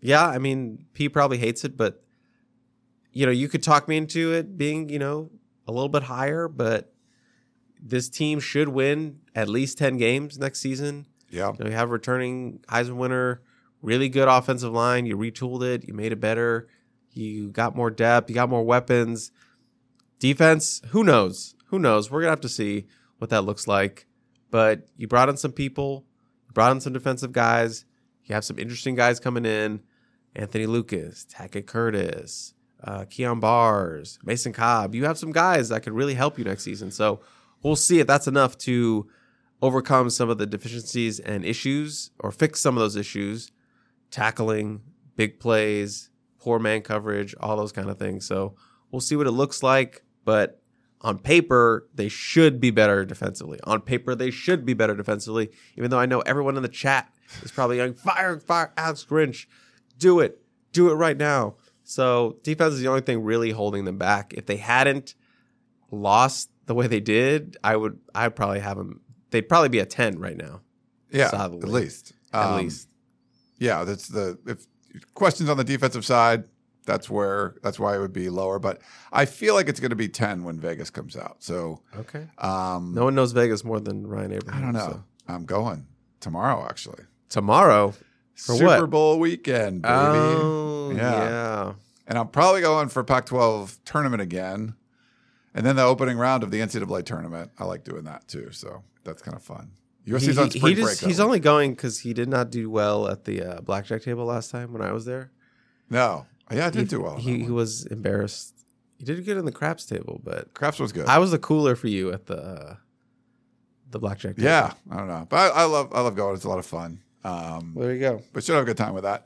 yeah, 0.00 0.26
I 0.26 0.38
mean, 0.38 0.86
P 0.94 1.08
probably 1.08 1.38
hates 1.38 1.64
it, 1.64 1.76
but 1.76 2.02
you 3.18 3.26
know, 3.26 3.32
you 3.32 3.48
could 3.48 3.64
talk 3.64 3.88
me 3.88 3.96
into 3.96 4.32
it 4.32 4.56
being, 4.56 4.88
you 4.88 5.00
know, 5.00 5.28
a 5.66 5.72
little 5.72 5.88
bit 5.88 6.04
higher, 6.04 6.46
but 6.46 6.92
this 7.82 8.08
team 8.08 8.38
should 8.38 8.68
win 8.68 9.18
at 9.34 9.48
least 9.48 9.76
ten 9.76 9.96
games 9.96 10.38
next 10.38 10.60
season. 10.60 11.04
Yeah. 11.28 11.50
You 11.58 11.64
know, 11.64 11.70
you 11.70 11.74
have 11.74 11.90
returning 11.90 12.60
Heisman 12.68 12.94
winner, 12.94 13.42
really 13.82 14.08
good 14.08 14.28
offensive 14.28 14.72
line. 14.72 15.04
You 15.04 15.16
retooled 15.16 15.64
it, 15.64 15.88
you 15.88 15.94
made 15.94 16.12
it 16.12 16.20
better. 16.20 16.68
You 17.12 17.50
got 17.50 17.74
more 17.74 17.90
depth, 17.90 18.30
you 18.30 18.36
got 18.36 18.50
more 18.50 18.62
weapons. 18.62 19.32
Defense, 20.20 20.80
who 20.90 21.02
knows? 21.02 21.56
Who 21.70 21.80
knows? 21.80 22.12
We're 22.12 22.20
gonna 22.20 22.30
have 22.30 22.40
to 22.42 22.48
see. 22.48 22.86
what 23.18 23.30
that 23.30 23.42
looks 23.42 23.66
like. 23.66 24.06
But 24.52 24.86
you 24.96 25.08
brought 25.08 25.28
in 25.28 25.36
some 25.36 25.50
people, 25.50 26.06
you 26.46 26.52
brought 26.52 26.70
in 26.70 26.80
some 26.80 26.92
defensive 26.92 27.32
guys. 27.32 27.84
You 28.26 28.36
have 28.36 28.44
some 28.44 28.60
interesting 28.60 28.94
guys 28.94 29.18
coming 29.18 29.44
in 29.44 29.80
Anthony 30.36 30.66
Lucas, 30.66 31.26
Tackett 31.28 31.66
Curtis, 31.66 32.54
uh, 32.84 33.04
Kyon 33.04 33.40
Barrs, 33.40 34.18
Mason 34.24 34.52
Cobb. 34.52 34.94
You 34.94 35.04
have 35.04 35.18
some 35.18 35.32
guys 35.32 35.68
that 35.68 35.82
could 35.82 35.92
really 35.92 36.14
help 36.14 36.38
you 36.38 36.44
next 36.44 36.64
season. 36.64 36.90
So 36.90 37.20
we'll 37.62 37.76
see 37.76 38.00
if 38.00 38.06
that's 38.06 38.26
enough 38.26 38.56
to 38.58 39.08
overcome 39.60 40.10
some 40.10 40.30
of 40.30 40.38
the 40.38 40.46
deficiencies 40.46 41.18
and 41.18 41.44
issues 41.44 42.10
or 42.20 42.30
fix 42.30 42.60
some 42.60 42.76
of 42.76 42.80
those 42.80 42.96
issues, 42.96 43.50
tackling, 44.10 44.80
big 45.16 45.40
plays, 45.40 46.10
poor 46.38 46.58
man 46.58 46.82
coverage, 46.82 47.34
all 47.40 47.56
those 47.56 47.72
kind 47.72 47.90
of 47.90 47.98
things. 47.98 48.26
So 48.26 48.54
we'll 48.90 49.00
see 49.00 49.16
what 49.16 49.26
it 49.26 49.32
looks 49.32 49.62
like. 49.62 50.02
But 50.24 50.62
on 51.00 51.18
paper, 51.18 51.88
they 51.94 52.08
should 52.08 52.60
be 52.60 52.70
better 52.70 53.04
defensively. 53.04 53.58
On 53.64 53.80
paper, 53.80 54.14
they 54.14 54.30
should 54.30 54.64
be 54.64 54.74
better 54.74 54.94
defensively, 54.94 55.50
even 55.76 55.90
though 55.90 55.98
I 55.98 56.06
know 56.06 56.20
everyone 56.20 56.56
in 56.56 56.62
the 56.62 56.68
chat 56.68 57.12
is 57.42 57.52
probably 57.52 57.76
going, 57.76 57.94
fire, 57.94 58.38
fire, 58.38 58.72
Alex 58.76 59.04
Grinch. 59.08 59.46
Do 59.96 60.20
it. 60.20 60.40
Do 60.72 60.90
it 60.90 60.94
right 60.94 61.16
now. 61.16 61.56
So 61.90 62.36
defense 62.42 62.74
is 62.74 62.80
the 62.80 62.88
only 62.88 63.00
thing 63.00 63.22
really 63.22 63.50
holding 63.50 63.86
them 63.86 63.96
back. 63.96 64.34
If 64.34 64.44
they 64.44 64.58
hadn't 64.58 65.14
lost 65.90 66.50
the 66.66 66.74
way 66.74 66.86
they 66.86 67.00
did, 67.00 67.56
I 67.64 67.76
would 67.76 67.98
I'd 68.14 68.36
probably 68.36 68.60
have 68.60 68.76
them 68.76 69.00
they'd 69.30 69.48
probably 69.48 69.70
be 69.70 69.78
a 69.78 69.86
10 69.86 70.18
right 70.18 70.36
now. 70.36 70.60
Yeah, 71.10 71.30
Solidly. 71.30 71.62
at 71.62 71.68
least. 71.68 72.12
At 72.32 72.44
Um, 72.50 72.56
least. 72.56 72.88
Yeah, 73.58 73.84
that's 73.84 74.08
the 74.08 74.38
if 74.46 74.66
questions 75.14 75.48
on 75.48 75.56
the 75.56 75.64
defensive 75.64 76.04
side. 76.04 76.44
That's 76.84 77.08
where 77.08 77.54
that's 77.62 77.78
why 77.78 77.96
it 77.96 78.00
would 78.00 78.12
be 78.12 78.28
lower. 78.28 78.58
But 78.58 78.80
I 79.10 79.24
feel 79.24 79.54
like 79.54 79.68
it's 79.70 79.80
going 79.80 79.90
to 79.90 79.96
be 79.96 80.08
ten 80.08 80.44
when 80.44 80.60
Vegas 80.60 80.90
comes 80.90 81.16
out. 81.16 81.36
So 81.42 81.80
Okay. 81.96 82.26
um, 82.36 82.92
No 82.94 83.04
one 83.04 83.14
knows 83.14 83.32
Vegas 83.32 83.64
more 83.64 83.80
than 83.80 84.06
Ryan 84.06 84.32
Abraham. 84.32 84.58
I 84.62 84.64
don't 84.64 84.74
know. 84.74 84.92
so. 84.92 85.04
I'm 85.26 85.44
going 85.46 85.86
tomorrow 86.20 86.66
actually. 86.68 87.04
Tomorrow. 87.30 87.94
For 88.38 88.54
Super 88.54 88.64
what? 88.82 88.90
Bowl 88.90 89.18
weekend, 89.18 89.82
baby. 89.82 89.94
Oh, 89.94 90.90
Yeah. 90.94 91.12
yeah. 91.12 91.72
And 92.06 92.16
I'm 92.16 92.28
probably 92.28 92.62
going 92.62 92.88
for 92.88 93.04
Pac-12 93.04 93.78
tournament 93.84 94.22
again, 94.22 94.74
and 95.54 95.66
then 95.66 95.76
the 95.76 95.82
opening 95.82 96.16
round 96.16 96.42
of 96.42 96.50
the 96.50 96.60
NCAA 96.60 97.04
tournament. 97.04 97.50
I 97.58 97.64
like 97.64 97.84
doing 97.84 98.04
that 98.04 98.26
too. 98.28 98.50
So 98.52 98.82
that's 99.04 99.20
kind 99.20 99.36
of 99.36 99.42
fun. 99.42 99.72
USC's 100.06 100.36
He, 100.36 100.42
on 100.42 100.50
spring 100.50 100.76
he 100.76 100.82
break. 100.82 100.94
just, 100.96 101.04
he's 101.04 101.20
only 101.20 101.38
going 101.40 101.72
because 101.72 101.98
he 102.00 102.14
did 102.14 102.28
not 102.30 102.50
do 102.50 102.70
well 102.70 103.08
at 103.08 103.24
the 103.24 103.42
uh, 103.42 103.60
blackjack 103.60 104.02
table 104.02 104.24
last 104.24 104.50
time 104.50 104.72
when 104.72 104.80
I 104.82 104.92
was 104.92 105.04
there. 105.04 105.30
no. 105.90 106.26
Yeah, 106.50 106.68
I 106.68 106.70
did 106.70 106.80
he, 106.80 106.84
do 106.86 107.02
well. 107.02 107.16
He, 107.16 107.40
he 107.44 107.50
was 107.50 107.84
embarrassed. 107.84 108.54
He 108.98 109.04
did 109.04 109.22
good 109.26 109.36
in 109.36 109.44
the 109.44 109.52
craps 109.52 109.84
table, 109.84 110.18
but 110.24 110.54
Craps 110.54 110.78
was 110.80 110.92
good. 110.92 111.04
I 111.06 111.18
was 111.18 111.30
the 111.30 111.38
cooler 111.38 111.76
for 111.76 111.88
you 111.88 112.10
at 112.10 112.24
the 112.24 112.38
uh, 112.42 112.76
the 113.90 113.98
blackjack 113.98 114.36
table. 114.36 114.48
yeah, 114.48 114.72
I 114.90 114.96
don't 114.96 115.08
know, 115.08 115.26
but 115.28 115.36
I, 115.36 115.48
I 115.48 115.64
love 115.64 115.92
I 115.92 116.00
love 116.00 116.16
going. 116.16 116.34
It's 116.36 116.44
a 116.44 116.48
lot 116.48 116.58
of 116.58 116.64
fun. 116.64 117.00
Um, 117.24 117.74
there 117.76 117.92
you 117.92 118.00
go. 118.00 118.22
but 118.32 118.44
should 118.44 118.54
have 118.54 118.62
a 118.62 118.66
good 118.66 118.76
time 118.76 118.94
with 118.94 119.04
that. 119.04 119.24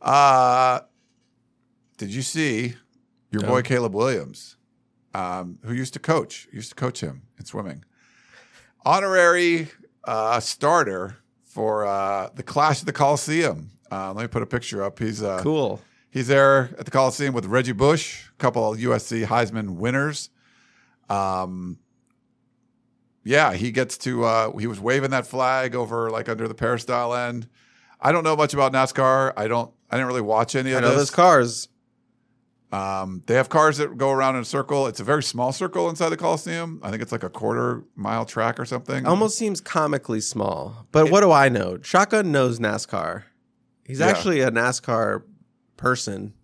Uh, 0.00 0.80
did 1.98 2.12
you 2.12 2.22
see 2.22 2.74
your 3.30 3.42
No. 3.42 3.48
boy 3.48 3.62
Caleb 3.62 3.94
Williams, 3.94 4.56
um, 5.14 5.58
who 5.64 5.72
used 5.72 5.92
to 5.94 5.98
coach, 5.98 6.48
used 6.52 6.70
to 6.70 6.74
coach 6.74 7.00
him 7.00 7.22
in 7.38 7.44
swimming, 7.44 7.84
honorary 8.84 9.68
uh, 10.04 10.40
starter 10.40 11.16
for 11.44 11.86
uh, 11.86 12.30
the 12.34 12.42
Clash 12.42 12.80
of 12.80 12.86
the 12.86 12.92
Coliseum. 12.92 13.70
Uh, 13.90 14.12
let 14.12 14.22
me 14.22 14.28
put 14.28 14.42
a 14.42 14.46
picture 14.46 14.82
up. 14.82 14.98
He's 14.98 15.22
uh, 15.22 15.40
Cool. 15.42 15.80
He's 16.10 16.28
there 16.28 16.70
at 16.78 16.84
the 16.84 16.90
Coliseum 16.90 17.34
with 17.34 17.44
Reggie 17.46 17.72
Bush, 17.72 18.28
a 18.30 18.36
couple 18.38 18.72
of 18.72 18.78
USC 18.78 19.26
Heisman 19.26 19.76
winners. 19.76 20.30
Um, 21.10 21.78
yeah, 23.26 23.52
he 23.52 23.70
gets 23.72 23.98
to. 23.98 24.24
Uh, 24.24 24.56
he 24.56 24.66
was 24.66 24.80
waving 24.80 25.10
that 25.10 25.26
flag 25.26 25.74
over 25.74 26.10
like 26.10 26.28
under 26.28 26.46
the 26.48 26.54
peristyle 26.54 27.14
end. 27.14 27.48
I 28.00 28.12
don't 28.12 28.24
know 28.24 28.36
much 28.36 28.54
about 28.54 28.72
NASCAR. 28.72 29.32
I 29.36 29.48
don't. 29.48 29.70
I 29.90 29.96
didn't 29.96 30.06
really 30.08 30.20
watch 30.22 30.54
any 30.54 30.72
I 30.72 30.76
of 30.76 30.82
know 30.82 30.88
this. 30.90 30.98
those 30.98 31.10
cars. 31.10 31.68
Um, 32.72 33.22
they 33.26 33.34
have 33.34 33.48
cars 33.48 33.78
that 33.78 33.96
go 33.96 34.10
around 34.10 34.34
in 34.34 34.42
a 34.42 34.44
circle. 34.44 34.86
It's 34.88 34.98
a 35.00 35.04
very 35.04 35.22
small 35.22 35.52
circle 35.52 35.88
inside 35.88 36.08
the 36.10 36.16
Coliseum. 36.16 36.80
I 36.82 36.90
think 36.90 37.00
it's 37.02 37.12
like 37.12 37.22
a 37.22 37.30
quarter 37.30 37.84
mile 37.94 38.24
track 38.24 38.58
or 38.58 38.64
something. 38.64 39.06
Almost 39.06 39.38
seems 39.38 39.60
comically 39.60 40.20
small. 40.20 40.86
But 40.90 41.10
what 41.10 41.20
do 41.20 41.30
I 41.30 41.48
know? 41.48 41.78
Shotgun 41.82 42.32
knows 42.32 42.58
NASCAR. 42.58 43.22
He's 43.84 44.00
Yeah. 44.00 44.06
actually 44.06 44.40
a 44.40 44.50
NASCAR 44.50 45.22
person. 45.76 46.34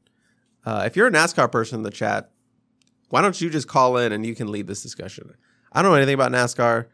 Uh, 0.65 0.85
if 0.87 0.97
you're 0.97 1.09
a 1.09 1.13
NASCAR 1.13 1.51
person 1.51 1.81
in 1.81 1.83
the 1.83 1.91
chat, 1.91 2.31
why 3.09 3.21
don't 3.21 3.39
you 3.41 3.51
just 3.51 3.67
call 3.67 3.97
in 3.97 4.13
and 4.13 4.25
you 4.25 4.37
can 4.37 4.51
lead 4.51 4.69
this 4.69 4.81
discussion? 4.83 5.35
I 5.73 5.83
don't 5.83 5.91
know 5.91 5.97
anything 5.97 6.15
about 6.15 6.33
NASCAR 6.33 6.87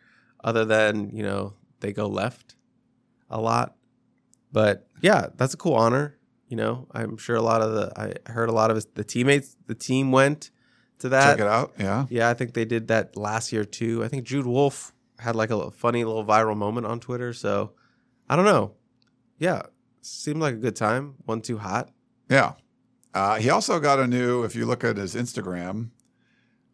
other 0.42 0.64
than, 0.64 1.10
you 1.10 1.22
know, 1.22 1.54
they 1.80 1.92
go 1.92 2.06
left 2.06 2.56
a 3.28 3.40
lot. 3.40 3.74
But 4.52 4.86
yeah, 5.00 5.26
that's 5.36 5.54
a 5.54 5.56
cool 5.56 5.74
honor. 5.74 6.16
You 6.48 6.56
know, 6.56 6.86
I'm 6.92 7.18
sure 7.18 7.36
a 7.36 7.42
lot 7.42 7.60
of 7.60 7.72
the, 7.72 7.92
I 8.00 8.30
heard 8.30 8.48
a 8.48 8.52
lot 8.52 8.70
of 8.70 8.76
his, 8.76 8.86
the 8.94 9.04
teammates, 9.04 9.56
the 9.66 9.74
team 9.74 10.12
went 10.12 10.50
to 11.00 11.10
that. 11.10 11.32
Check 11.32 11.40
it 11.40 11.46
out. 11.46 11.74
Yeah. 11.78 12.06
Yeah, 12.08 12.30
I 12.30 12.34
think 12.34 12.54
they 12.54 12.64
did 12.64 12.88
that 12.88 13.16
last 13.16 13.52
year 13.52 13.64
too. 13.64 14.02
I 14.02 14.08
think 14.08 14.24
Jude 14.24 14.46
Wolfe 14.46 14.92
had 15.18 15.36
like 15.36 15.50
a 15.50 15.70
funny 15.70 16.04
little 16.04 16.24
viral 16.24 16.56
moment 16.56 16.86
on 16.86 17.00
Twitter. 17.00 17.32
So 17.32 17.72
I 18.28 18.36
don't 18.36 18.44
know. 18.44 18.74
Yeah, 19.38 19.62
seemed 20.00 20.40
like 20.40 20.54
a 20.54 20.58
good 20.58 20.76
time. 20.76 21.16
One 21.26 21.40
too 21.42 21.58
hot. 21.58 21.90
Yeah. 22.30 22.54
Uh, 23.14 23.36
he 23.36 23.50
also 23.50 23.80
got 23.80 23.98
a 23.98 24.06
new, 24.06 24.44
if 24.44 24.54
you 24.54 24.64
look 24.64 24.84
at 24.84 24.96
his 24.96 25.14
Instagram, 25.14 25.90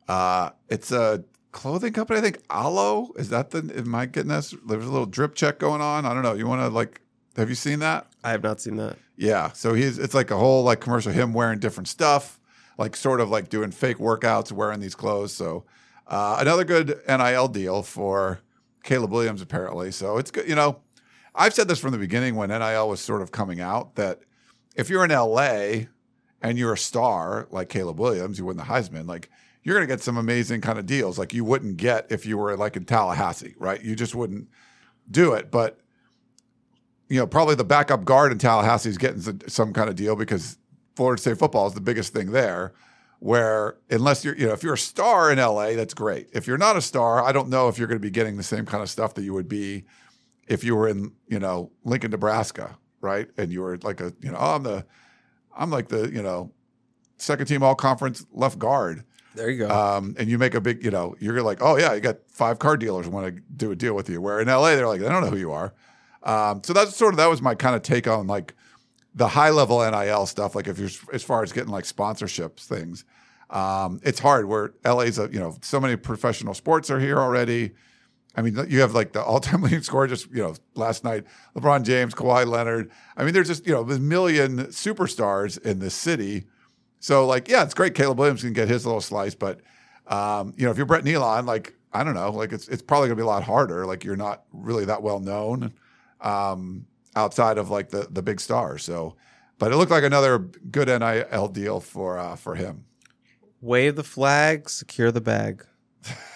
uh, 0.08 0.50
it's 0.68 0.92
a 0.92 1.24
clothing 1.54 1.92
company. 1.94 2.18
I 2.18 2.22
think 2.22 2.40
Alo. 2.50 3.12
Is 3.16 3.30
that 3.30 3.50
the, 3.50 3.72
am 3.76 3.94
I 3.94 4.04
getting 4.04 4.28
this? 4.28 4.54
There's 4.66 4.84
a 4.84 4.90
little 4.90 5.06
drip 5.06 5.34
check 5.34 5.58
going 5.58 5.80
on. 5.80 6.04
I 6.04 6.12
don't 6.12 6.22
know. 6.22 6.34
You 6.34 6.46
want 6.46 6.60
to 6.60 6.68
like, 6.68 7.00
have 7.36 7.48
you 7.48 7.54
seen 7.54 7.78
that? 7.78 8.06
I 8.22 8.32
have 8.32 8.42
not 8.42 8.60
seen 8.60 8.76
that. 8.76 8.98
Yeah. 9.16 9.52
So 9.52 9.72
he's, 9.72 9.98
it's 9.98 10.12
like 10.12 10.30
a 10.30 10.36
whole 10.36 10.64
like 10.64 10.80
commercial, 10.80 11.12
him 11.12 11.32
wearing 11.32 11.60
different 11.60 11.88
stuff, 11.88 12.38
like 12.76 12.96
sort 12.96 13.20
of 13.20 13.30
like 13.30 13.48
doing 13.48 13.70
fake 13.70 13.98
workouts, 13.98 14.52
wearing 14.52 14.80
these 14.80 14.94
clothes. 14.94 15.32
So 15.32 15.64
uh, 16.08 16.36
another 16.40 16.64
good 16.64 17.00
NIL 17.08 17.48
deal 17.48 17.82
for 17.82 18.40
Caleb 18.82 19.12
Williams, 19.12 19.40
apparently. 19.40 19.90
So 19.92 20.18
it's 20.18 20.30
good. 20.30 20.48
You 20.48 20.56
know, 20.56 20.80
I've 21.34 21.54
said 21.54 21.68
this 21.68 21.78
from 21.78 21.92
the 21.92 21.98
beginning 21.98 22.34
when 22.34 22.50
NIL 22.50 22.88
was 22.88 23.00
sort 23.00 23.22
of 23.22 23.32
coming 23.32 23.60
out 23.60 23.94
that 23.94 24.20
if 24.76 24.90
you're 24.90 25.04
in 25.04 25.10
LA 25.10 25.86
and 26.42 26.58
you're 26.58 26.74
a 26.74 26.78
star 26.78 27.46
like 27.50 27.68
Caleb 27.68 27.98
Williams, 27.98 28.38
you 28.38 28.44
win 28.44 28.56
the 28.56 28.64
Heisman, 28.64 29.06
like 29.06 29.30
you're 29.64 29.74
going 29.74 29.88
to 29.88 29.92
get 29.92 30.02
some 30.02 30.18
amazing 30.18 30.60
kind 30.60 30.78
of 30.78 30.84
deals 30.86 31.18
like 31.18 31.32
you 31.32 31.44
wouldn't 31.44 31.78
get 31.78 32.06
if 32.10 32.26
you 32.26 32.36
were 32.36 32.56
like 32.56 32.76
in 32.76 32.84
Tallahassee, 32.84 33.54
right? 33.58 33.82
You 33.82 33.96
just 33.96 34.14
wouldn't 34.14 34.48
do 35.10 35.32
it. 35.32 35.50
But, 35.50 35.80
you 37.08 37.18
know, 37.18 37.26
probably 37.26 37.54
the 37.54 37.64
backup 37.64 38.04
guard 38.04 38.30
in 38.30 38.38
Tallahassee 38.38 38.90
is 38.90 38.98
getting 38.98 39.40
some- 39.48 39.72
kind 39.72 39.88
of 39.88 39.96
deal 39.96 40.16
because 40.16 40.58
Florida 40.94 41.20
State 41.20 41.38
football 41.38 41.66
is 41.66 41.72
the 41.72 41.80
biggest 41.80 42.12
thing 42.12 42.30
there. 42.30 42.74
Where 43.20 43.78
unless 43.88 44.22
you're, 44.22 44.36
you 44.36 44.46
know, 44.46 44.52
if 44.52 44.62
you're 44.62 44.74
a 44.74 44.78
star 44.78 45.32
in 45.32 45.38
LA, 45.38 45.72
that's 45.72 45.94
great. 45.94 46.28
If 46.34 46.46
you're 46.46 46.58
not 46.58 46.76
a 46.76 46.82
star, 46.82 47.24
I 47.24 47.32
don't 47.32 47.48
know 47.48 47.68
if 47.68 47.78
you're 47.78 47.88
going 47.88 47.98
to 47.98 48.02
be 48.02 48.10
getting 48.10 48.36
the 48.36 48.42
same 48.42 48.66
kind 48.66 48.82
of 48.82 48.90
stuff 48.90 49.14
that 49.14 49.22
you 49.22 49.32
would 49.32 49.48
be 49.48 49.84
if 50.46 50.62
you 50.62 50.76
were 50.76 50.88
in, 50.88 51.12
you 51.26 51.38
know, 51.38 51.72
Lincoln, 51.84 52.10
Nebraska, 52.10 52.76
right? 53.00 53.28
And 53.38 53.50
you 53.50 53.62
were 53.62 53.78
like 53.82 54.02
a, 54.02 54.12
you 54.20 54.30
know, 54.30 54.36
oh, 54.38 54.56
I'm 54.56 54.62
the, 54.62 54.84
I'm 55.56 55.70
like 55.70 55.88
the, 55.88 56.10
you 56.10 56.22
know, 56.22 56.52
second 57.16 57.46
team 57.46 57.62
all 57.62 57.74
conference 57.74 58.26
left 58.30 58.58
guard. 58.58 59.04
There 59.34 59.50
you 59.50 59.66
go. 59.66 59.68
Um, 59.68 60.14
and 60.18 60.28
you 60.28 60.38
make 60.38 60.54
a 60.54 60.60
big, 60.60 60.84
you 60.84 60.90
know, 60.90 61.16
you're 61.18 61.42
like, 61.42 61.58
oh 61.60 61.76
yeah, 61.76 61.92
you 61.92 62.00
got 62.00 62.18
five 62.28 62.58
car 62.58 62.76
dealers 62.76 63.08
want 63.08 63.34
to 63.34 63.42
do 63.56 63.72
a 63.72 63.76
deal 63.76 63.94
with 63.94 64.08
you. 64.08 64.20
Where 64.20 64.40
in 64.40 64.48
LA, 64.48 64.76
they're 64.76 64.88
like, 64.88 65.02
I 65.02 65.08
don't 65.08 65.22
know 65.22 65.30
who 65.30 65.36
you 65.36 65.52
are. 65.52 65.74
Um, 66.22 66.62
so 66.64 66.72
that's 66.72 66.96
sort 66.96 67.12
of 67.12 67.18
that 67.18 67.26
was 67.26 67.42
my 67.42 67.54
kind 67.54 67.76
of 67.76 67.82
take 67.82 68.06
on 68.06 68.26
like 68.26 68.54
the 69.14 69.28
high 69.28 69.50
level 69.50 69.78
NIL 69.88 70.26
stuff. 70.26 70.54
Like 70.54 70.68
if 70.68 70.78
you're 70.78 70.90
as 71.12 71.22
far 71.22 71.42
as 71.42 71.52
getting 71.52 71.70
like 71.70 71.84
sponsorships 71.84 72.64
things, 72.64 73.04
um, 73.50 74.00
it's 74.02 74.20
hard. 74.20 74.46
Where 74.46 74.72
LA's 74.84 75.18
a, 75.18 75.28
you 75.30 75.38
know, 75.38 75.56
so 75.62 75.80
many 75.80 75.96
professional 75.96 76.54
sports 76.54 76.90
are 76.90 77.00
here 77.00 77.18
already. 77.18 77.72
I 78.36 78.42
mean, 78.42 78.56
you 78.68 78.80
have 78.80 78.94
like 78.94 79.12
the 79.12 79.22
all-time 79.22 79.62
leading 79.62 79.82
scorer 79.82 80.06
just 80.06 80.30
you 80.30 80.42
know 80.42 80.54
last 80.74 81.04
night, 81.04 81.24
LeBron 81.56 81.84
James, 81.84 82.14
Kawhi 82.14 82.46
Leonard. 82.46 82.90
I 83.16 83.24
mean, 83.24 83.34
there's 83.34 83.48
just 83.48 83.66
you 83.66 83.72
know 83.72 83.82
a 83.82 83.98
million 83.98 84.66
superstars 84.66 85.60
in 85.60 85.78
this 85.78 85.94
city. 85.94 86.44
So 87.04 87.26
like, 87.26 87.48
yeah, 87.48 87.62
it's 87.62 87.74
great. 87.74 87.94
Caleb 87.94 88.18
Williams 88.18 88.40
can 88.40 88.54
get 88.54 88.66
his 88.66 88.86
little 88.86 89.02
slice, 89.02 89.34
but 89.34 89.60
um, 90.06 90.54
you 90.56 90.64
know, 90.64 90.70
if 90.70 90.78
you're 90.78 90.86
Brett 90.86 91.04
Neilon, 91.04 91.44
like 91.44 91.74
I 91.92 92.02
don't 92.02 92.14
know, 92.14 92.30
like 92.30 92.50
it's 92.50 92.66
it's 92.66 92.80
probably 92.80 93.08
gonna 93.08 93.16
be 93.16 93.22
a 93.22 93.26
lot 93.26 93.42
harder. 93.42 93.84
Like 93.84 94.04
you're 94.04 94.16
not 94.16 94.44
really 94.54 94.86
that 94.86 95.02
well 95.02 95.20
known 95.20 95.74
um, 96.22 96.86
outside 97.14 97.58
of 97.58 97.68
like 97.68 97.90
the 97.90 98.08
the 98.10 98.22
big 98.22 98.40
stars. 98.40 98.84
So, 98.84 99.16
but 99.58 99.70
it 99.70 99.76
looked 99.76 99.90
like 99.90 100.02
another 100.02 100.38
good 100.38 100.88
NIL 100.88 101.48
deal 101.48 101.78
for 101.78 102.18
uh, 102.18 102.36
for 102.36 102.54
him. 102.54 102.86
Wave 103.60 103.96
the 103.96 104.02
flag, 104.02 104.70
secure 104.70 105.12
the 105.12 105.20
bag. 105.20 105.62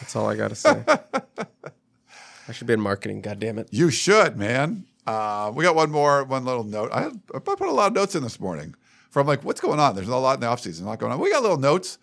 That's 0.00 0.14
all 0.16 0.28
I 0.28 0.36
got 0.36 0.48
to 0.48 0.54
say. 0.54 0.84
I 2.46 2.52
should 2.52 2.66
be 2.66 2.74
in 2.74 2.80
marketing. 2.82 3.22
God 3.22 3.40
damn 3.40 3.58
it. 3.58 3.70
You 3.70 3.88
should, 3.88 4.36
man. 4.36 4.84
Uh, 5.06 5.50
we 5.54 5.64
got 5.64 5.74
one 5.74 5.90
more, 5.90 6.24
one 6.24 6.44
little 6.44 6.64
note. 6.64 6.90
I, 6.92 7.06
I 7.34 7.38
put 7.38 7.62
a 7.62 7.72
lot 7.72 7.86
of 7.86 7.92
notes 7.94 8.14
in 8.14 8.22
this 8.22 8.38
morning 8.38 8.74
from 9.10 9.26
like, 9.26 9.44
what's 9.44 9.60
going 9.60 9.80
on? 9.80 9.94
There's 9.94 10.08
a 10.08 10.16
lot 10.16 10.34
in 10.34 10.40
the 10.40 10.46
offseason, 10.46 10.82
a 10.82 10.86
lot 10.86 10.98
going 10.98 11.12
on. 11.12 11.18
We 11.18 11.30
got 11.30 11.42
little 11.42 11.58
notes. 11.58 11.98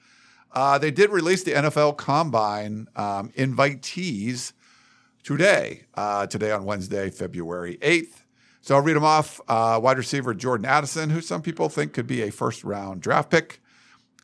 Uh, 0.52 0.78
they 0.78 0.92
did 0.92 1.10
release 1.10 1.44
the 1.44 1.52
NFL 1.52 1.98
Combine 1.98 2.88
um, 2.96 3.30
invitees 3.38 4.54
today, 5.24 5.84
uh, 5.96 6.28
today 6.28 6.52
on 6.52 6.66
Wednesday, 6.66 7.10
February 7.10 7.78
8th. 7.82 8.24
So 8.62 8.76
I'll 8.76 8.82
read 8.82 8.96
them 8.96 9.04
off. 9.04 9.40
Uh, 9.48 9.80
wide 9.84 9.98
receiver 9.98 10.34
Jordan 10.34 10.66
Addison, 10.66 11.10
who 11.10 11.22
some 11.22 11.42
people 11.42 11.70
think 11.70 11.94
could 11.94 12.08
be 12.08 12.24
a 12.24 12.32
first 12.32 12.64
round 12.64 13.02
draft 13.02 13.30
pick. 13.30 13.60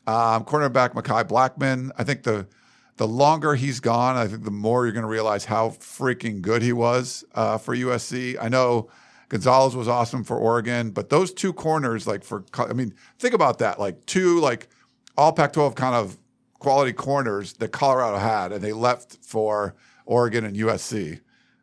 Um, 0.06 0.44
cornerback 0.44 0.94
Mekhi 0.94 1.24
Blackmon. 1.24 1.90
I 1.96 2.02
think 2.02 2.24
the 2.24 2.48
the 2.96 3.06
longer 3.06 3.54
he's 3.54 3.80
gone, 3.80 4.16
I 4.16 4.26
think 4.26 4.44
the 4.44 4.50
more 4.50 4.84
you're 4.84 4.92
going 4.92 5.04
to 5.04 5.08
realize 5.08 5.44
how 5.44 5.70
freaking 5.70 6.42
good 6.42 6.60
he 6.60 6.72
was 6.72 7.24
uh, 7.34 7.56
for 7.58 7.74
USC. 7.74 8.36
I 8.40 8.48
know 8.48 8.88
Gonzalez 9.32 9.74
was 9.74 9.88
awesome 9.88 10.24
for 10.24 10.36
Oregon, 10.36 10.90
but 10.90 11.08
those 11.08 11.32
two 11.32 11.54
corners, 11.54 12.06
like 12.06 12.22
for, 12.22 12.44
I 12.58 12.74
mean, 12.74 12.92
think 13.18 13.32
about 13.32 13.60
that, 13.60 13.80
like 13.80 14.04
two 14.04 14.38
like 14.40 14.68
all 15.16 15.32
Pac-12 15.32 15.74
kind 15.74 15.94
of 15.94 16.18
quality 16.58 16.92
corners 16.92 17.54
that 17.54 17.68
Colorado 17.68 18.18
had, 18.18 18.52
and 18.52 18.62
they 18.62 18.74
left 18.74 19.16
for 19.22 19.74
Oregon 20.04 20.44
and 20.44 20.54
USC. 20.54 21.20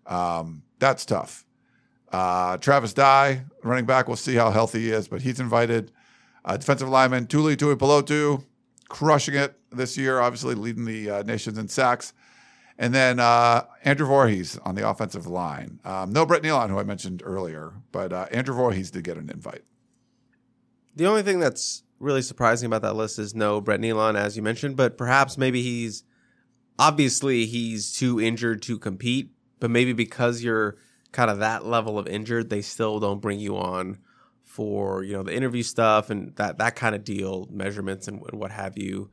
Um, 0.07 0.63
that's 0.79 1.05
tough. 1.05 1.45
Uh, 2.11 2.57
Travis 2.57 2.91
Dye, 2.91 3.43
running 3.63 3.85
back, 3.85 4.07
we'll 4.07 4.17
see 4.17 4.33
how 4.33 4.49
healthy 4.49 4.79
he 4.79 4.89
is, 4.89 5.07
but 5.07 5.21
he's 5.21 5.39
invited. 5.39 5.91
Uh, 6.43 6.57
defensive 6.57 6.89
lineman 6.89 7.27
Tuli 7.27 7.55
Tuipulotu, 7.55 8.43
crushing 8.87 9.35
it 9.35 9.53
this 9.71 9.95
year, 9.95 10.19
obviously 10.19 10.55
leading 10.55 10.85
the 10.85 11.07
uh, 11.07 11.21
nations 11.21 11.59
in 11.59 11.67
sacks. 11.67 12.13
And 12.79 12.95
then 12.95 13.19
uh, 13.19 13.65
Andrew 13.83 14.07
Voorhees 14.07 14.57
on 14.59 14.75
the 14.75 14.89
offensive 14.89 15.27
line. 15.27 15.81
Um, 15.83 16.13
no 16.13 16.25
Brett 16.25 16.41
Neilon, 16.41 16.69
who 16.69 16.79
I 16.79 16.83
mentioned 16.83 17.21
earlier, 17.25 17.73
but 17.91 18.13
uh, 18.13 18.27
Andrew 18.31 18.55
Voorhees 18.55 18.89
did 18.89 19.03
get 19.03 19.17
an 19.17 19.29
invite. 19.29 19.65
The 20.95 21.05
only 21.05 21.21
thing 21.21 21.39
that's 21.39 21.83
really 21.99 22.21
surprising 22.21 22.67
about 22.67 22.81
that 22.83 22.95
list 22.95 23.19
is 23.19 23.35
no 23.35 23.59
Brett 23.59 23.81
Neilon, 23.81 24.15
as 24.15 24.37
you 24.37 24.41
mentioned, 24.41 24.77
but 24.77 24.97
perhaps 24.97 25.37
maybe 25.37 25.61
he's 25.61 26.05
obviously 26.79 27.45
he's 27.45 27.91
too 27.91 28.21
injured 28.21 28.61
to 28.61 28.79
compete, 28.79 29.31
but 29.59 29.69
maybe 29.69 29.91
because 29.91 30.41
you're 30.41 30.77
kind 31.11 31.29
of 31.29 31.39
that 31.39 31.65
level 31.65 31.99
of 31.99 32.07
injured, 32.07 32.49
they 32.49 32.61
still 32.61 33.01
don't 33.01 33.21
bring 33.21 33.39
you 33.39 33.57
on 33.57 33.97
for 34.45 35.03
you 35.03 35.13
know 35.13 35.23
the 35.23 35.35
interview 35.35 35.63
stuff 35.63 36.09
and 36.09 36.33
that 36.37 36.57
that 36.59 36.77
kind 36.77 36.95
of 36.95 37.03
deal, 37.03 37.45
measurements 37.51 38.07
and 38.07 38.21
what 38.31 38.51
have 38.51 38.77
you. 38.77 39.09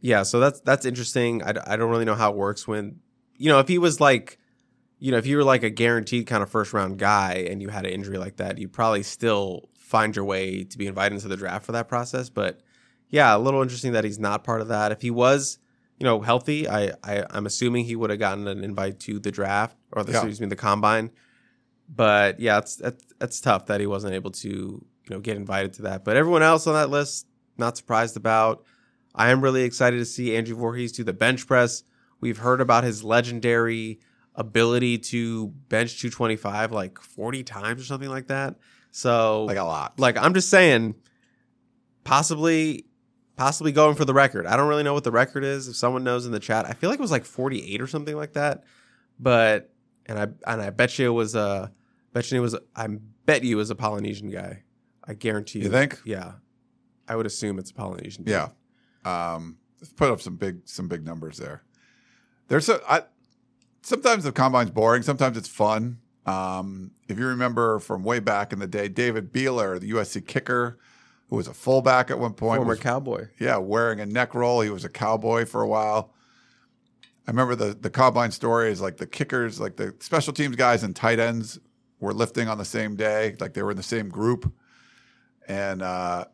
Yeah, 0.00 0.22
so 0.22 0.40
that's 0.40 0.60
that's 0.60 0.86
interesting. 0.86 1.42
I, 1.42 1.54
I 1.66 1.76
don't 1.76 1.90
really 1.90 2.04
know 2.04 2.14
how 2.14 2.30
it 2.30 2.36
works 2.36 2.66
when 2.66 3.00
you 3.36 3.48
know 3.50 3.58
if 3.58 3.68
he 3.68 3.78
was 3.78 4.00
like 4.00 4.38
you 4.98 5.10
know 5.10 5.18
if 5.18 5.26
you 5.26 5.36
were 5.36 5.44
like 5.44 5.62
a 5.62 5.70
guaranteed 5.70 6.26
kind 6.26 6.42
of 6.42 6.50
first 6.50 6.72
round 6.72 6.98
guy 6.98 7.46
and 7.50 7.60
you 7.62 7.68
had 7.68 7.84
an 7.86 7.92
injury 7.92 8.18
like 8.18 8.36
that, 8.36 8.58
you 8.58 8.68
probably 8.68 9.02
still 9.02 9.68
find 9.78 10.14
your 10.16 10.24
way 10.24 10.64
to 10.64 10.78
be 10.78 10.86
invited 10.86 11.14
into 11.14 11.28
the 11.28 11.36
draft 11.36 11.66
for 11.66 11.72
that 11.72 11.88
process. 11.88 12.30
But 12.30 12.60
yeah, 13.08 13.34
a 13.34 13.38
little 13.38 13.60
interesting 13.62 13.92
that 13.92 14.04
he's 14.04 14.18
not 14.18 14.44
part 14.44 14.60
of 14.60 14.68
that. 14.68 14.92
If 14.92 15.02
he 15.02 15.10
was 15.10 15.58
you 15.98 16.04
know, 16.04 16.22
healthy, 16.22 16.66
I, 16.66 16.92
I 17.04 17.24
I'm 17.28 17.44
assuming 17.44 17.84
he 17.84 17.94
would 17.94 18.08
have 18.08 18.18
gotten 18.18 18.48
an 18.48 18.64
invite 18.64 19.00
to 19.00 19.18
the 19.18 19.30
draft 19.30 19.76
or 19.92 20.02
the, 20.02 20.12
Yeah. 20.12 20.18
excuse 20.20 20.40
me, 20.40 20.46
the 20.46 20.56
combine. 20.56 21.10
But 21.88 22.40
yeah, 22.40 22.58
it's 22.58 22.80
it's, 22.80 23.04
it's 23.20 23.40
tough 23.40 23.66
that 23.66 23.80
he 23.80 23.86
wasn't 23.86 24.14
able 24.14 24.30
to 24.30 24.48
you 24.48 25.10
know 25.10 25.20
get 25.20 25.36
invited 25.36 25.74
to 25.74 25.82
that. 25.82 26.04
But 26.04 26.16
everyone 26.16 26.42
else 26.42 26.66
on 26.66 26.72
that 26.74 26.88
list, 26.88 27.26
not 27.58 27.76
surprised 27.76 28.16
about. 28.16 28.64
I 29.20 29.30
am 29.30 29.42
really 29.42 29.64
excited 29.64 29.98
to 29.98 30.06
see 30.06 30.34
Andrew 30.34 30.56
Voorhees 30.56 30.92
do 30.92 31.04
the 31.04 31.12
bench 31.12 31.46
press. 31.46 31.82
We've 32.22 32.38
heard 32.38 32.62
about 32.62 32.84
his 32.84 33.04
legendary 33.04 34.00
ability 34.34 34.96
to 34.98 35.48
bench 35.68 36.00
225 36.00 36.72
like 36.72 36.98
40 36.98 37.42
times 37.44 37.82
or 37.82 37.84
something 37.84 38.08
like 38.08 38.28
that. 38.28 38.56
So 38.92 39.44
Like 39.44 39.58
a 39.58 39.62
lot. 39.64 40.00
like 40.00 40.16
I'm 40.16 40.32
just 40.32 40.48
saying, 40.48 40.94
possibly, 42.04 42.86
possibly 43.36 43.72
going 43.72 43.94
for 43.94 44.04
the 44.06 44.14
record. 44.14 44.46
I 44.46 44.56
don't 44.56 44.68
really 44.68 44.82
know 44.82 44.94
what 44.94 45.04
the 45.04 45.10
record 45.12 45.44
is. 45.44 45.68
If 45.68 45.76
someone 45.76 46.02
knows 46.02 46.24
in 46.24 46.32
the 46.32 46.40
chat, 46.40 46.64
I 46.66 46.72
feel 46.72 46.88
like 46.90 46.98
it 46.98 47.02
was 47.02 47.10
like 47.10 47.24
48 47.24 47.80
or 47.80 47.86
something 47.86 48.16
like 48.16 48.32
that. 48.34 48.64
But 49.18 49.70
and 50.06 50.18
I 50.18 50.22
and 50.50 50.62
I 50.62 50.70
bet 50.70 50.98
you 50.98 51.06
it 51.08 51.14
was 51.14 51.36
uh 51.36 51.68
bet 52.14 52.30
you 52.32 52.38
it 52.38 52.40
was 52.40 52.56
I 52.74 52.88
bet 53.26 53.44
you 53.44 53.56
it 53.56 53.58
was 53.58 53.68
a 53.70 53.74
Polynesian 53.74 54.30
guy. 54.30 54.62
I 55.04 55.12
guarantee 55.14 55.58
you. 55.58 55.66
You 55.66 55.70
think? 55.70 56.00
Yeah, 56.04 56.32
I 57.06 57.16
would 57.16 57.26
assume 57.26 57.58
it's 57.58 57.70
a 57.70 57.74
Polynesian. 57.74 58.24
dude. 58.24 58.32
Yeah. 58.32 58.48
Um, 59.04 59.58
put 59.96 60.10
up 60.10 60.20
some 60.20 60.36
big 60.36 60.60
some 60.64 60.88
big 60.88 61.04
numbers 61.04 61.38
there. 61.38 61.62
There's 62.48 62.68
a 62.68 62.80
I, 62.90 63.02
sometimes 63.82 64.24
the 64.24 64.32
combine's 64.32 64.70
boring. 64.70 65.02
Sometimes 65.02 65.36
it's 65.36 65.48
fun. 65.48 65.98
Um, 66.26 66.92
if 67.08 67.18
you 67.18 67.26
remember 67.26 67.78
from 67.78 68.04
way 68.04 68.20
back 68.20 68.52
in 68.52 68.58
the 68.58 68.66
day, 68.66 68.88
David 68.88 69.32
Buehler, 69.32 69.80
the 69.80 69.90
USC 69.92 70.26
kicker, 70.26 70.78
who 71.28 71.36
was 71.36 71.48
a 71.48 71.54
fullback 71.54 72.10
at 72.10 72.18
one 72.18 72.34
point, 72.34 72.58
former 72.58 72.70
was, 72.70 72.80
cowboy. 72.80 73.28
yeah, 73.38 73.56
wearing 73.56 74.00
a 74.00 74.06
neck 74.06 74.34
roll. 74.34 74.60
He 74.60 74.70
was 74.70 74.84
a 74.84 74.88
cowboy 74.88 75.46
for 75.46 75.62
a 75.62 75.68
while. 75.68 76.12
I 77.26 77.30
remember 77.30 77.54
the 77.54 77.74
the 77.74 77.90
combine 77.90 78.32
story 78.32 78.70
is 78.70 78.80
like 78.80 78.96
the 78.96 79.06
kickers, 79.06 79.60
like 79.60 79.76
the 79.76 79.94
special 80.00 80.32
teams 80.32 80.56
guys 80.56 80.82
and 80.82 80.94
tight 80.94 81.18
ends 81.18 81.58
were 82.00 82.12
lifting 82.12 82.48
on 82.48 82.58
the 82.58 82.64
same 82.64 82.96
day, 82.96 83.36
like 83.40 83.54
they 83.54 83.62
were 83.62 83.70
in 83.70 83.76
the 83.76 83.82
same 83.82 84.08
group, 84.08 84.52
and 85.46 85.82
uh, 85.82 86.24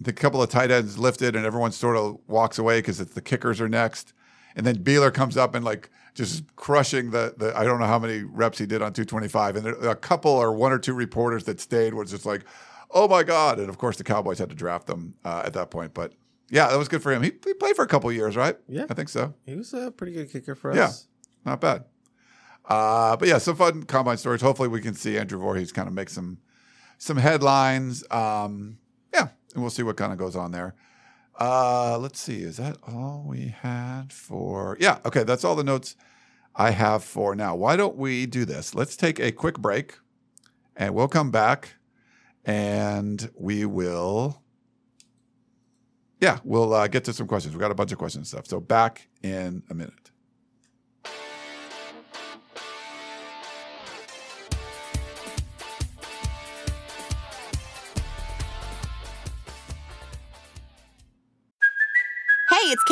the 0.00 0.12
couple 0.12 0.42
of 0.42 0.50
tight 0.50 0.70
ends 0.70 0.98
lifted, 0.98 1.36
and 1.36 1.46
everyone 1.46 1.72
sort 1.72 1.96
of 1.96 2.18
walks 2.26 2.58
away 2.58 2.78
because 2.78 3.00
it's 3.00 3.14
the 3.14 3.20
kickers 3.20 3.60
are 3.60 3.68
next, 3.68 4.12
and 4.56 4.66
then 4.66 4.76
Buehler 4.76 5.12
comes 5.12 5.36
up 5.36 5.54
and 5.54 5.64
like 5.64 5.90
just 6.14 6.44
crushing 6.56 7.10
the 7.10 7.34
the 7.36 7.56
I 7.56 7.64
don't 7.64 7.80
know 7.80 7.86
how 7.86 7.98
many 7.98 8.22
reps 8.22 8.58
he 8.58 8.66
did 8.66 8.82
on 8.82 8.92
225, 8.92 9.56
and 9.56 9.66
there, 9.66 9.90
a 9.90 9.96
couple 9.96 10.32
or 10.32 10.52
one 10.52 10.72
or 10.72 10.78
two 10.78 10.94
reporters 10.94 11.44
that 11.44 11.60
stayed 11.60 11.94
was 11.94 12.10
just 12.10 12.26
like, 12.26 12.42
oh 12.90 13.08
my 13.08 13.22
god, 13.22 13.58
and 13.58 13.68
of 13.68 13.78
course 13.78 13.96
the 13.96 14.04
Cowboys 14.04 14.38
had 14.38 14.48
to 14.50 14.54
draft 14.54 14.86
them 14.86 15.14
uh, 15.24 15.42
at 15.44 15.52
that 15.54 15.70
point, 15.70 15.94
but. 15.94 16.12
Yeah, 16.50 16.68
that 16.68 16.76
was 16.76 16.88
good 16.88 17.02
for 17.02 17.10
him. 17.10 17.22
He, 17.22 17.32
he 17.44 17.54
played 17.54 17.74
for 17.74 17.82
a 17.82 17.88
couple 17.88 18.12
years, 18.12 18.36
right? 18.36 18.56
Yeah. 18.68 18.84
I 18.88 18.94
think 18.94 19.08
so. 19.08 19.32
He 19.46 19.54
was 19.54 19.72
a 19.72 19.90
pretty 19.90 20.12
good 20.12 20.30
kicker 20.30 20.54
for 20.54 20.70
us. 20.70 20.76
Yeah. 20.76 21.50
Not 21.50 21.60
bad. 21.62 21.84
Uh, 22.66 23.16
but 23.16 23.28
yeah, 23.28 23.38
some 23.38 23.56
fun 23.56 23.82
combine 23.84 24.16
stories. 24.16 24.40
Hopefully, 24.40 24.68
we 24.68 24.80
can 24.80 24.94
see 24.94 25.18
Andrew 25.18 25.38
Voorhees 25.38 25.72
kind 25.72 25.88
of 25.88 25.94
make 25.94 26.08
some 26.08 26.38
some 26.98 27.16
headlines. 27.16 28.04
Um, 28.10 28.78
and 29.54 29.62
we'll 29.62 29.70
see 29.70 29.82
what 29.82 29.96
kind 29.96 30.12
of 30.12 30.18
goes 30.18 30.36
on 30.36 30.52
there. 30.52 30.74
Uh, 31.40 31.98
let's 31.98 32.20
see. 32.20 32.42
Is 32.42 32.58
that 32.58 32.76
all 32.86 33.24
we 33.26 33.54
had 33.60 34.12
for? 34.12 34.76
Yeah. 34.80 34.98
Okay, 35.04 35.24
that's 35.24 35.44
all 35.44 35.56
the 35.56 35.64
notes 35.64 35.96
I 36.54 36.70
have 36.70 37.02
for 37.02 37.34
now. 37.34 37.56
Why 37.56 37.76
don't 37.76 37.96
we 37.96 38.26
do 38.26 38.44
this? 38.44 38.74
Let's 38.74 38.96
take 38.96 39.18
a 39.18 39.32
quick 39.32 39.58
break, 39.58 39.98
and 40.76 40.94
we'll 40.94 41.08
come 41.08 41.30
back, 41.30 41.74
and 42.44 43.30
we 43.34 43.64
will. 43.64 44.42
Yeah, 46.20 46.38
we'll 46.44 46.72
uh, 46.72 46.86
get 46.86 47.04
to 47.04 47.12
some 47.12 47.26
questions. 47.26 47.54
We 47.54 47.60
got 47.60 47.72
a 47.72 47.74
bunch 47.74 47.92
of 47.92 47.98
questions 47.98 48.32
and 48.32 48.38
stuff. 48.38 48.46
So 48.46 48.60
back 48.60 49.08
in 49.22 49.62
a 49.68 49.74
minute. 49.74 50.03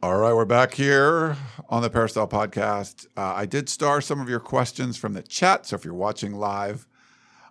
All 0.00 0.16
right, 0.16 0.32
we're 0.32 0.44
back 0.44 0.74
here 0.74 1.36
on 1.68 1.82
the 1.82 1.90
Peristyle 1.90 2.28
podcast. 2.28 3.08
Uh, 3.16 3.34
I 3.34 3.46
did 3.46 3.68
star 3.68 4.00
some 4.00 4.20
of 4.20 4.28
your 4.28 4.38
questions 4.38 4.96
from 4.96 5.12
the 5.12 5.22
chat. 5.22 5.66
So 5.66 5.74
if 5.74 5.84
you're 5.84 5.92
watching 5.92 6.36
live 6.36 6.86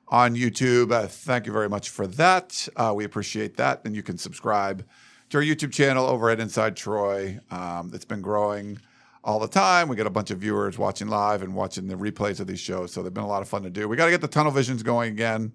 on 0.08 0.34
YouTube, 0.34 0.94
uh, 0.94 1.08
thank 1.08 1.46
you 1.46 1.52
very 1.52 1.68
much 1.68 1.90
for 1.90 2.08
that. 2.08 2.70
Uh, 2.78 2.94
we 2.96 3.04
appreciate 3.04 3.58
that. 3.58 3.82
And 3.84 3.94
you 3.94 4.02
can 4.02 4.18
subscribe 4.18 4.86
to 5.30 5.40
our 5.40 5.44
YouTube 5.44 5.74
channel 5.74 6.06
over 6.06 6.30
at 6.30 6.40
Inside 6.40 6.78
Troy. 6.78 7.38
Um, 7.52 7.92
it's 7.94 8.06
been 8.06 8.22
growing 8.22 8.80
all 9.26 9.40
the 9.40 9.50
time. 9.50 9.90
We 9.90 9.98
get 9.98 10.08
a 10.08 10.10
bunch 10.10 10.32
of 10.32 10.40
viewers 10.40 10.78
watching 10.78 11.10
live 11.10 11.42
and 11.42 11.54
watching 11.54 11.88
the 11.88 11.96
replays 11.96 12.40
of 12.40 12.48
these 12.48 12.62
shows. 12.62 12.94
So 12.94 13.04
they've 13.04 13.14
been 13.14 13.26
a 13.26 13.28
lot 13.28 13.42
of 13.42 13.50
fun 13.50 13.64
to 13.64 13.70
do. 13.70 13.90
We 13.90 13.98
got 13.98 14.06
to 14.06 14.12
get 14.12 14.22
the 14.22 14.28
tunnel 14.30 14.54
visions 14.54 14.84
going 14.84 15.12
again, 15.12 15.52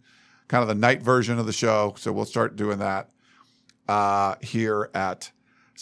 kind 0.46 0.60
of 0.60 0.68
the 0.68 0.74
night 0.74 1.00
version 1.00 1.38
of 1.38 1.46
the 1.46 1.54
show. 1.54 1.94
So 1.96 2.12
we'll 2.12 2.26
start 2.26 2.54
doing 2.54 2.80
that 2.80 3.08
uh, 3.88 4.34
here 4.42 4.90
at 4.92 5.32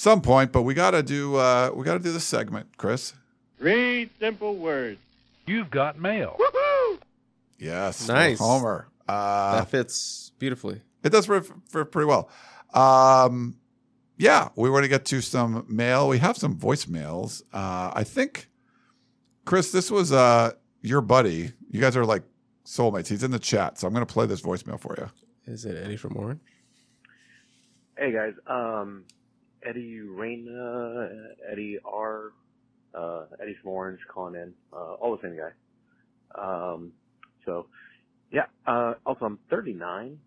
some 0.01 0.21
point. 0.23 0.53
But 0.53 0.63
we 0.63 0.75
got 0.75 0.93
to 0.93 1.03
do 1.03 1.37
uh, 1.37 1.71
we 1.75 1.85
got 1.85 1.95
to 1.95 2.01
do 2.01 2.13
this 2.13 2.25
segment, 2.25 2.77
Chris. 2.77 3.15
Three 3.59 4.11
simple 4.19 4.57
words. 4.57 4.99
You've 5.47 5.71
got 5.71 5.99
mail. 5.99 6.39
Yes, 7.59 8.09
Nice. 8.09 8.39
Homer. 8.39 8.89
Uh, 9.07 9.57
that 9.57 9.69
fits 9.69 10.33
beautifully. 10.39 10.81
It 11.03 11.11
does 11.11 11.27
for, 11.27 11.43
for 11.69 11.85
pretty 11.85 12.07
well. 12.07 12.31
Um, 12.73 13.57
yeah, 14.17 14.49
we 14.57 14.71
want 14.71 14.85
to 14.85 14.89
get 14.89 15.05
to 15.07 15.21
some 15.21 15.67
mail. 15.69 16.09
We 16.09 16.19
have 16.19 16.37
some 16.39 16.57
voicemails. 16.57 17.43
Uh, 17.53 17.91
I 17.95 18.05
think, 18.05 18.49
Chris, 19.45 19.73
this 19.73 19.91
was 19.91 20.13
uh, 20.13 20.53
your 20.81 21.01
buddy. 21.03 21.53
You 21.71 21.81
guys 21.81 21.97
are 21.97 22.07
like 22.07 22.23
soulmates. 22.65 23.09
He's 23.09 23.23
in 23.23 23.31
the 23.31 23.39
chat, 23.39 23.79
so 23.79 23.87
I'm 23.87 23.93
going 23.93 24.07
to 24.07 24.13
play 24.13 24.27
this 24.27 24.41
voicemail 24.41 24.81
for 24.81 24.95
you. 24.97 25.11
Is 25.53 25.65
it 25.67 25.77
Eddie 25.85 25.97
from 25.97 26.15
Warren? 26.15 26.41
Hey 27.99 28.13
guys, 28.13 28.33
um, 28.47 29.05
Eddie 29.69 30.01
Reyna, 30.01 31.09
Eddie 31.51 31.79
R, 31.85 32.33
uh, 32.95 33.25
Eddie 33.41 33.57
from 33.63 33.73
Orange 33.73 34.01
calling 34.13 34.35
in, 34.35 34.55
uh, 34.73 34.95
all 34.95 35.17
the 35.17 35.23
same 35.23 35.37
guy. 35.37 35.53
Um, 36.35 36.93
so, 37.45 37.67
yeah, 38.33 38.47
uh, 38.67 38.95
also 39.05 39.25
I'm 39.27 39.39
39, 39.51 40.19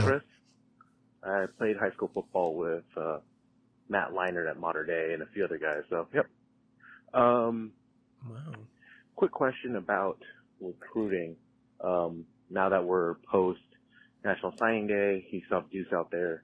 Chris. 0.00 0.22
I 1.22 1.46
played 1.58 1.76
high 1.78 1.90
school 1.96 2.10
football 2.12 2.54
with, 2.56 2.84
uh, 2.96 3.18
Matt 3.88 4.10
Leinart 4.12 4.50
at 4.50 4.58
Mater 4.58 4.84
Dei 4.84 5.12
and 5.14 5.22
a 5.22 5.26
few 5.26 5.44
other 5.44 5.58
guys, 5.58 5.82
so, 5.90 6.06
yep. 6.14 6.26
Um, 7.14 7.72
Wow. 8.28 8.54
quick 9.16 9.30
question 9.32 9.76
about 9.76 10.18
recruiting. 10.60 11.36
Um, 11.80 12.24
now 12.50 12.70
that 12.70 12.84
we're 12.84 13.14
post 13.30 13.60
National 14.24 14.54
Signing 14.58 14.86
Day, 14.86 15.26
you 15.30 15.42
still 15.46 15.60
have 15.60 15.70
Deuce 15.70 15.92
out 15.92 16.10
there. 16.10 16.42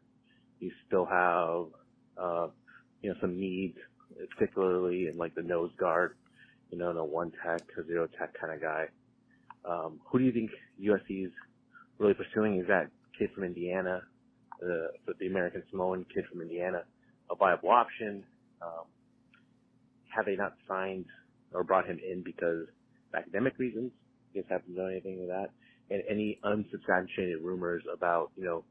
You 0.58 0.70
still 0.86 1.06
have, 1.06 1.66
uh, 2.18 2.48
you 3.02 3.10
know, 3.10 3.16
some 3.20 3.38
needs, 3.38 3.76
particularly 4.36 5.08
in 5.08 5.16
like 5.16 5.34
the 5.34 5.42
nose 5.42 5.70
guard, 5.78 6.16
you 6.70 6.78
know, 6.78 6.92
the 6.94 7.04
one 7.04 7.32
tech, 7.44 7.62
a 7.78 7.86
zero 7.86 8.08
tech 8.18 8.34
kind 8.40 8.54
of 8.54 8.60
guy. 8.60 8.84
Um, 9.64 10.00
who 10.10 10.18
do 10.18 10.24
you 10.24 10.32
think 10.32 10.50
USC 10.80 11.26
is 11.26 11.32
really 11.98 12.14
pursuing? 12.14 12.58
Is 12.60 12.66
that 12.68 12.90
kid 13.18 13.30
from 13.34 13.44
Indiana, 13.44 14.02
the, 14.60 14.88
the 15.18 15.26
American 15.26 15.62
Samoan 15.70 16.06
kid 16.14 16.24
from 16.30 16.40
Indiana, 16.42 16.84
a 17.30 17.36
viable 17.36 17.70
option? 17.70 18.24
Um, 18.62 18.86
have 20.14 20.26
they 20.26 20.36
not 20.36 20.54
signed 20.68 21.06
or 21.52 21.64
brought 21.64 21.86
him 21.86 21.98
in 21.98 22.22
because 22.22 22.66
of 23.12 23.18
academic 23.18 23.58
reasons? 23.58 23.92
You 24.32 24.42
guys 24.42 24.50
haven't 24.50 24.76
done 24.76 24.90
anything 24.90 25.20
with 25.20 25.28
that? 25.28 25.50
And 25.90 26.02
any 26.08 26.38
unsubstantiated 26.44 27.42
rumors 27.42 27.82
about, 27.92 28.30
you 28.36 28.44
know, 28.44 28.64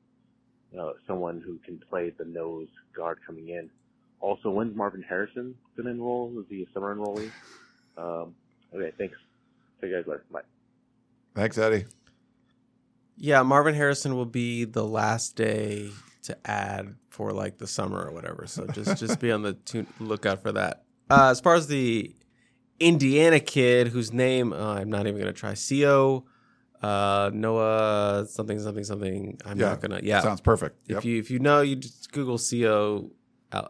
you 0.71 0.77
know, 0.77 0.93
someone 1.07 1.41
who 1.41 1.57
can 1.65 1.81
play 1.89 2.11
the 2.17 2.25
nose 2.25 2.67
guard 2.95 3.19
coming 3.25 3.49
in. 3.49 3.69
Also, 4.19 4.49
when's 4.49 4.75
Marvin 4.75 5.01
Harrison 5.01 5.55
going 5.75 5.85
to 5.85 5.91
enroll? 5.91 6.33
Is 6.39 6.45
he 6.49 6.63
a 6.63 6.73
summer 6.73 6.95
enrollee? 6.95 7.31
Um, 7.97 8.35
okay, 8.73 8.91
thanks. 8.97 9.15
See 9.81 9.87
you 9.87 9.95
guys 9.95 10.07
later. 10.07 10.23
Bye. 10.31 10.41
Thanks, 11.35 11.57
Eddie. 11.57 11.85
Yeah, 13.17 13.43
Marvin 13.43 13.75
Harrison 13.75 14.15
will 14.15 14.25
be 14.25 14.65
the 14.65 14.83
last 14.83 15.35
day 15.35 15.91
to 16.23 16.37
add 16.45 16.95
for 17.09 17.31
like 17.31 17.57
the 17.57 17.67
summer 17.67 18.05
or 18.05 18.11
whatever. 18.11 18.45
So 18.47 18.67
just 18.67 18.97
just 18.99 19.19
be 19.19 19.31
on 19.31 19.41
the 19.41 19.53
tune, 19.53 19.87
lookout 19.99 20.41
for 20.41 20.51
that. 20.51 20.83
Uh, 21.09 21.29
as 21.31 21.39
far 21.39 21.55
as 21.55 21.67
the 21.67 22.13
Indiana 22.79 23.39
kid 23.39 23.87
whose 23.87 24.13
name 24.13 24.53
uh, 24.53 24.75
I'm 24.75 24.89
not 24.89 25.07
even 25.07 25.19
gonna 25.19 25.33
try, 25.33 25.55
Co. 25.55 26.25
Uh, 26.81 27.29
Noah 27.33 28.25
something 28.29 28.59
something 28.59 28.83
something. 28.83 29.37
I'm 29.45 29.59
Yeah, 29.59 29.69
not 29.69 29.81
gonna. 29.81 29.99
Yeah, 30.03 30.21
sounds 30.21 30.41
perfect. 30.41 30.77
If 30.87 30.95
Yep. 30.95 31.03
you 31.05 31.19
if 31.19 31.29
you 31.31 31.39
know, 31.39 31.61
you 31.61 31.75
just 31.75 32.11
Google 32.11 32.37
Co. 32.37 33.11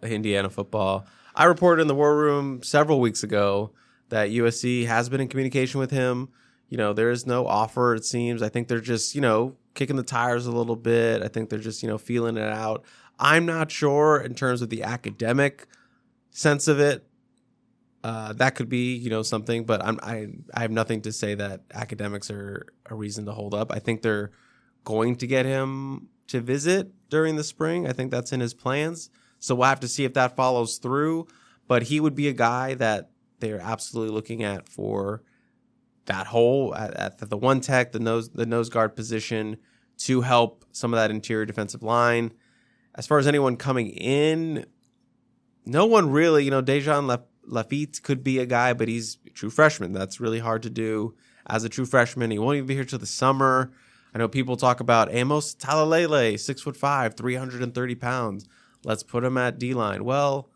Indiana 0.04 0.50
football. 0.50 1.06
I 1.36 1.46
reported 1.46 1.82
in 1.82 1.88
the 1.88 1.96
war 1.96 2.16
room 2.18 2.62
several 2.64 3.00
weeks 3.00 3.24
ago 3.24 3.72
that 4.10 4.30
USC 4.30 4.86
has 4.86 5.10
been 5.10 5.22
in 5.22 5.28
communication 5.28 5.80
with 5.80 5.92
him. 5.92 6.30
You 6.68 6.78
know, 6.78 6.94
there 6.94 7.10
is 7.10 7.26
no 7.26 7.48
offer. 7.48 7.96
It 7.96 8.06
seems. 8.06 8.42
I 8.44 8.50
think 8.50 8.68
they're 8.68 8.80
just 8.80 9.16
you 9.16 9.22
know 9.22 9.56
kicking 9.74 9.96
the 9.96 10.04
tires 10.04 10.46
a 10.46 10.52
little 10.52 10.76
bit. 10.76 11.24
I 11.24 11.28
think 11.30 11.50
they're 11.50 11.58
just 11.60 11.82
you 11.82 11.90
know 11.90 11.98
feeling 11.98 12.38
it 12.38 12.44
out. 12.44 12.84
I'm 13.20 13.46
not 13.46 13.72
sure 13.72 14.20
in 14.22 14.36
terms 14.36 14.62
of 14.62 14.70
the 14.70 14.84
academic 14.84 15.66
sense 16.30 16.68
of 16.68 16.80
it. 16.80 17.06
Uh, 18.04 18.32
that 18.34 18.56
could 18.56 18.70
be, 18.70 18.96
you 18.96 19.10
know, 19.10 19.22
something, 19.24 19.66
but 19.66 19.84
I'm, 19.84 20.00
I 20.02 20.28
I 20.54 20.62
have 20.62 20.72
nothing 20.72 21.02
to 21.02 21.12
say 21.12 21.36
that 21.36 21.62
academics 21.74 22.32
are 22.32 22.68
a 22.86 22.96
reason 22.96 23.26
to 23.26 23.34
hold 23.34 23.54
up. 23.54 23.74
I 23.74 23.80
think 23.80 24.02
they're 24.02 24.32
going 24.86 25.18
to 25.18 25.28
get 25.28 25.46
him 25.46 26.08
to 26.28 26.40
visit 26.40 26.92
during 27.10 27.36
the 27.36 27.44
spring. 27.44 27.88
I 27.88 27.92
think 27.92 28.12
that's 28.12 28.32
in 28.32 28.40
his 28.40 28.54
plans. 28.54 29.10
So 29.40 29.56
we'll 29.56 29.68
have 29.68 29.82
to 29.82 29.88
see 29.88 30.06
if 30.06 30.14
that 30.14 30.36
follows 30.36 30.78
through. 30.78 31.28
But 31.68 31.84
he 31.84 32.00
would 32.00 32.16
be 32.16 32.28
a 32.28 32.34
guy 32.34 32.74
that 32.76 33.12
they're 33.40 33.62
absolutely 33.62 34.14
looking 34.14 34.44
at 34.44 34.68
for 34.70 35.24
that 36.06 36.28
hole 36.28 36.74
at, 36.76 36.94
at 36.96 37.30
the 37.30 37.38
one 37.38 37.62
tech, 37.62 37.92
the 37.92 38.00
nose 38.00 38.30
the 38.30 38.46
nose 38.46 38.70
guard 38.70 38.96
position 38.96 39.58
to 40.00 40.22
help 40.22 40.66
some 40.72 40.94
of 40.94 40.98
that 40.98 41.12
interior 41.12 41.46
defensive 41.46 41.84
line. 41.84 42.32
As 42.96 43.06
far 43.06 43.20
as 43.20 43.28
anyone 43.28 43.58
coming 43.58 43.90
in, 43.90 44.66
no 45.66 45.86
one 45.86 46.10
really, 46.10 46.44
you 46.44 46.52
know, 46.52 46.64
Dejan 46.64 47.08
La- 47.08 47.18
Lafitte 47.50 48.02
could 48.04 48.24
be 48.24 48.40
a 48.40 48.46
guy, 48.46 48.74
but 48.74 48.88
he's 48.88 49.18
a 49.26 49.30
true 49.30 49.50
freshman. 49.50 49.92
That's 49.92 50.20
really 50.20 50.40
hard 50.40 50.64
to 50.64 50.70
do 50.70 51.16
as 51.48 51.64
a 51.64 51.70
true 51.70 51.86
freshman. 51.86 52.32
He 52.32 52.40
won't 52.40 52.58
even 52.58 52.68
be 52.68 52.76
here 52.76 52.86
till 52.86 53.00
the 53.00 53.06
summer. 53.06 53.72
I 54.14 54.18
know 54.18 54.28
people 54.28 54.58
talk 54.58 54.80
about 54.80 55.14
Amos 55.14 55.56
Talalele, 55.56 56.40
six 56.40 56.62
foot 56.62 56.78
five, 56.78 57.16
330 57.16 57.96
pounds. 57.96 58.48
Let's 58.84 59.04
put 59.04 59.24
him 59.24 59.38
at 59.38 59.60
D 59.60 59.74
line. 59.74 60.04
Well, 60.04 60.50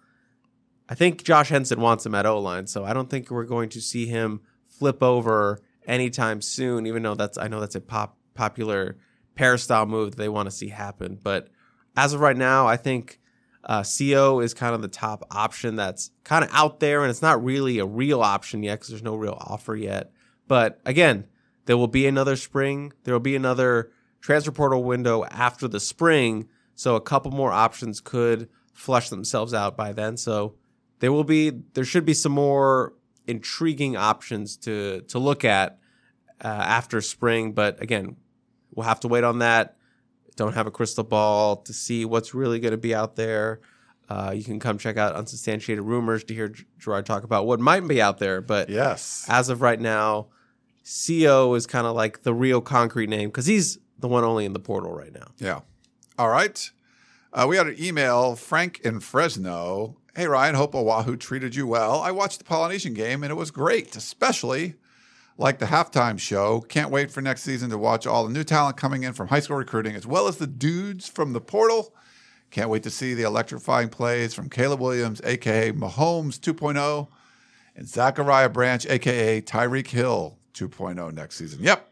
I 0.88 0.96
think 0.96 1.24
Josh 1.24 1.50
Henson 1.50 1.82
wants 1.82 2.06
him 2.06 2.16
at 2.16 2.26
O 2.26 2.40
line, 2.40 2.68
so 2.68 2.84
I 2.84 2.94
don't 2.94 3.10
think 3.10 3.30
we're 3.30 3.46
going 3.46 3.70
to 3.70 3.82
see 3.82 4.06
him 4.06 4.42
flip 4.68 5.04
over 5.04 5.62
anytime 5.86 6.42
soon, 6.42 6.88
even 6.88 7.04
though 7.04 7.16
that's 7.16 7.38
I 7.38 7.48
know 7.48 7.60
that's 7.60 7.76
a 7.76 7.82
pop 7.82 8.18
popular 8.34 8.98
peristyle 9.36 9.86
move 9.86 10.12
that 10.12 10.18
they 10.18 10.30
want 10.30 10.48
to 10.48 10.52
see 10.52 10.70
happen. 10.70 11.20
But 11.22 11.50
as 11.96 12.14
of 12.14 12.20
right 12.20 12.38
now, 12.38 12.68
I 12.68 12.78
think 12.78 13.20
uh, 13.66 13.84
CO 13.84 14.40
is 14.40 14.54
kind 14.54 14.76
of 14.76 14.82
the 14.82 14.88
top 14.88 15.26
option 15.32 15.76
that's 15.76 16.12
kind 16.24 16.44
of 16.44 16.50
out 16.54 16.80
there, 16.80 17.02
and 17.02 17.10
it's 17.10 17.22
not 17.22 17.44
really 17.44 17.80
a 17.80 17.86
real 17.86 18.22
option 18.22 18.64
yet 18.64 18.76
because 18.76 18.90
there's 18.90 19.04
no 19.04 19.16
real 19.16 19.38
offer 19.40 19.76
yet. 19.76 20.12
But 20.48 20.80
again, 20.86 21.28
there 21.66 21.78
will 21.78 21.88
be 21.88 22.06
another 22.06 22.36
spring. 22.36 22.92
There 23.04 23.14
will 23.14 23.22
be 23.22 23.36
another 23.36 23.92
transfer 24.22 24.52
portal 24.52 24.84
window 24.84 25.24
after 25.26 25.68
the 25.68 25.80
spring, 25.80 26.50
so 26.76 26.96
a 26.96 27.02
couple 27.02 27.32
more 27.32 27.52
options 27.52 28.02
could 28.02 28.50
flush 28.74 29.10
themselves 29.10 29.54
out 29.54 29.78
by 29.78 29.94
then. 29.94 30.18
So 30.18 30.56
there 31.00 31.12
will 31.12 31.24
be, 31.24 31.52
there 31.74 31.86
should 31.86 32.06
be 32.06 32.14
some 32.14 32.32
more 32.34 32.94
intriguing 33.28 33.96
options 33.96 34.58
to 34.58 35.02
to 35.08 35.20
look 35.20 35.46
at 35.46 35.80
uh, 36.44 36.48
after 36.48 37.00
spring. 37.00 37.54
But 37.54 37.82
again, 37.82 38.18
we'll 38.74 38.86
have 38.86 39.00
to 39.02 39.08
wait 39.08 39.24
on 39.24 39.40
that 39.40 39.78
don't 40.34 40.54
have 40.54 40.68
a 40.68 40.72
crystal 40.72 41.04
ball 41.04 41.58
to 41.58 41.74
see 41.74 42.06
what's 42.06 42.34
really 42.34 42.60
going 42.60 42.72
to 42.72 42.78
be 42.78 42.94
out 42.94 43.16
there. 43.16 43.62
Uh, 44.10 44.34
you 44.36 44.44
can 44.44 44.60
come 44.60 44.78
check 44.78 44.98
out 44.98 45.16
unsubstantiated 45.16 45.84
rumors 45.84 46.24
to 46.26 46.34
hear 46.34 46.50
G- 46.50 46.66
Gerard 46.78 47.06
talk 47.06 47.24
about 47.24 47.46
what 47.46 47.60
might 47.60 47.88
be 47.88 48.02
out 48.02 48.18
there. 48.20 48.42
But 48.42 48.70
yes, 48.70 49.26
as 49.30 49.50
of 49.50 49.62
right 49.62 49.80
now, 49.80 50.28
Co 50.84 51.54
is 51.56 51.66
kind 51.66 51.88
of 51.88 51.96
like 51.96 52.24
the 52.24 52.34
real 52.34 52.62
concrete 52.62 53.10
name 53.10 53.30
because 53.30 53.46
he's 53.46 53.80
the 54.00 54.08
one 54.08 54.24
only 54.24 54.46
in 54.46 54.54
the 54.54 54.60
portal 54.60 54.92
right 54.92 55.14
now. 55.14 55.28
Yeah. 55.38 55.62
All 56.18 56.30
right. 56.30 56.70
Uh, 57.32 57.48
we 57.50 57.58
had 57.58 57.68
an 57.68 57.76
email, 57.80 58.36
Frank 58.36 58.82
in 58.82 59.00
Fresno. 59.00 59.98
Hey, 60.16 60.28
Ryan, 60.28 60.54
hope 60.56 60.76
Oahu 60.76 61.16
treated 61.16 61.56
you 61.56 61.66
well. 61.66 62.00
I 62.02 62.12
watched 62.12 62.38
the 62.38 62.44
Polynesian 62.44 62.94
game 62.94 63.24
and 63.24 63.32
it 63.32 63.36
was 63.36 63.50
great, 63.50 63.96
especially 63.96 64.76
like 65.38 65.60
the 65.60 65.66
halftime 65.66 66.20
show. 66.20 66.62
Can't 66.62 66.90
wait 66.92 67.12
for 67.12 67.22
next 67.22 67.42
season 67.44 67.70
to 67.72 67.78
watch 67.78 68.06
all 68.06 68.26
the 68.26 68.34
new 68.34 68.44
talent 68.44 68.78
coming 68.78 69.04
in 69.04 69.14
from 69.14 69.28
high 69.30 69.40
school 69.40 69.58
recruiting, 69.58 69.96
as 69.96 70.06
well 70.06 70.28
as 70.28 70.38
the 70.38 70.48
dudes 70.48 71.08
from 71.08 71.34
the 71.34 71.42
portal. 71.42 71.94
Can't 72.52 72.70
wait 72.70 72.84
to 72.84 72.90
see 72.92 73.14
the 73.16 73.24
electrifying 73.24 73.90
plays 73.90 74.34
from 74.34 74.50
Caleb 74.50 74.80
Williams, 74.80 75.22
aka 75.24 75.72
Mahomes 75.72 76.38
2.0, 76.40 77.08
and 77.76 77.88
Zachariah 77.88 78.50
Branch, 78.50 78.86
aka 78.86 79.42
Tyreek 79.42 79.88
Hill 79.88 80.38
2.0 80.54 81.12
next 81.14 81.38
season. 81.38 81.64
Yep. 81.64 81.90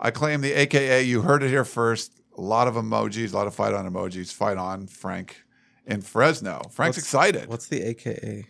I 0.00 0.10
claim 0.10 0.40
the 0.40 0.52
AKA. 0.52 1.02
You 1.02 1.22
heard 1.22 1.42
it 1.42 1.50
here 1.50 1.64
first. 1.64 2.12
A 2.36 2.40
lot 2.40 2.66
of 2.66 2.74
emojis, 2.74 3.32
a 3.32 3.36
lot 3.36 3.46
of 3.46 3.54
fight 3.54 3.74
on 3.74 3.88
emojis. 3.88 4.32
Fight 4.32 4.56
on, 4.56 4.86
Frank 4.86 5.44
in 5.86 6.00
Fresno. 6.00 6.62
Frank's 6.70 6.96
What's- 6.96 7.06
excited. 7.06 7.48
What's 7.48 7.66
the 7.68 7.82
AKA? 7.82 8.46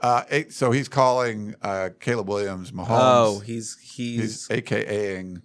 Uh, 0.00 0.24
eight, 0.30 0.52
so 0.52 0.70
he's 0.70 0.88
calling 0.88 1.54
uh, 1.62 1.90
Caleb 2.00 2.28
Williams 2.28 2.72
Mahomes. 2.72 2.86
Oh, 2.88 3.38
he's 3.40 3.76
he's, 3.78 4.48
AKAing 4.48 5.42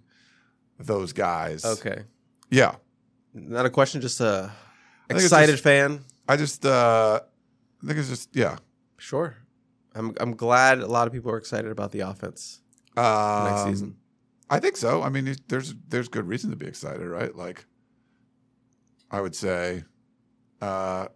those 0.80 1.12
guys. 1.14 1.66
okay. 1.66 2.04
Yeah. 2.50 2.76
Not 3.34 3.66
a 3.66 3.70
question, 3.70 4.00
just 4.02 4.22
a 4.22 4.52
excited 5.10 5.52
just- 5.54 5.64
fan. 5.64 6.06
I 6.28 6.38
just, 6.38 6.66
uh, 6.66 7.20
I 7.84 7.86
think 7.86 8.00
it's 8.00 8.10
just, 8.10 8.36
yeah. 8.36 8.58
Sure. 8.98 9.36
I'm 9.94 10.14
I'm 10.20 10.36
glad 10.36 10.80
a 10.80 10.88
lot 10.88 11.06
of 11.08 11.14
people 11.14 11.32
are 11.32 11.38
excited 11.38 11.70
about 11.72 11.92
the 11.92 12.00
offense 12.02 12.62
Um, 12.98 13.44
next 13.46 13.64
season. 13.66 13.98
I 14.50 14.60
think 14.60 14.78
so. 14.78 15.02
I 15.04 15.10
mean, 15.10 15.36
there's 15.48 15.74
there's 15.90 16.08
good 16.08 16.28
reason 16.28 16.50
to 16.52 16.56
be 16.56 16.66
excited, 16.66 17.06
right? 17.08 17.34
Like, 17.36 17.66
I 19.12 19.22
would 19.22 19.36
say, 19.36 19.84
uh, 20.62 21.08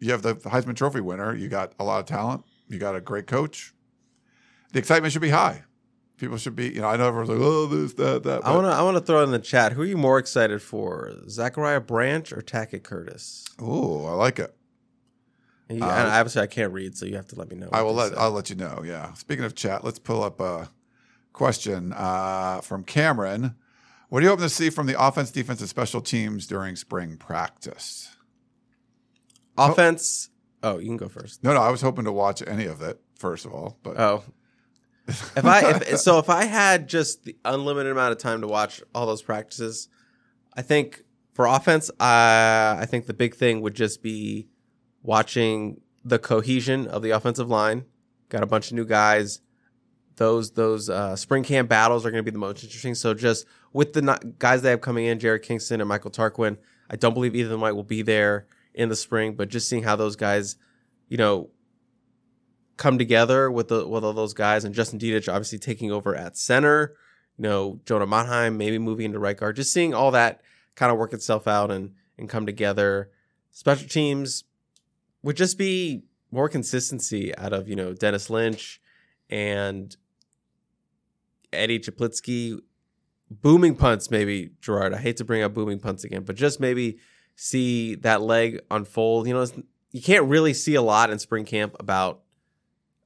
you 0.00 0.10
have 0.12 0.22
the 0.22 0.34
Heisman 0.34 0.74
Trophy 0.74 1.00
winner. 1.00 1.34
You 1.34 1.48
got 1.48 1.72
a 1.78 1.84
lot 1.84 2.00
of 2.00 2.06
talent. 2.06 2.44
You 2.68 2.78
got 2.78 2.96
a 2.96 3.00
great 3.00 3.26
coach. 3.26 3.72
The 4.72 4.78
excitement 4.78 5.12
should 5.12 5.22
be 5.22 5.30
high. 5.30 5.64
People 6.16 6.36
should 6.36 6.54
be, 6.54 6.68
you 6.68 6.80
know, 6.80 6.88
I 6.88 6.96
know 6.96 7.08
everyone's 7.08 7.30
like, 7.30 7.38
oh, 7.40 7.66
this, 7.66 7.94
that, 7.94 8.24
that. 8.24 8.46
I 8.46 8.54
want 8.54 8.66
to 8.66 8.70
I 8.70 8.82
want 8.82 8.96
to 8.96 9.00
throw 9.00 9.22
in 9.22 9.30
the 9.30 9.38
chat. 9.38 9.72
Who 9.72 9.82
are 9.82 9.86
you 9.86 9.96
more 9.96 10.18
excited 10.18 10.60
for, 10.60 11.12
Zachariah 11.28 11.80
Branch 11.80 12.30
or 12.32 12.42
Tackett 12.42 12.82
Curtis? 12.82 13.46
Oh, 13.58 14.04
I 14.04 14.12
like 14.12 14.38
it. 14.38 14.54
And, 15.70 15.82
Uh, 15.82 15.86
obviously, 15.86 16.42
I 16.42 16.46
can't 16.46 16.72
read, 16.72 16.96
so 16.96 17.06
you 17.06 17.16
have 17.16 17.28
to 17.28 17.36
let 17.36 17.48
me 17.48 17.56
know. 17.56 17.70
I 17.72 17.82
will 17.82 17.94
let 17.94 18.12
say. 18.12 18.18
I'll 18.18 18.32
let 18.32 18.50
you 18.50 18.56
know. 18.56 18.82
Yeah. 18.84 19.14
Speaking 19.14 19.44
of 19.44 19.54
chat, 19.54 19.82
let's 19.82 19.98
pull 19.98 20.22
up 20.22 20.40
a 20.40 20.68
question 21.32 21.92
uh, 21.94 22.60
from 22.60 22.84
Cameron. 22.84 23.54
What 24.10 24.18
are 24.18 24.24
you 24.24 24.28
hoping 24.30 24.42
to 24.42 24.48
see 24.50 24.68
from 24.70 24.86
the 24.86 25.00
offense, 25.00 25.30
defense, 25.30 25.60
and 25.60 25.68
special 25.68 26.00
teams 26.00 26.46
during 26.46 26.76
spring 26.76 27.16
practice? 27.16 28.09
Offense. 29.60 30.30
Oh, 30.62 30.78
you 30.78 30.86
can 30.86 30.96
go 30.96 31.08
first. 31.08 31.42
No, 31.42 31.54
no, 31.54 31.60
I 31.60 31.70
was 31.70 31.80
hoping 31.80 32.04
to 32.04 32.12
watch 32.12 32.42
any 32.46 32.66
of 32.66 32.82
it 32.82 33.00
first 33.18 33.44
of 33.44 33.52
all, 33.52 33.78
but 33.82 33.98
Oh, 33.98 34.24
if 35.06 35.44
I 35.44 35.70
if 35.70 35.98
so 36.00 36.18
if 36.18 36.30
I 36.30 36.44
had 36.44 36.88
just 36.88 37.24
the 37.24 37.36
unlimited 37.44 37.92
amount 37.92 38.12
of 38.12 38.18
time 38.18 38.40
to 38.42 38.46
watch 38.46 38.82
all 38.94 39.06
those 39.06 39.22
practices, 39.22 39.88
I 40.54 40.62
think 40.62 41.02
for 41.34 41.46
offense, 41.46 41.90
I 41.98 42.78
I 42.80 42.86
think 42.86 43.06
the 43.06 43.14
big 43.14 43.34
thing 43.34 43.60
would 43.62 43.74
just 43.74 44.02
be 44.02 44.48
watching 45.02 45.80
the 46.04 46.18
cohesion 46.18 46.86
of 46.86 47.02
the 47.02 47.10
offensive 47.10 47.48
line. 47.48 47.84
Got 48.28 48.42
a 48.42 48.46
bunch 48.46 48.70
of 48.70 48.76
new 48.76 48.86
guys. 48.86 49.40
Those 50.16 50.52
those 50.52 50.90
uh, 50.90 51.16
spring 51.16 51.42
camp 51.42 51.68
battles 51.68 52.04
are 52.04 52.10
going 52.10 52.22
to 52.22 52.30
be 52.30 52.32
the 52.32 52.38
most 52.38 52.62
interesting. 52.62 52.94
So 52.94 53.14
just 53.14 53.46
with 53.72 53.92
the 53.92 54.34
guys 54.38 54.62
they 54.62 54.70
have 54.70 54.80
coming 54.80 55.06
in, 55.06 55.18
Jarrett 55.18 55.42
Kingston 55.42 55.80
and 55.80 55.88
Michael 55.88 56.10
Tarquin, 56.10 56.58
I 56.90 56.96
don't 56.96 57.14
believe 57.14 57.34
either 57.34 57.52
of 57.52 57.60
them 57.60 57.76
will 57.76 57.82
be 57.82 58.02
there 58.02 58.46
in 58.74 58.88
the 58.88 58.96
spring. 58.96 59.34
But 59.34 59.48
just 59.48 59.68
seeing 59.68 59.82
how 59.82 59.96
those 59.96 60.16
guys, 60.16 60.56
you 61.08 61.16
know, 61.16 61.50
come 62.76 62.98
together 62.98 63.50
with 63.50 63.68
the 63.68 63.86
with 63.86 64.04
all 64.04 64.12
those 64.12 64.32
guys 64.32 64.64
and 64.64 64.74
Justin 64.74 64.98
Dedich 64.98 65.28
obviously 65.30 65.58
taking 65.58 65.92
over 65.92 66.14
at 66.16 66.36
center, 66.36 66.94
you 67.36 67.42
know, 67.42 67.80
Jonah 67.84 68.06
Monheim 68.06 68.56
maybe 68.56 68.78
moving 68.78 69.06
into 69.06 69.18
right 69.18 69.36
guard, 69.36 69.56
just 69.56 69.72
seeing 69.72 69.92
all 69.92 70.10
that 70.12 70.40
kind 70.76 70.90
of 70.90 70.98
work 70.98 71.12
itself 71.12 71.46
out 71.46 71.70
and 71.70 71.92
and 72.16 72.28
come 72.28 72.46
together. 72.46 73.10
Special 73.50 73.88
teams 73.88 74.44
would 75.22 75.36
just 75.36 75.58
be 75.58 76.04
more 76.30 76.48
consistency 76.48 77.36
out 77.36 77.52
of, 77.52 77.68
you 77.68 77.76
know, 77.76 77.92
Denis 77.92 78.30
Lynch 78.30 78.80
and 79.28 79.96
Eddie 81.52 81.80
Czaplicki. 81.80 82.60
Booming 83.32 83.76
punts, 83.76 84.10
maybe, 84.10 84.50
Gerard. 84.60 84.92
I 84.92 84.98
hate 84.98 85.16
to 85.18 85.24
bring 85.24 85.42
up 85.42 85.54
booming 85.54 85.78
punts 85.78 86.02
again, 86.02 86.24
but 86.24 86.34
just 86.34 86.58
maybe 86.58 86.98
see 87.42 87.94
that 87.94 88.20
leg 88.20 88.60
unfold. 88.70 89.26
You 89.26 89.32
know, 89.32 89.46
you 89.92 90.02
can't 90.02 90.26
really 90.26 90.52
see 90.52 90.74
a 90.74 90.82
lot 90.82 91.08
in 91.08 91.18
spring 91.18 91.46
camp 91.46 91.74
about 91.80 92.20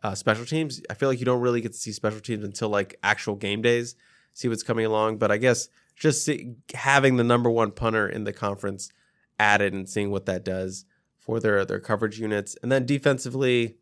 uh, 0.02 0.16
special 0.16 0.44
teams. 0.44 0.82
I 0.90 0.94
feel 0.94 1.08
like 1.08 1.20
you 1.20 1.24
don't 1.24 1.40
really 1.40 1.60
get 1.60 1.70
to 1.70 1.78
see 1.78 1.92
special 1.92 2.18
teams 2.18 2.42
until 2.42 2.68
like 2.68 2.98
actual 3.04 3.36
game 3.36 3.62
days, 3.62 3.94
see 4.32 4.48
what's 4.48 4.64
coming 4.64 4.86
along. 4.86 5.18
But 5.18 5.30
I 5.30 5.36
guess 5.36 5.68
just 5.94 6.24
see, 6.24 6.56
having 6.74 7.16
the 7.16 7.22
number 7.22 7.48
one 7.48 7.70
punter 7.70 8.08
in 8.08 8.24
the 8.24 8.32
conference 8.32 8.90
added 9.38 9.72
and 9.72 9.88
seeing 9.88 10.10
what 10.10 10.26
that 10.26 10.44
does 10.44 10.84
for 11.16 11.38
their 11.38 11.64
their 11.64 11.78
coverage 11.78 12.18
units, 12.18 12.56
and 12.60 12.72
then 12.72 12.86
defensively, 12.86 13.76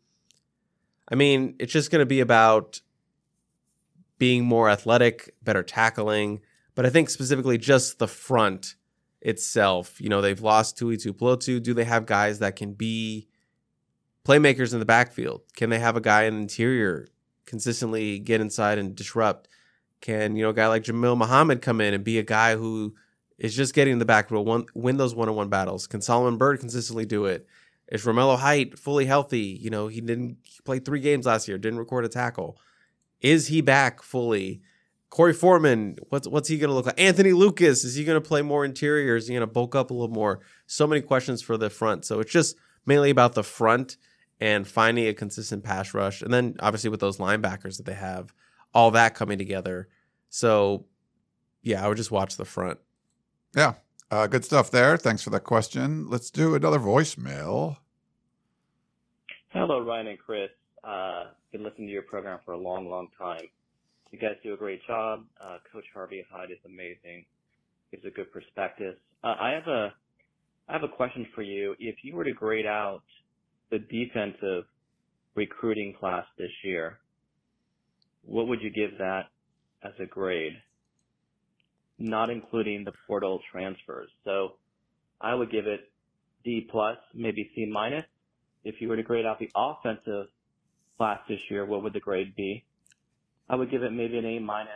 I 1.09 1.15
mean, 1.15 1.55
it's 1.57 1.73
just 1.73 1.89
going 1.89 2.01
to 2.01 2.05
be 2.05 2.19
about 2.19 2.79
being 4.19 4.45
more 4.45 4.69
athletic, 4.69 5.33
better 5.41 5.63
tackling. 5.63 6.41
But 6.75 6.85
I 6.85 6.91
think 6.91 7.09
specifically 7.09 7.57
just 7.57 7.97
the 7.97 8.07
front 8.07 8.75
itself. 9.23 9.99
You 9.99 10.09
know, 10.09 10.21
they've 10.21 10.41
lost 10.41 10.77
Tui 10.77 10.97
Tuipulotu. 10.97 11.63
Do 11.63 11.73
they 11.73 11.85
have 11.85 12.05
guys 12.05 12.39
that 12.39 12.55
can 12.55 12.73
be 12.73 13.27
playmakers 14.25 14.73
in 14.73 14.79
the 14.79 14.85
backfield? 14.85 15.41
Can 15.55 15.69
they 15.69 15.79
have 15.79 15.97
a 15.97 16.01
guy 16.01 16.23
in 16.23 16.35
the 16.35 16.41
interior 16.41 17.07
consistently 17.45 18.19
get 18.19 18.41
inside 18.41 18.77
and 18.77 18.95
disrupt? 18.95 19.47
Can, 20.01 20.35
you 20.35 20.43
know, 20.43 20.49
a 20.49 20.53
guy 20.53 20.67
like 20.67 20.83
Jamil 20.83 21.17
Muhammad 21.17 21.61
come 21.61 21.79
in 21.79 21.93
and 21.93 22.03
be 22.03 22.19
a 22.19 22.23
guy 22.23 22.55
who 22.55 22.93
is 23.37 23.55
just 23.55 23.73
getting 23.73 23.93
in 23.93 23.99
the 23.99 24.05
back 24.05 24.29
row, 24.29 24.41
one, 24.41 24.65
win 24.73 24.97
those 24.97 25.15
one 25.15 25.29
on 25.29 25.35
one 25.35 25.49
battles? 25.49 25.87
Can 25.87 26.01
Solomon 26.01 26.37
Byrd 26.37 26.59
consistently 26.59 27.05
do 27.05 27.25
it? 27.25 27.47
Is 27.87 28.03
Romello 28.03 28.37
Height 28.37 28.77
fully 28.77 29.05
healthy? 29.05 29.57
You 29.61 29.69
know, 29.69 29.87
he 29.87 30.01
didn't 30.01 30.37
play 30.65 30.79
three 30.79 30.99
games 30.99 31.25
last 31.25 31.47
year, 31.47 31.57
didn't 31.57 31.79
record 31.79 32.03
a 32.03 32.09
tackle. 32.09 32.57
Is 33.21 33.47
he 33.47 33.61
back 33.61 34.01
fully? 34.01 34.61
Korey 35.13 35.35
Foreman, 35.35 35.95
what's 36.09 36.27
what's 36.27 36.49
he 36.49 36.57
going 36.57 36.69
to 36.69 36.73
look 36.73 36.87
like? 36.87 36.99
Anthony 36.99 37.33
Lucas, 37.33 37.83
is 37.83 37.93
he 37.93 38.03
going 38.03 38.19
to 38.19 38.27
play 38.27 38.41
more 38.41 38.65
interior? 38.65 39.15
Is 39.15 39.27
he 39.27 39.35
going 39.35 39.47
to 39.47 39.53
bulk 39.53 39.75
up 39.75 39.91
a 39.91 39.93
little 39.93 40.07
more? 40.07 40.39
So 40.65 40.87
many 40.87 41.01
questions 41.01 41.39
for 41.39 41.55
the 41.55 41.69
front. 41.69 42.03
So 42.03 42.19
it's 42.19 42.31
just 42.31 42.55
mainly 42.87 43.11
about 43.11 43.33
the 43.33 43.43
front 43.43 43.97
and 44.39 44.67
finding 44.67 45.05
a 45.05 45.13
consistent 45.13 45.63
pass 45.63 45.93
rush. 45.93 46.23
And 46.23 46.33
then 46.33 46.55
obviously 46.59 46.89
with 46.89 46.99
those 46.99 47.17
linebackers 47.17 47.77
that 47.77 47.85
they 47.85 47.93
have, 47.93 48.33
all 48.73 48.89
that 48.91 49.13
coming 49.13 49.37
together. 49.37 49.87
So 50.29 50.87
yeah, 51.61 51.85
I 51.85 51.87
would 51.87 51.97
just 51.97 52.09
watch 52.09 52.35
the 52.35 52.43
front. 52.43 52.79
yeah, 53.55 53.75
uh, 54.09 54.25
good 54.25 54.43
stuff 54.43 54.71
there. 54.71 54.97
Thanks 54.97 55.21
for 55.21 55.29
that 55.29 55.43
question. 55.43 56.09
Let's 56.09 56.31
do 56.31 56.55
another 56.55 56.79
voicemail. 56.79 57.77
Hello, 59.49 59.79
Ryan 59.79 60.07
and 60.07 60.17
Chris. 60.17 60.49
Uh, 60.83 61.25
been 61.51 61.63
listening 61.63 61.85
to 61.85 61.93
your 61.93 62.01
program 62.01 62.39
for 62.43 62.53
a 62.53 62.57
long, 62.57 62.89
long 62.89 63.09
time. 63.15 63.47
You 64.13 64.19
guys 64.19 64.35
do 64.43 64.53
a 64.53 64.57
great 64.57 64.85
job. 64.85 65.25
Uh, 65.41 65.57
Coach 65.71 65.85
Harvey 65.91 66.23
Hyde 66.29 66.51
is 66.51 66.59
amazing. 66.67 67.25
Gives 67.89 68.05
a 68.05 68.11
good 68.11 68.31
perspective. 68.31 68.93
Uh, 69.23 69.33
I 69.41 69.49
have 69.53 69.67
a, 69.67 69.91
I 70.69 70.73
have 70.73 70.83
a 70.83 70.87
question 70.87 71.25
for 71.33 71.41
you. 71.41 71.75
If 71.79 71.95
you 72.03 72.15
were 72.15 72.23
to 72.23 72.31
grade 72.31 72.67
out 72.67 73.01
the 73.71 73.79
defensive 73.79 74.65
recruiting 75.33 75.95
class 75.99 76.25
this 76.37 76.51
year, 76.63 76.99
what 78.23 78.47
would 78.47 78.61
you 78.61 78.69
give 78.69 78.99
that 78.99 79.29
as 79.83 79.93
a 79.99 80.05
grade? 80.05 80.53
Not 81.97 82.29
including 82.29 82.83
the 82.83 82.93
portal 83.07 83.41
transfers. 83.51 84.09
So 84.25 84.57
I 85.21 85.33
would 85.33 85.51
give 85.51 85.65
it 85.65 85.89
D 86.45 86.67
plus, 86.69 86.97
maybe 87.15 87.49
C 87.55 87.65
minus. 87.65 88.05
If 88.63 88.75
you 88.79 88.89
were 88.89 88.95
to 88.95 89.01
grade 89.01 89.25
out 89.25 89.39
the 89.39 89.49
offensive 89.55 90.27
class 90.99 91.19
this 91.27 91.39
year, 91.49 91.65
what 91.65 91.81
would 91.81 91.93
the 91.93 91.99
grade 91.99 92.35
be? 92.35 92.63
I 93.49 93.55
would 93.55 93.71
give 93.71 93.83
it 93.83 93.91
maybe 93.91 94.17
an 94.17 94.25
A 94.25 94.39
minus, 94.39 94.71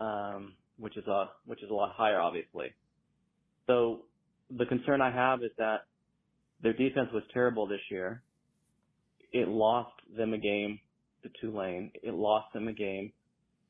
um, 0.00 0.54
which 0.78 0.96
is 0.96 1.06
a 1.06 1.30
which 1.46 1.62
is 1.62 1.70
a 1.70 1.74
lot 1.74 1.92
higher, 1.94 2.20
obviously. 2.20 2.72
So 3.66 4.00
the 4.56 4.66
concern 4.66 5.00
I 5.02 5.10
have 5.10 5.42
is 5.42 5.50
that 5.58 5.82
their 6.62 6.72
defense 6.72 7.08
was 7.12 7.22
terrible 7.32 7.66
this 7.66 7.80
year. 7.90 8.22
It 9.32 9.48
lost 9.48 9.92
them 10.16 10.32
a 10.32 10.38
game 10.38 10.80
to 11.22 11.30
Tulane. 11.40 11.92
It 12.02 12.14
lost 12.14 12.52
them 12.54 12.68
a 12.68 12.72
game, 12.72 13.12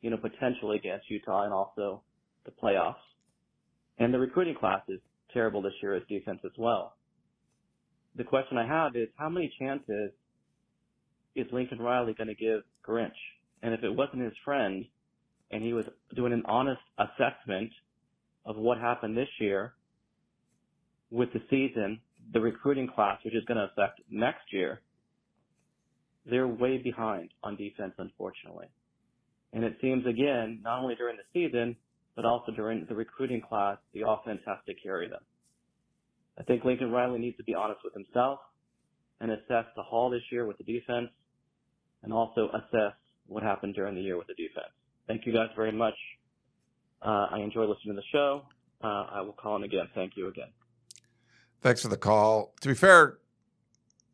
you 0.00 0.10
know, 0.10 0.16
potentially 0.16 0.76
against 0.76 1.10
Utah 1.10 1.44
and 1.44 1.52
also 1.52 2.02
the 2.44 2.52
playoffs. 2.52 2.94
And 3.98 4.14
the 4.14 4.18
recruiting 4.18 4.54
class 4.54 4.82
is 4.88 5.00
terrible 5.34 5.60
this 5.60 5.72
year 5.82 5.94
as 5.94 6.02
defense 6.08 6.40
as 6.44 6.52
well. 6.56 6.94
The 8.16 8.24
question 8.24 8.56
I 8.56 8.66
have 8.66 8.96
is 8.96 9.08
how 9.16 9.28
many 9.28 9.52
chances 9.58 10.12
is 11.34 11.46
Lincoln 11.52 11.78
Riley 11.78 12.14
going 12.14 12.28
to 12.28 12.34
give 12.34 12.62
Grinch? 12.86 13.10
And 13.62 13.74
if 13.74 13.82
it 13.82 13.90
wasn't 13.90 14.22
his 14.22 14.32
friend 14.44 14.84
and 15.50 15.62
he 15.62 15.72
was 15.72 15.84
doing 16.14 16.32
an 16.32 16.42
honest 16.46 16.80
assessment 16.98 17.70
of 18.44 18.56
what 18.56 18.78
happened 18.78 19.16
this 19.16 19.28
year 19.40 19.74
with 21.10 21.32
the 21.32 21.40
season, 21.50 22.00
the 22.32 22.40
recruiting 22.40 22.88
class, 22.88 23.18
which 23.24 23.34
is 23.34 23.44
going 23.46 23.58
to 23.58 23.64
affect 23.72 24.00
next 24.10 24.52
year, 24.52 24.80
they're 26.28 26.46
way 26.46 26.78
behind 26.78 27.30
on 27.42 27.56
defense, 27.56 27.94
unfortunately. 27.98 28.66
And 29.52 29.64
it 29.64 29.78
seems 29.80 30.06
again, 30.06 30.60
not 30.62 30.82
only 30.82 30.94
during 30.94 31.16
the 31.16 31.22
season, 31.32 31.76
but 32.14 32.24
also 32.24 32.52
during 32.52 32.84
the 32.88 32.94
recruiting 32.94 33.40
class, 33.40 33.78
the 33.94 34.02
offense 34.06 34.40
has 34.46 34.58
to 34.66 34.74
carry 34.74 35.08
them. 35.08 35.22
I 36.38 36.42
think 36.42 36.64
Lincoln 36.64 36.90
Riley 36.90 37.18
needs 37.18 37.36
to 37.38 37.44
be 37.44 37.54
honest 37.54 37.80
with 37.82 37.94
himself 37.94 38.40
and 39.20 39.30
assess 39.30 39.64
the 39.74 39.82
haul 39.82 40.10
this 40.10 40.22
year 40.30 40.46
with 40.46 40.58
the 40.58 40.64
defense 40.64 41.08
and 42.02 42.12
also 42.12 42.48
assess 42.48 42.94
what 43.28 43.42
happened 43.42 43.74
during 43.74 43.94
the 43.94 44.00
year 44.00 44.16
with 44.16 44.26
the 44.26 44.34
defense. 44.34 44.72
Thank 45.06 45.26
you 45.26 45.32
guys 45.32 45.48
very 45.54 45.72
much. 45.72 45.94
Uh, 47.02 47.28
I 47.30 47.38
enjoy 47.38 47.64
listening 47.64 47.94
to 47.94 48.00
the 48.00 48.06
show. 48.10 48.42
Uh, 48.82 49.06
I 49.10 49.20
will 49.20 49.32
call 49.32 49.56
in 49.56 49.64
again. 49.64 49.88
Thank 49.94 50.16
you 50.16 50.28
again. 50.28 50.48
Thanks 51.60 51.82
for 51.82 51.88
the 51.88 51.96
call. 51.96 52.54
To 52.60 52.68
be 52.68 52.74
fair, 52.74 53.18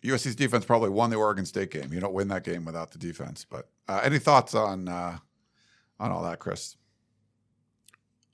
USC's 0.03 0.37
defense 0.37 0.65
probably 0.65 0.91
won 0.91 1.11
the 1.11 1.17
Oregon 1.17 1.47
State 1.47 1.71
game. 1.71 1.93
You 1.93 2.01
don't 2.01 2.15
win 2.15 2.29
that 2.29 2.45
game 2.45 2.65
without 2.65 2.91
the 2.91 2.99
defense. 2.99 3.47
But 3.49 3.69
uh, 3.89 4.01
any 4.03 4.19
thoughts 4.19 4.55
on 4.55 4.89
uh, 4.89 5.19
on 5.99 6.11
all 6.11 6.23
that, 6.25 6.39
Chris? 6.39 6.77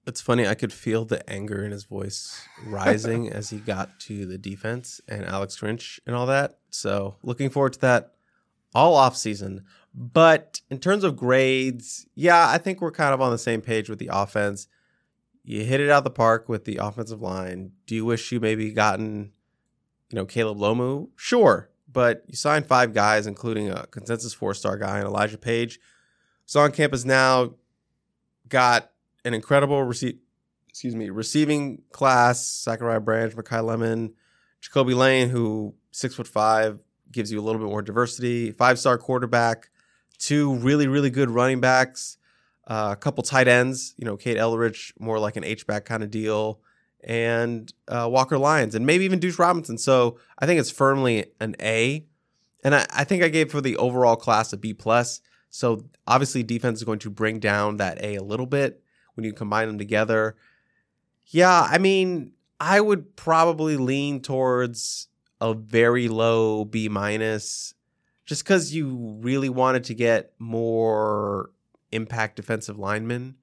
It's 0.06 0.20
funny. 0.20 0.46
I 0.46 0.54
could 0.54 0.72
feel 0.72 1.04
the 1.04 1.28
anger 1.30 1.64
in 1.64 1.72
his 1.72 1.84
voice 1.84 2.44
rising 2.64 3.28
as 3.32 3.50
he 3.50 3.58
got 3.58 4.00
to 4.00 4.26
the 4.26 4.38
defense 4.38 5.00
and 5.06 5.24
Alex 5.24 5.58
Grinch 5.60 6.00
and 6.06 6.16
all 6.16 6.26
that. 6.26 6.58
So 6.70 7.16
looking 7.22 7.50
forward 7.50 7.74
to 7.74 7.80
that 7.80 8.14
all 8.74 8.94
off 8.96 9.16
season. 9.16 9.64
But 9.94 10.60
in 10.70 10.78
terms 10.78 11.04
of 11.04 11.16
grades, 11.16 12.06
yeah, 12.14 12.48
I 12.48 12.58
think 12.58 12.80
we're 12.80 12.92
kind 12.92 13.12
of 13.12 13.20
on 13.20 13.32
the 13.32 13.38
same 13.38 13.60
page 13.60 13.88
with 13.88 13.98
the 13.98 14.10
offense. 14.12 14.68
You 15.42 15.64
hit 15.64 15.80
it 15.80 15.90
out 15.90 16.04
the 16.04 16.10
park 16.10 16.48
with 16.48 16.64
the 16.64 16.76
offensive 16.76 17.20
line. 17.20 17.72
Do 17.86 17.94
you 17.94 18.04
wish 18.04 18.30
you 18.30 18.38
maybe 18.40 18.72
gotten, 18.72 19.32
you 20.10 20.16
know, 20.16 20.26
Caleb 20.26 20.58
Lomu? 20.58 21.08
Sure, 21.16 21.70
but 21.90 22.22
you 22.28 22.36
signed 22.36 22.66
five 22.66 22.92
guys, 22.92 23.26
including 23.26 23.68
a 23.68 23.86
consensus 23.88 24.32
four 24.32 24.54
star 24.54 24.76
guy 24.76 24.98
and 24.98 25.06
Elijah 25.06 25.38
Paige. 25.38 25.80
So 26.46 26.60
on 26.60 26.72
campus 26.72 27.04
now, 27.04 27.54
got 28.48 28.90
an 29.24 29.34
incredible 29.34 29.82
receive, 29.82 30.18
excuse 30.68 30.94
me, 30.94 31.10
receiving 31.10 31.82
class. 31.90 32.62
Zachariah 32.62 33.00
Branch, 33.00 33.34
Makai 33.34 33.64
Lemon, 33.64 34.14
Ja'Kobi 34.62 34.94
Lane, 34.94 35.30
who 35.30 35.74
six 35.90 36.14
foot 36.14 36.28
five, 36.28 36.78
gives 37.10 37.32
you 37.32 37.40
a 37.40 37.42
little 37.42 37.60
bit 37.60 37.70
more 37.70 37.82
diversity. 37.82 38.52
Five 38.52 38.78
star 38.78 38.98
quarterback, 38.98 39.69
two 40.20 40.54
really 40.56 40.86
really 40.86 41.10
good 41.10 41.30
running 41.30 41.60
backs, 41.60 42.18
uh, 42.68 42.90
a 42.92 42.96
couple 42.96 43.24
tight 43.24 43.48
ends. 43.48 43.94
You 43.96 44.04
know, 44.04 44.16
Kade 44.16 44.36
Eldridge, 44.36 44.94
more 45.00 45.18
like 45.18 45.36
an 45.36 45.42
H 45.42 45.66
back 45.66 45.84
kind 45.84 46.04
of 46.04 46.10
deal, 46.12 46.60
and 47.02 47.72
uh, 47.88 48.08
Walker 48.08 48.38
Lyons, 48.38 48.76
and 48.76 48.86
maybe 48.86 49.04
even 49.04 49.18
Deuce 49.18 49.38
Robinson. 49.38 49.78
So 49.78 50.18
I 50.38 50.46
think 50.46 50.60
it's 50.60 50.70
firmly 50.70 51.32
an 51.40 51.56
A, 51.60 52.06
and 52.62 52.76
I, 52.76 52.86
I 52.94 53.02
think 53.02 53.24
I 53.24 53.28
gave 53.28 53.50
for 53.50 53.60
the 53.60 53.76
overall 53.76 54.16
class 54.16 54.52
a 54.52 54.56
B 54.56 54.72
plus. 54.72 55.20
So 55.50 55.86
obviously 56.06 56.44
defense 56.44 56.78
is 56.78 56.84
going 56.84 57.00
to 57.00 57.10
bring 57.10 57.40
down 57.40 57.78
that 57.78 58.00
A 58.04 58.14
a 58.14 58.22
little 58.22 58.46
bit 58.46 58.84
when 59.14 59.24
you 59.24 59.32
combine 59.32 59.66
them 59.66 59.78
together. 59.78 60.36
Yeah, 61.26 61.66
I 61.68 61.78
mean, 61.78 62.32
I 62.60 62.80
would 62.80 63.16
probably 63.16 63.76
lean 63.76 64.20
towards 64.20 65.08
a 65.40 65.54
very 65.54 66.08
low 66.08 66.64
B 66.64 66.88
minus 66.88 67.74
just 68.30 68.44
because 68.44 68.72
you 68.72 69.18
really 69.22 69.48
wanted 69.48 69.82
to 69.82 69.92
get 69.92 70.32
more 70.38 71.50
impact 71.90 72.36
defensive 72.36 72.78
linemen. 72.78 73.34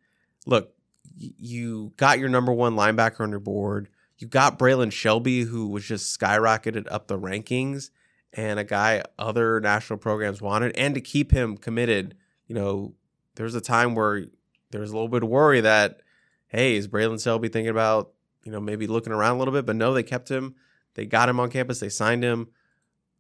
Look, 0.46 0.74
you 1.18 1.92
got 1.98 2.20
your 2.20 2.30
number 2.30 2.54
one 2.54 2.78
linebacker 2.78 3.20
on 3.20 3.32
your 3.32 3.42
board. 3.42 3.90
You 4.18 4.28
got 4.28 4.58
Braylan 4.58 4.94
Shelby, 4.94 5.42
who 5.42 5.68
was 5.68 5.84
just 5.84 6.18
skyrocketed 6.18 6.88
up 6.90 7.10
the 7.10 7.20
rankings, 7.20 7.90
and 8.32 8.60
a 8.60 8.64
guy 8.64 9.04
other 9.20 9.60
national 9.60 10.00
programs 10.00 10.42
wanted, 10.42 10.78
and 10.78 10.96
to 10.96 11.02
keep 11.02 11.34
him 11.34 11.58
committed. 11.58 12.16
You 12.46 12.56
know, 12.56 12.94
there's 13.36 13.56
a 13.56 13.60
time 13.60 13.94
where 13.94 14.28
there 14.72 14.80
was 14.80 14.92
a 14.92 14.94
little 14.94 15.10
bit 15.10 15.24
of 15.24 15.28
worry 15.28 15.60
that, 15.60 16.00
hey, 16.48 16.78
is 16.78 16.88
Braylan 16.88 17.22
Shelby 17.22 17.50
thinking 17.50 17.72
about, 17.72 18.14
you 18.46 18.54
know, 18.54 18.62
maybe 18.62 18.88
looking 18.88 19.12
around 19.12 19.36
a 19.36 19.40
little 19.40 19.54
bit? 19.54 19.66
But 19.66 19.76
no, 19.76 19.94
they 19.94 20.04
kept 20.04 20.32
him. 20.32 20.56
They 20.94 21.06
got 21.06 21.28
him 21.28 21.42
on 21.42 21.52
campus. 21.52 21.82
They 21.82 21.90
signed 21.90 22.24
him. 22.24 22.48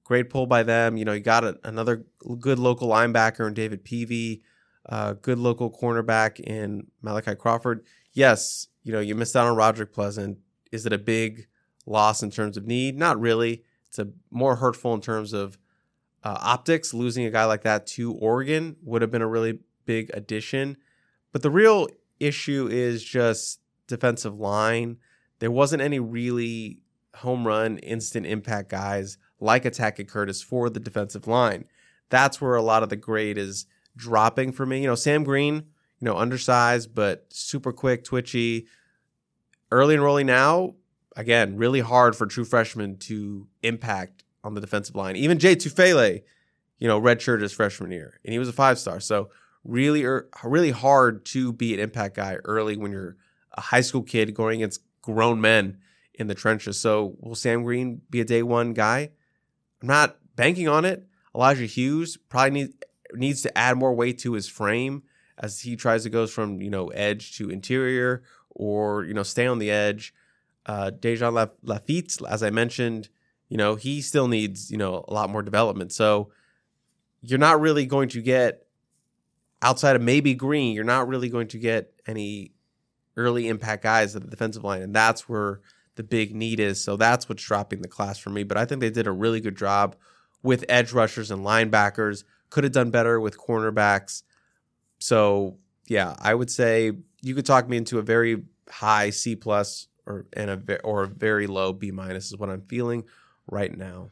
Great 0.08 0.30
pull 0.30 0.45
by 0.47 0.64
them. 0.64 0.95
You 0.95 1.03
know, 1.03 1.12
you 1.12 1.20
got 1.20 1.43
a, 1.43 1.60
another 1.66 2.05
good 2.39 2.60
local 2.60 2.88
linebacker 2.88 3.45
in 3.45 3.53
David 3.53 3.84
Peavy, 3.84 4.41
uh, 4.88 5.12
good 5.22 5.38
local 5.38 5.70
cornerback 5.70 6.39
in 6.39 6.88
Malachi 7.01 7.36
Crawford. 7.36 7.84
Yes, 8.14 8.68
you 8.86 8.93
know, 8.93 9.01
you 9.01 9.16
missed 9.16 9.36
out 9.36 9.47
on 9.47 9.58
Roderick 9.58 9.91
Pleasant. 9.91 10.38
Is 10.72 10.86
it 10.86 10.93
a 10.93 10.97
big 10.97 11.47
loss 11.86 12.24
in 12.24 12.32
terms 12.32 12.55
of 12.55 12.66
need? 12.66 12.97
Not 12.97 13.20
really. 13.20 13.64
It's 13.89 13.99
a 13.99 14.08
more 14.32 14.55
hurtful 14.55 14.93
in 14.93 15.01
terms 15.01 15.34
of 15.34 15.58
uh, 16.24 16.38
optics. 16.39 16.93
Losing 16.93 17.26
a 17.26 17.30
guy 17.30 17.43
like 17.43 17.64
that 17.64 17.86
to 17.88 18.14
Oregon 18.14 18.78
would 18.84 19.01
have 19.01 19.12
been 19.12 19.22
a 19.22 19.28
really 19.28 19.60
big 19.86 20.10
addition. 20.14 20.78
But 21.34 21.41
the 21.41 21.51
real 21.51 21.89
issue 22.18 22.70
is 22.72 23.03
just 23.03 23.60
defensive 23.88 24.39
line. 24.39 24.99
There 25.39 25.51
wasn't 25.51 25.82
any 25.82 25.99
really 25.99 26.80
home 27.16 27.45
run, 27.45 27.78
instant 27.80 28.26
impact 28.26 28.70
guys 28.70 29.18
like 29.40 29.66
a 29.66 29.72
Tackett 29.72 30.08
Curtis 30.08 30.42
for 30.42 30.70
the 30.70 30.80
defensive 30.80 31.28
line. 31.28 31.66
That's 32.10 32.42
where 32.42 32.56
a 32.56 32.62
lot 32.62 32.84
of 32.84 32.90
the 32.90 32.96
grade 32.96 33.38
is 33.38 33.66
dropping 33.96 34.52
for 34.52 34.66
me. 34.66 34.82
You 34.82 34.88
know, 34.88 34.96
Sam 34.96 35.24
Green, 35.24 35.56
you 35.56 36.06
know, 36.06 36.18
undersized 36.18 36.96
but 36.96 37.26
super 37.30 37.72
quick, 37.72 38.04
twitchy. 38.04 38.68
Early 39.70 39.96
and 39.96 40.04
rolling 40.04 40.28
now, 40.28 40.76
again, 41.18 41.58
really 41.58 41.82
hard 41.82 42.16
for 42.16 42.26
true 42.26 42.46
freshmen 42.46 42.98
to 43.00 43.48
impact 43.64 44.24
on 44.46 44.54
the 44.54 44.62
defensive 44.62 44.96
line. 44.96 45.18
Even 45.18 45.40
Jay 45.40 45.58
Tufele, 45.58 46.22
you 46.80 46.88
know, 46.88 47.02
redshirted 47.02 47.42
his 47.42 47.52
freshman 47.52 47.92
year, 47.92 48.20
and 48.24 48.32
he 48.32 48.40
was 48.40 48.48
a 48.48 48.54
five 48.54 48.80
star. 48.80 49.02
So 49.02 49.30
really, 49.66 50.06
er, 50.06 50.30
really 50.44 50.72
hard 50.72 51.26
to 51.26 51.52
be 51.52 51.74
an 51.74 51.82
impact 51.82 52.16
guy 52.16 52.36
early 52.46 52.78
when 52.78 52.92
you're 52.92 53.18
a 53.52 53.62
high 53.62 53.82
school 53.82 54.04
kid 54.04 54.34
going 54.34 54.62
against 54.62 54.82
grown 55.02 55.42
men 55.42 55.80
in 56.14 56.28
the 56.28 56.36
trenches. 56.36 56.80
So 56.80 57.16
will 57.20 57.36
Sam 57.36 57.64
Green 57.64 58.02
be 58.10 58.22
a 58.22 58.26
day 58.26 58.44
one 58.44 58.74
guy? 58.74 59.10
I'm 59.82 59.88
not 59.88 60.17
banking 60.36 60.67
on 60.67 60.86
it. 60.86 61.07
Elijah 61.36 61.65
Hughes 61.65 62.17
probably 62.30 62.51
need, 62.51 62.73
needs 63.13 63.41
to 63.43 63.57
add 63.57 63.78
more 63.78 63.93
weight 63.93 64.19
to 64.19 64.34
his 64.34 64.47
frame 64.47 65.03
as 65.38 65.61
he 65.61 65.75
tries 65.75 66.03
to 66.03 66.09
go 66.09 66.25
from 66.25 66.61
you 66.61 66.69
know 66.69 66.88
edge 66.89 67.38
to 67.38 67.49
interior 67.49 68.23
or 68.49 69.03
you 69.03 69.13
know 69.13 69.23
stay 69.23 69.45
on 69.47 69.59
the 69.59 69.69
edge. 69.69 70.13
Uh, 70.65 70.91
Dejan 70.91 71.49
Lafitte, 71.63 72.17
as 72.28 72.43
I 72.43 72.49
mentioned, 72.49 73.09
you 73.49 73.57
know 73.57 73.75
he 73.75 74.01
still 74.01 74.28
needs 74.28 74.71
you 74.71 74.78
know 74.78 75.05
a 75.07 75.13
lot 75.13 75.30
more 75.30 75.43
development. 75.43 75.93
So 75.93 76.32
you're 77.21 77.39
not 77.39 77.61
really 77.61 77.86
going 77.86 78.09
to 78.09 78.21
get 78.21 78.65
outside 79.61 79.95
of 79.95 80.01
maybe 80.01 80.34
Green. 80.34 80.73
You're 80.73 80.84
not 80.84 81.07
really 81.07 81.30
going 81.30 81.47
to 81.49 81.59
get 81.59 81.93
any 82.05 82.53
early 83.15 83.47
impact 83.47 83.84
guys 83.84 84.15
at 84.15 84.23
the 84.23 84.30
defensive 84.30 84.63
line, 84.63 84.82
and 84.82 84.95
that's 84.95 85.30
where 85.30 85.61
the 85.98 86.04
big 86.04 86.34
need 86.34 86.60
is. 86.60 86.82
So 86.82 86.95
that's 86.95 87.28
what's 87.28 87.43
dropping 87.43 87.82
the 87.82 87.88
class 87.88 88.18
for 88.18 88.30
me. 88.30 88.43
But 88.43 88.58
I 88.58 88.66
think 88.66 88.80
they 88.82 88.89
did 88.89 89.08
a 89.08 89.12
really 89.12 89.41
good 89.41 89.58
job 89.58 89.95
with 90.41 90.64
edge 90.70 90.93
rushers 90.93 91.30
and 91.30 91.45
linebackers. 91.45 92.24
Could 92.50 92.64
have 92.64 92.74
done 92.74 92.91
better 92.91 93.20
with 93.20 93.38
cornerbacks. 93.38 94.24
So 95.00 95.58
yeah, 95.88 96.16
I 96.20 96.34
would 96.34 96.50
say 96.50 96.93
you 97.22 97.36
could 97.36 97.45
talk 97.45 97.68
me 97.68 97.78
into 97.78 98.00
a 98.00 98.02
very 98.02 98.43
high 98.70 99.10
C 99.10 99.36
plus 99.36 99.88
or 100.06 100.26
and 100.34 100.50
a 100.50 100.82
or 100.82 101.04
a 101.04 101.08
very 101.08 101.48
low 101.48 101.74
B 101.74 101.91
minus 101.91 102.28
is 102.28 102.38
what 102.38 102.50
I'm 102.50 102.62
feeling 102.62 103.04
right 103.48 103.76
now. 103.76 104.12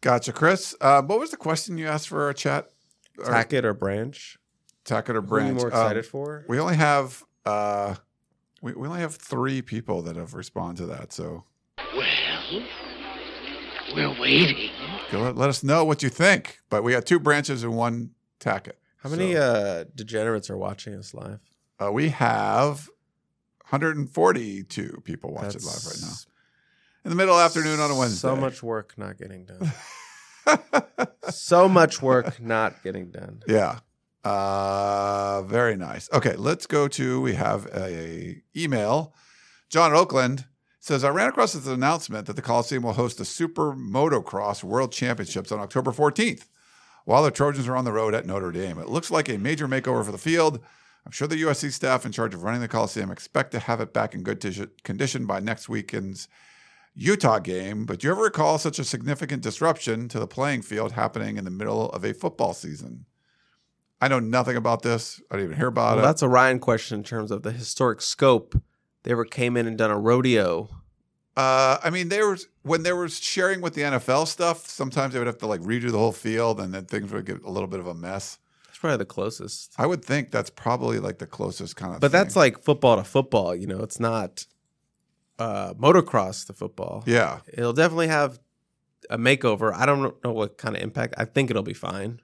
Gotcha, 0.00 0.32
Chris. 0.32 0.74
Uh, 0.80 1.02
what 1.02 1.18
was 1.18 1.30
the 1.30 1.36
question 1.36 1.78
you 1.78 1.86
asked 1.86 2.08
for 2.08 2.24
our 2.24 2.32
chat? 2.32 2.70
Tackett 3.18 3.64
or 3.64 3.74
branch? 3.74 4.38
Tackett 4.84 5.14
or 5.14 5.22
branch? 5.22 5.28
Who 5.28 5.36
are 5.36 5.48
you 5.48 5.54
more 5.54 5.68
excited 5.68 6.04
um, 6.04 6.10
for? 6.10 6.44
We 6.48 6.58
only 6.58 6.76
have 6.76 7.22
uh, 7.46 7.94
we, 8.64 8.72
we 8.72 8.88
only 8.88 9.00
have 9.00 9.14
three 9.14 9.60
people 9.60 10.00
that 10.02 10.16
have 10.16 10.32
responded 10.32 10.80
to 10.80 10.86
that. 10.86 11.12
So, 11.12 11.44
well, 11.94 12.64
we're 13.94 14.18
waiting. 14.18 14.70
Let, 15.12 15.36
let, 15.36 15.50
us 15.50 15.62
know 15.62 15.84
what 15.84 16.02
you 16.02 16.08
think. 16.08 16.60
But 16.70 16.82
we 16.82 16.92
got 16.92 17.04
two 17.04 17.20
branches 17.20 17.62
and 17.62 17.76
one 17.76 18.12
tacket. 18.40 18.78
How 18.96 19.10
many 19.10 19.34
so, 19.34 19.42
uh, 19.42 19.84
degenerates 19.94 20.48
are 20.48 20.56
watching 20.56 20.94
us 20.94 21.12
live? 21.12 21.40
Uh, 21.78 21.92
we 21.92 22.08
have 22.08 22.88
142 23.68 25.02
people 25.04 25.34
watching 25.34 25.50
That's 25.50 25.86
live 25.86 25.92
right 25.92 26.10
now. 26.10 26.16
In 27.04 27.10
the 27.10 27.16
middle 27.16 27.34
of 27.34 27.44
afternoon 27.44 27.80
on 27.80 27.90
a 27.90 27.98
Wednesday. 27.98 28.28
So 28.28 28.34
much 28.34 28.62
work 28.62 28.94
not 28.96 29.18
getting 29.18 29.44
done. 29.44 29.72
so 31.28 31.68
much 31.68 32.00
work 32.00 32.40
not 32.40 32.82
getting 32.82 33.10
done. 33.10 33.42
Yeah. 33.46 33.80
Uh, 34.24 35.42
very 35.42 35.76
nice. 35.76 36.08
Okay, 36.12 36.34
let's 36.36 36.66
go 36.66 36.88
to. 36.88 37.20
We 37.20 37.34
have 37.34 37.66
a, 37.74 38.42
email. 38.56 39.14
John 39.68 39.92
Oakland 39.92 40.46
says 40.80 41.04
I 41.04 41.10
ran 41.10 41.28
across 41.28 41.52
this 41.52 41.66
announcement 41.66 42.26
that 42.26 42.36
the 42.36 42.42
Coliseum 42.42 42.82
will 42.82 42.94
host 42.94 43.18
the 43.18 43.24
Super 43.24 43.74
Motocross 43.74 44.64
World 44.64 44.92
Championships 44.92 45.52
on 45.52 45.60
October 45.60 45.92
14th, 45.92 46.46
while 47.04 47.22
the 47.22 47.30
Trojans 47.30 47.68
are 47.68 47.76
on 47.76 47.84
the 47.84 47.92
road 47.92 48.14
at 48.14 48.26
Notre 48.26 48.52
Dame. 48.52 48.78
It 48.78 48.88
looks 48.88 49.10
like 49.10 49.28
a 49.28 49.38
major 49.38 49.68
makeover 49.68 50.04
for 50.04 50.12
the 50.12 50.18
field. 50.18 50.60
I'm 51.04 51.12
sure 51.12 51.28
the 51.28 51.42
USC 51.42 51.70
staff 51.70 52.06
in 52.06 52.12
charge 52.12 52.32
of 52.32 52.42
running 52.42 52.62
the 52.62 52.68
Coliseum 52.68 53.10
expect 53.10 53.52
to 53.52 53.58
have 53.58 53.80
it 53.80 53.92
back 53.92 54.14
in 54.14 54.22
good 54.22 54.40
t- 54.40 54.66
condition 54.84 55.26
by 55.26 55.40
next 55.40 55.68
weekend's 55.68 56.28
Utah 56.94 57.40
game. 57.40 57.84
But 57.84 57.98
do 57.98 58.06
you 58.06 58.12
ever 58.12 58.22
recall 58.22 58.56
such 58.56 58.78
a 58.78 58.84
significant 58.84 59.42
disruption 59.42 60.08
to 60.08 60.18
the 60.18 60.26
playing 60.26 60.62
field 60.62 60.92
happening 60.92 61.36
in 61.36 61.44
the 61.44 61.50
middle 61.50 61.90
of 61.90 62.04
a 62.04 62.14
football 62.14 62.54
season? 62.54 63.04
I 64.04 64.08
know 64.08 64.20
nothing 64.20 64.58
about 64.58 64.82
this. 64.82 65.18
I 65.30 65.36
didn't 65.36 65.46
even 65.46 65.56
hear 65.56 65.68
about 65.68 65.96
well, 65.96 66.04
it. 66.04 66.06
That's 66.06 66.20
a 66.20 66.28
Ryan 66.28 66.58
question 66.58 66.98
in 66.98 67.04
terms 67.04 67.30
of 67.30 67.42
the 67.42 67.52
historic 67.52 68.02
scope. 68.02 68.54
They 69.02 69.12
ever 69.12 69.24
came 69.24 69.56
in 69.56 69.66
and 69.66 69.78
done 69.78 69.90
a 69.90 69.98
rodeo. 69.98 70.68
Uh, 71.38 71.78
I 71.82 71.88
mean, 71.88 72.10
they 72.10 72.20
were 72.20 72.36
when 72.64 72.82
they 72.82 72.92
were 72.92 73.08
sharing 73.08 73.62
with 73.62 73.72
the 73.72 73.80
NFL 73.80 74.26
stuff. 74.26 74.68
Sometimes 74.68 75.14
they 75.14 75.20
would 75.20 75.26
have 75.26 75.38
to 75.38 75.46
like 75.46 75.62
redo 75.62 75.90
the 75.90 75.96
whole 75.96 76.12
field, 76.12 76.60
and 76.60 76.74
then 76.74 76.84
things 76.84 77.14
would 77.14 77.24
get 77.24 77.42
a 77.44 77.50
little 77.50 77.66
bit 77.66 77.80
of 77.80 77.86
a 77.86 77.94
mess. 77.94 78.38
That's 78.66 78.76
probably 78.76 78.98
the 78.98 79.06
closest. 79.06 79.72
I 79.78 79.86
would 79.86 80.04
think 80.04 80.30
that's 80.30 80.50
probably 80.50 80.98
like 80.98 81.16
the 81.16 81.26
closest 81.26 81.74
kind 81.76 81.94
of. 81.94 82.00
But 82.00 82.10
thing. 82.10 82.20
that's 82.20 82.36
like 82.36 82.62
football 82.62 82.98
to 82.98 83.04
football. 83.04 83.54
You 83.54 83.66
know, 83.66 83.80
it's 83.80 83.98
not 83.98 84.46
uh, 85.38 85.72
motocross 85.74 86.46
to 86.48 86.52
football. 86.52 87.04
Yeah, 87.06 87.40
it'll 87.50 87.72
definitely 87.72 88.08
have 88.08 88.38
a 89.08 89.16
makeover. 89.16 89.72
I 89.72 89.86
don't 89.86 90.22
know 90.22 90.32
what 90.32 90.58
kind 90.58 90.76
of 90.76 90.82
impact. 90.82 91.14
I 91.16 91.24
think 91.24 91.48
it'll 91.48 91.62
be 91.62 91.72
fine. 91.72 92.20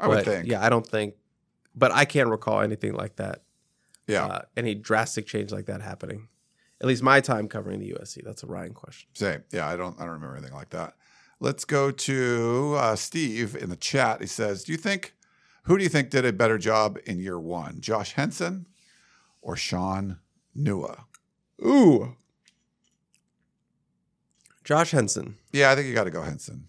I 0.00 0.08
would 0.08 0.24
think. 0.24 0.46
Yeah, 0.46 0.64
I 0.64 0.68
don't 0.68 0.86
think, 0.86 1.14
but 1.74 1.92
I 1.92 2.04
can't 2.04 2.28
recall 2.28 2.60
anything 2.60 2.94
like 2.94 3.16
that. 3.16 3.42
Yeah, 4.06 4.26
uh, 4.26 4.42
any 4.56 4.74
drastic 4.74 5.26
change 5.26 5.52
like 5.52 5.66
that 5.66 5.82
happening. 5.82 6.28
At 6.80 6.86
least 6.86 7.02
my 7.02 7.20
time 7.20 7.46
covering 7.46 7.78
the 7.80 7.92
USC. 7.92 8.24
That's 8.24 8.42
a 8.42 8.46
Ryan 8.46 8.72
question. 8.72 9.10
Same. 9.14 9.44
Yeah, 9.52 9.68
I 9.68 9.76
don't. 9.76 9.96
I 10.00 10.04
don't 10.04 10.14
remember 10.14 10.36
anything 10.36 10.54
like 10.54 10.70
that. 10.70 10.94
Let's 11.38 11.64
go 11.64 11.90
to 11.90 12.74
uh, 12.76 12.96
Steve 12.96 13.54
in 13.54 13.68
the 13.68 13.76
chat. 13.76 14.20
He 14.20 14.26
says, 14.26 14.64
"Do 14.64 14.72
you 14.72 14.78
think 14.78 15.14
who 15.64 15.76
do 15.76 15.84
you 15.84 15.90
think 15.90 16.10
did 16.10 16.24
a 16.24 16.32
better 16.32 16.58
job 16.58 16.98
in 17.04 17.20
year 17.20 17.38
one, 17.38 17.80
Josh 17.80 18.14
Henson 18.14 18.66
or 19.42 19.56
Sean 19.56 20.18
Nua?" 20.56 21.04
Ooh, 21.64 22.16
Josh 24.64 24.92
Henson. 24.92 25.36
Yeah, 25.52 25.70
I 25.70 25.74
think 25.74 25.88
you 25.88 25.94
got 25.94 26.04
to 26.04 26.10
go 26.10 26.22
Henson. 26.22 26.68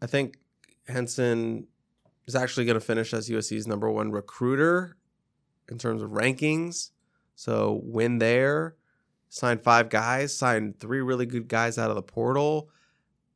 I 0.00 0.06
think 0.06 0.38
Henson 0.86 1.66
is 2.26 2.34
actually 2.34 2.64
going 2.64 2.78
to 2.78 2.84
finish 2.84 3.12
as 3.12 3.28
USC's 3.28 3.66
number 3.66 3.90
one 3.90 4.10
recruiter 4.10 4.96
in 5.68 5.78
terms 5.78 6.02
of 6.02 6.10
rankings. 6.10 6.90
So 7.34 7.80
win 7.82 8.18
there, 8.18 8.76
signed 9.28 9.62
five 9.62 9.88
guys, 9.88 10.36
signed 10.36 10.78
three 10.78 11.00
really 11.00 11.26
good 11.26 11.48
guys 11.48 11.78
out 11.78 11.90
of 11.90 11.96
the 11.96 12.02
portal, 12.02 12.70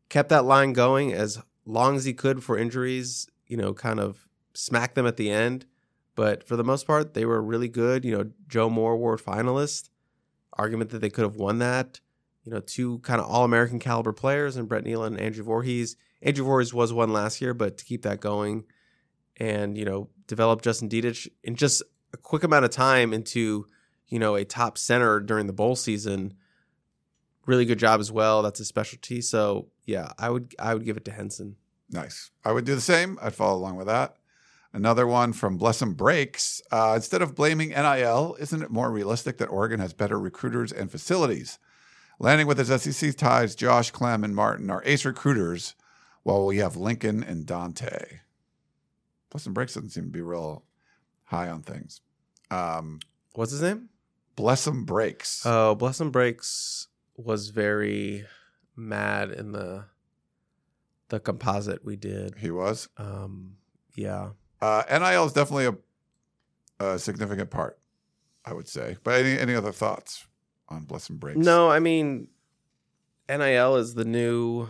kept 0.09 0.29
that 0.31 0.45
line 0.45 0.73
going 0.73 1.13
as 1.13 1.41
long 1.67 1.97
as 1.97 2.05
he 2.05 2.13
could 2.13 2.43
for 2.43 2.57
injuries, 2.57 3.29
you 3.47 3.57
know, 3.57 3.75
kind 3.75 4.01
of 4.01 4.29
smack 4.55 4.95
them 4.95 5.07
at 5.07 5.17
the 5.17 5.31
end. 5.31 5.67
But 6.15 6.43
for 6.43 6.57
the 6.57 6.65
most 6.65 6.87
part, 6.87 7.15
they 7.15 7.25
were 7.25 7.41
really 7.41 7.69
good. 7.69 8.05
You 8.05 8.17
know, 8.17 8.31
Joe 8.49 8.69
Moore 8.69 8.93
Award 8.93 9.21
finalist, 9.21 9.89
argument 10.55 10.91
that 10.91 11.01
they 11.01 11.11
could 11.11 11.23
have 11.23 11.37
won 11.37 11.59
that. 11.59 12.01
You 12.45 12.53
know, 12.53 12.61
two 12.61 12.99
kind 13.01 13.21
of 13.21 13.29
all 13.29 13.45
American 13.45 13.79
caliber 13.79 14.13
players 14.13 14.57
and 14.57 14.69
Brett 14.69 14.85
Neal 14.85 15.05
and 15.05 15.21
Andrew 15.21 15.45
Voorhees. 15.45 15.97
Andrew 16.23 16.45
Voorhees 16.45 16.75
was 16.75 16.93
one 16.93 17.13
last 17.13 17.41
year, 17.41 17.55
but 17.55 17.79
to 17.79 17.85
keep 17.85 18.03
that 18.03 18.21
going 18.21 18.65
and, 19.39 19.77
you 19.79 19.85
know, 19.85 20.09
develop 20.27 20.63
Justin 20.63 20.89
Dedich 20.89 21.29
in 21.43 21.55
just 21.57 21.83
a 22.13 22.17
quick 22.17 22.43
amount 22.43 22.65
of 22.65 22.71
time 22.71 23.13
into, 23.13 23.67
you 24.09 24.19
know, 24.19 24.35
a 24.35 24.45
top 24.45 24.79
center 24.79 25.21
during 25.21 25.47
the 25.47 25.53
bowl 25.53 25.77
season. 25.77 26.35
Really 27.47 27.65
good 27.65 27.79
job 27.79 28.01
as 28.01 28.13
well. 28.13 28.43
That's 28.43 28.61
a 28.61 28.65
specialty. 28.65 29.21
So 29.21 29.69
yeah, 29.87 30.13
I 30.19 30.29
would 30.29 30.55
I 30.59 30.75
would 30.75 30.85
give 30.85 30.99
it 30.99 31.05
to 31.07 31.13
Henson. 31.13 31.57
Nice. 31.91 32.31
I 32.45 32.53
would 32.53 32.67
do 32.67 32.75
the 32.75 32.81
same. 32.81 33.19
I'd 33.23 33.35
follow 33.35 33.57
along 33.59 33.77
with 33.77 33.87
that. 33.87 34.17
Another 34.73 35.07
one 35.07 35.33
from 35.33 35.59
Blessum 35.59 35.97
Breaks. 35.97 36.61
Uh, 36.71 36.93
instead 36.97 37.23
of 37.23 37.35
blaming 37.35 37.71
NIL, 37.71 38.37
isn't 38.39 38.63
it 38.63 38.71
more 38.71 38.91
realistic 38.91 39.39
that 39.39 39.47
Oregon 39.47 39.81
has 39.81 39.95
better 39.95 40.21
recruiters 40.21 40.73
and 40.73 40.91
facilities? 40.91 41.59
Lanning 42.19 42.47
with 42.47 42.59
his 42.59 42.83
SEC 42.83 43.17
ties, 43.17 43.55
Josh, 43.55 43.91
Clem, 43.93 44.25
and 44.25 44.37
Martin 44.37 44.69
are 44.71 44.83
ace 44.85 45.07
recruiters, 45.07 45.75
while 46.23 46.45
we 46.45 46.59
have 46.59 46.77
Lincoln 46.77 47.23
and 47.23 47.47
Dante. 47.47 48.21
Blessum 49.33 49.53
Breaks 49.55 49.75
doesn't 49.75 49.91
seem 49.91 50.05
to 50.05 50.11
be 50.11 50.23
real 50.23 50.65
high 51.25 51.49
on 51.49 51.63
things. 51.63 52.01
Um, 52.51 53.01
What's 53.35 53.53
his 53.53 53.63
name? 53.63 53.89
Blessum 54.37 54.87
Breaks. 54.87 55.45
Oh, 55.45 55.77
Blessum 55.79 56.11
Breaks 56.11 56.89
was 57.17 57.49
very 57.51 58.25
mad 58.77 59.31
in 59.31 59.53
the 59.53 59.85
the 61.09 61.19
composite 61.21 61.85
we 61.85 61.97
did. 61.97 62.35
he 62.37 62.51
was. 62.51 62.89
Um, 62.99 63.57
yeah. 63.95 64.31
Uh, 64.61 64.83
NIL 64.91 65.25
is 65.25 65.33
definitely 65.33 65.67
a, 66.81 66.85
a 66.85 66.99
significant 66.99 67.51
part, 67.51 67.79
I 68.45 68.53
would 68.53 68.69
say. 68.69 68.97
But 69.03 69.21
any 69.25 69.39
any 69.39 69.55
other 69.55 69.73
thoughts 69.73 70.27
on 70.69 70.85
Blessum 70.85 71.19
Breaks? 71.19 71.39
No, 71.39 71.71
I 71.71 71.79
mean, 71.81 72.29
NIL 73.29 73.77
is 73.77 73.95
the 73.95 74.05
new 74.05 74.69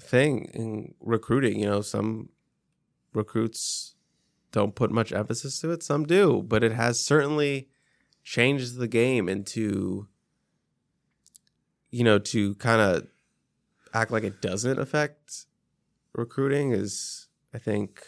thing 0.00 0.44
in 0.54 0.94
recruiting. 1.00 1.60
You 1.60 1.66
know, 1.66 1.80
some 1.82 2.30
recruits 3.12 3.94
don't 4.52 4.74
put 4.74 4.90
much 4.90 5.12
emphasis 5.12 5.60
to 5.60 5.70
it, 5.70 5.82
some 5.82 6.04
do, 6.04 6.42
but 6.42 6.64
it 6.64 6.72
has 6.72 7.00
certainly 7.00 7.68
changed 8.22 8.76
the 8.76 8.88
game 8.88 9.28
into, 9.28 10.08
you 11.90 12.04
know, 12.04 12.18
to 12.18 12.54
kind 12.56 12.80
of 12.80 13.06
act 13.94 14.10
like 14.10 14.24
it 14.24 14.40
doesn't 14.40 14.78
affect 14.78 15.46
recruiting 16.14 16.72
is, 16.72 17.28
I 17.54 17.58
think, 17.58 18.04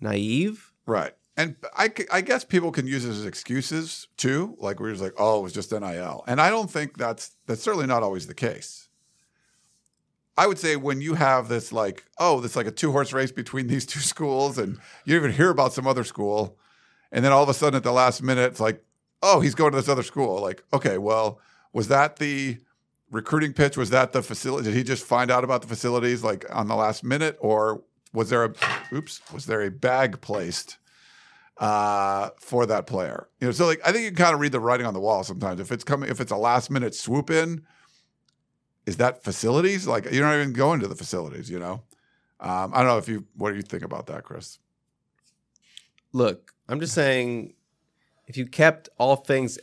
naive. 0.00 0.72
Right. 0.86 1.14
And 1.36 1.56
I, 1.74 1.90
I 2.12 2.20
guess 2.20 2.44
people 2.44 2.70
can 2.70 2.86
use 2.86 3.04
it 3.04 3.10
as 3.10 3.24
excuses 3.24 4.08
too. 4.18 4.56
Like 4.58 4.80
we're 4.80 4.90
just 4.90 5.02
like, 5.02 5.14
oh, 5.16 5.40
it 5.40 5.42
was 5.44 5.52
just 5.52 5.72
NIL. 5.72 6.24
And 6.26 6.40
I 6.40 6.50
don't 6.50 6.70
think 6.70 6.98
that's 6.98 7.32
that's 7.46 7.62
certainly 7.62 7.86
not 7.86 8.02
always 8.02 8.26
the 8.26 8.34
case. 8.34 8.89
I 10.40 10.46
would 10.46 10.58
say 10.58 10.76
when 10.76 11.02
you 11.02 11.12
have 11.16 11.48
this 11.48 11.70
like, 11.70 12.06
oh, 12.18 12.40
this 12.40 12.56
like 12.56 12.66
a 12.66 12.70
two 12.70 12.92
horse 12.92 13.12
race 13.12 13.30
between 13.30 13.66
these 13.66 13.84
two 13.84 14.00
schools, 14.00 14.56
and 14.56 14.78
you 15.04 15.14
even 15.14 15.32
hear 15.32 15.50
about 15.50 15.74
some 15.74 15.86
other 15.86 16.02
school, 16.02 16.56
and 17.12 17.22
then 17.22 17.30
all 17.30 17.42
of 17.42 17.50
a 17.50 17.52
sudden 17.52 17.76
at 17.76 17.82
the 17.82 17.92
last 17.92 18.22
minute, 18.22 18.50
it's 18.50 18.58
like, 18.58 18.82
oh, 19.22 19.40
he's 19.40 19.54
going 19.54 19.72
to 19.72 19.76
this 19.76 19.90
other 19.90 20.02
school. 20.02 20.40
Like, 20.40 20.64
okay, 20.72 20.96
well, 20.96 21.40
was 21.74 21.88
that 21.88 22.16
the 22.16 22.56
recruiting 23.10 23.52
pitch? 23.52 23.76
Was 23.76 23.90
that 23.90 24.12
the 24.12 24.22
facility? 24.22 24.70
Did 24.70 24.76
he 24.78 24.82
just 24.82 25.04
find 25.04 25.30
out 25.30 25.44
about 25.44 25.60
the 25.60 25.68
facilities 25.68 26.24
like 26.24 26.46
on 26.48 26.68
the 26.68 26.76
last 26.76 27.04
minute, 27.04 27.36
or 27.38 27.82
was 28.14 28.30
there 28.30 28.44
a 28.44 28.54
oops? 28.94 29.20
Was 29.34 29.44
there 29.44 29.60
a 29.60 29.70
bag 29.70 30.22
placed 30.22 30.78
uh, 31.58 32.30
for 32.38 32.64
that 32.64 32.86
player? 32.86 33.28
You 33.40 33.48
know, 33.48 33.52
so 33.52 33.66
like 33.66 33.82
I 33.84 33.92
think 33.92 34.04
you 34.04 34.10
can 34.10 34.24
kind 34.24 34.34
of 34.34 34.40
read 34.40 34.52
the 34.52 34.60
writing 34.60 34.86
on 34.86 34.94
the 34.94 35.00
wall 35.00 35.22
sometimes. 35.22 35.60
If 35.60 35.70
it's 35.70 35.84
coming, 35.84 36.08
if 36.08 36.18
it's 36.18 36.32
a 36.32 36.36
last 36.38 36.70
minute 36.70 36.94
swoop 36.94 37.28
in, 37.28 37.66
is 38.90 38.96
that 38.96 39.22
facilities? 39.22 39.86
Like 39.86 40.10
you're 40.10 40.26
not 40.26 40.34
even 40.34 40.52
going 40.52 40.80
to 40.80 40.88
the 40.88 40.96
facilities. 40.96 41.48
You 41.48 41.60
know, 41.60 41.82
um, 42.40 42.72
I 42.74 42.78
don't 42.78 42.88
know 42.88 42.98
if 42.98 43.08
you 43.08 43.24
what 43.36 43.50
do 43.50 43.56
you 43.56 43.62
think 43.62 43.84
about 43.84 44.08
that, 44.08 44.24
Chris? 44.24 44.58
Look, 46.12 46.52
I'm 46.68 46.80
just 46.80 46.92
saying, 46.92 47.54
if 48.26 48.36
you 48.36 48.46
kept 48.46 48.88
all 48.98 49.14
things 49.14 49.60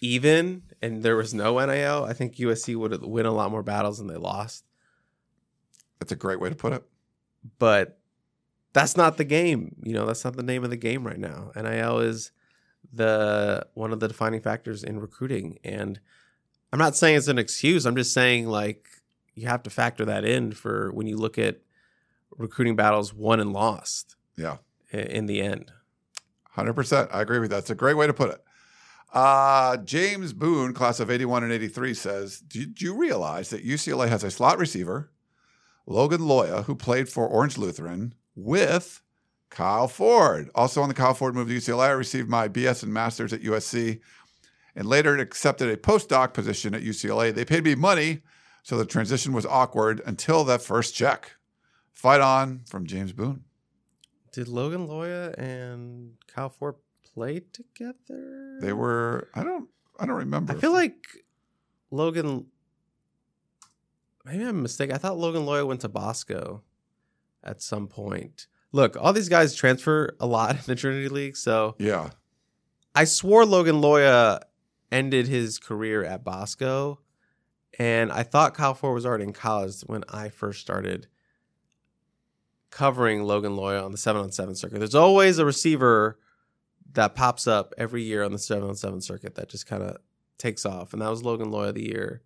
even 0.00 0.62
and 0.80 1.02
there 1.02 1.16
was 1.16 1.34
no 1.34 1.58
NIL, 1.58 2.04
I 2.04 2.12
think 2.12 2.36
USC 2.36 2.76
would 2.76 3.02
win 3.02 3.26
a 3.26 3.32
lot 3.32 3.50
more 3.50 3.64
battles 3.64 3.98
than 3.98 4.06
they 4.06 4.16
lost. 4.16 4.64
That's 5.98 6.12
a 6.12 6.16
great 6.16 6.38
way 6.38 6.50
to 6.50 6.54
put 6.54 6.72
it. 6.72 6.84
But 7.58 7.98
that's 8.74 8.96
not 8.96 9.16
the 9.16 9.24
game. 9.24 9.74
You 9.82 9.94
know, 9.94 10.06
that's 10.06 10.24
not 10.24 10.36
the 10.36 10.44
name 10.44 10.62
of 10.62 10.70
the 10.70 10.76
game 10.76 11.04
right 11.04 11.18
now. 11.18 11.50
NIL 11.56 11.98
is 11.98 12.30
the 12.92 13.66
one 13.74 13.92
of 13.92 13.98
the 13.98 14.06
defining 14.06 14.40
factors 14.40 14.84
in 14.84 15.00
recruiting. 15.00 15.58
And 15.64 15.98
I'm 16.74 16.78
not 16.80 16.96
saying 16.96 17.18
it's 17.18 17.28
an 17.28 17.38
excuse. 17.38 17.86
I'm 17.86 17.94
just 17.94 18.12
saying 18.12 18.48
like 18.48 18.88
you 19.36 19.46
have 19.46 19.62
to 19.62 19.70
factor 19.70 20.04
that 20.06 20.24
in 20.24 20.50
for 20.50 20.90
when 20.90 21.06
you 21.06 21.16
look 21.16 21.38
at 21.38 21.60
recruiting 22.36 22.74
battles 22.74 23.14
won 23.14 23.38
and 23.38 23.52
lost 23.52 24.16
Yeah, 24.36 24.56
in 24.90 25.26
the 25.26 25.40
end. 25.40 25.70
hundred 26.50 26.72
percent. 26.74 27.10
I 27.12 27.20
agree 27.20 27.38
with 27.38 27.50
that. 27.50 27.58
It's 27.58 27.70
a 27.70 27.76
great 27.76 27.96
way 27.96 28.08
to 28.08 28.12
put 28.12 28.30
it. 28.30 28.42
Uh, 29.12 29.76
James 29.76 30.32
Boone, 30.32 30.74
class 30.74 30.98
of 30.98 31.12
81 31.12 31.44
and 31.44 31.52
83, 31.52 31.94
says, 31.94 32.40
Did 32.40 32.82
you 32.82 32.92
realize 32.96 33.50
that 33.50 33.64
UCLA 33.64 34.08
has 34.08 34.24
a 34.24 34.30
slot 34.32 34.58
receiver, 34.58 35.12
Logan 35.86 36.22
Loya, 36.22 36.64
who 36.64 36.74
played 36.74 37.08
for 37.08 37.28
Orange 37.28 37.56
Lutheran, 37.56 38.14
with 38.34 39.00
Kyle 39.48 39.86
Ford? 39.86 40.50
Also 40.56 40.82
on 40.82 40.88
the 40.88 40.94
Kyle 40.96 41.14
Ford 41.14 41.36
move 41.36 41.46
to 41.46 41.54
UCLA, 41.54 41.86
I 41.86 41.90
received 41.90 42.28
my 42.28 42.48
BS 42.48 42.82
and 42.82 42.92
master's 42.92 43.32
at 43.32 43.42
USC 43.42 44.00
and 44.76 44.86
later 44.86 45.16
accepted 45.16 45.68
a 45.68 45.76
postdoc 45.76 46.32
position 46.32 46.74
at 46.74 46.82
UCLA. 46.82 47.34
They 47.34 47.44
paid 47.44 47.64
me 47.64 47.74
money, 47.74 48.22
so 48.62 48.76
the 48.76 48.84
transition 48.84 49.32
was 49.32 49.46
awkward 49.46 50.00
until 50.04 50.44
that 50.44 50.62
first 50.62 50.94
check. 50.94 51.36
Fight 51.92 52.20
on 52.20 52.62
from 52.68 52.86
James 52.86 53.12
Boone. 53.12 53.44
Did 54.32 54.48
Logan 54.48 54.88
Loya 54.88 55.32
and 55.38 56.14
Kyle 56.26 56.48
Ford 56.48 56.74
play 57.14 57.40
together? 57.52 58.58
They 58.60 58.72
were, 58.72 59.28
I 59.34 59.44
don't, 59.44 59.68
I 59.98 60.06
don't 60.06 60.16
remember. 60.16 60.52
I 60.52 60.56
feel 60.56 60.72
like 60.72 61.06
Logan. 61.90 62.46
Maybe 64.24 64.42
I'm 64.42 64.62
mistaken. 64.62 64.94
I 64.94 64.98
thought 64.98 65.18
Logan 65.18 65.42
Loya 65.42 65.66
went 65.66 65.82
to 65.82 65.88
Bosco 65.88 66.62
at 67.44 67.62
some 67.62 67.86
point. 67.86 68.48
Look, 68.72 68.96
all 68.98 69.12
these 69.12 69.28
guys 69.28 69.54
transfer 69.54 70.16
a 70.18 70.26
lot 70.26 70.56
in 70.56 70.62
the 70.66 70.74
Trinity 70.74 71.08
League, 71.08 71.36
so 71.36 71.76
yeah, 71.78 72.10
I 72.94 73.04
swore 73.04 73.44
Logan 73.44 73.76
Loya 73.76 74.40
ended 74.92 75.26
his 75.28 75.58
career 75.58 76.04
at 76.04 76.24
Bosco, 76.24 77.00
and 77.78 78.12
I 78.12 78.22
thought 78.22 78.54
Kyle 78.54 78.74
Ford 78.74 78.94
was 78.94 79.04
already 79.06 79.24
in 79.24 79.32
college 79.32 79.80
when 79.86 80.04
I 80.08 80.28
first 80.28 80.60
started 80.60 81.08
covering 82.70 83.22
Logan 83.22 83.52
Loya 83.56 83.84
on 83.84 83.92
the 83.92 83.98
seven 83.98 84.22
on 84.22 84.32
seven 84.32 84.54
circuit. 84.54 84.78
There's 84.78 84.94
always 84.94 85.38
a 85.38 85.44
receiver 85.44 86.18
that 86.92 87.14
pops 87.14 87.46
up 87.46 87.72
every 87.78 88.02
year 88.02 88.22
on 88.22 88.32
the 88.32 88.38
seven 88.38 88.68
on 88.68 88.76
seven 88.76 89.00
circuit 89.00 89.34
that 89.36 89.48
just 89.48 89.66
kind 89.66 89.82
of 89.82 89.96
takes 90.38 90.64
off, 90.66 90.92
and 90.92 91.02
that 91.02 91.08
was 91.10 91.22
Logan 91.22 91.50
Loya 91.50 91.72
the 91.74 91.84
year, 91.84 92.22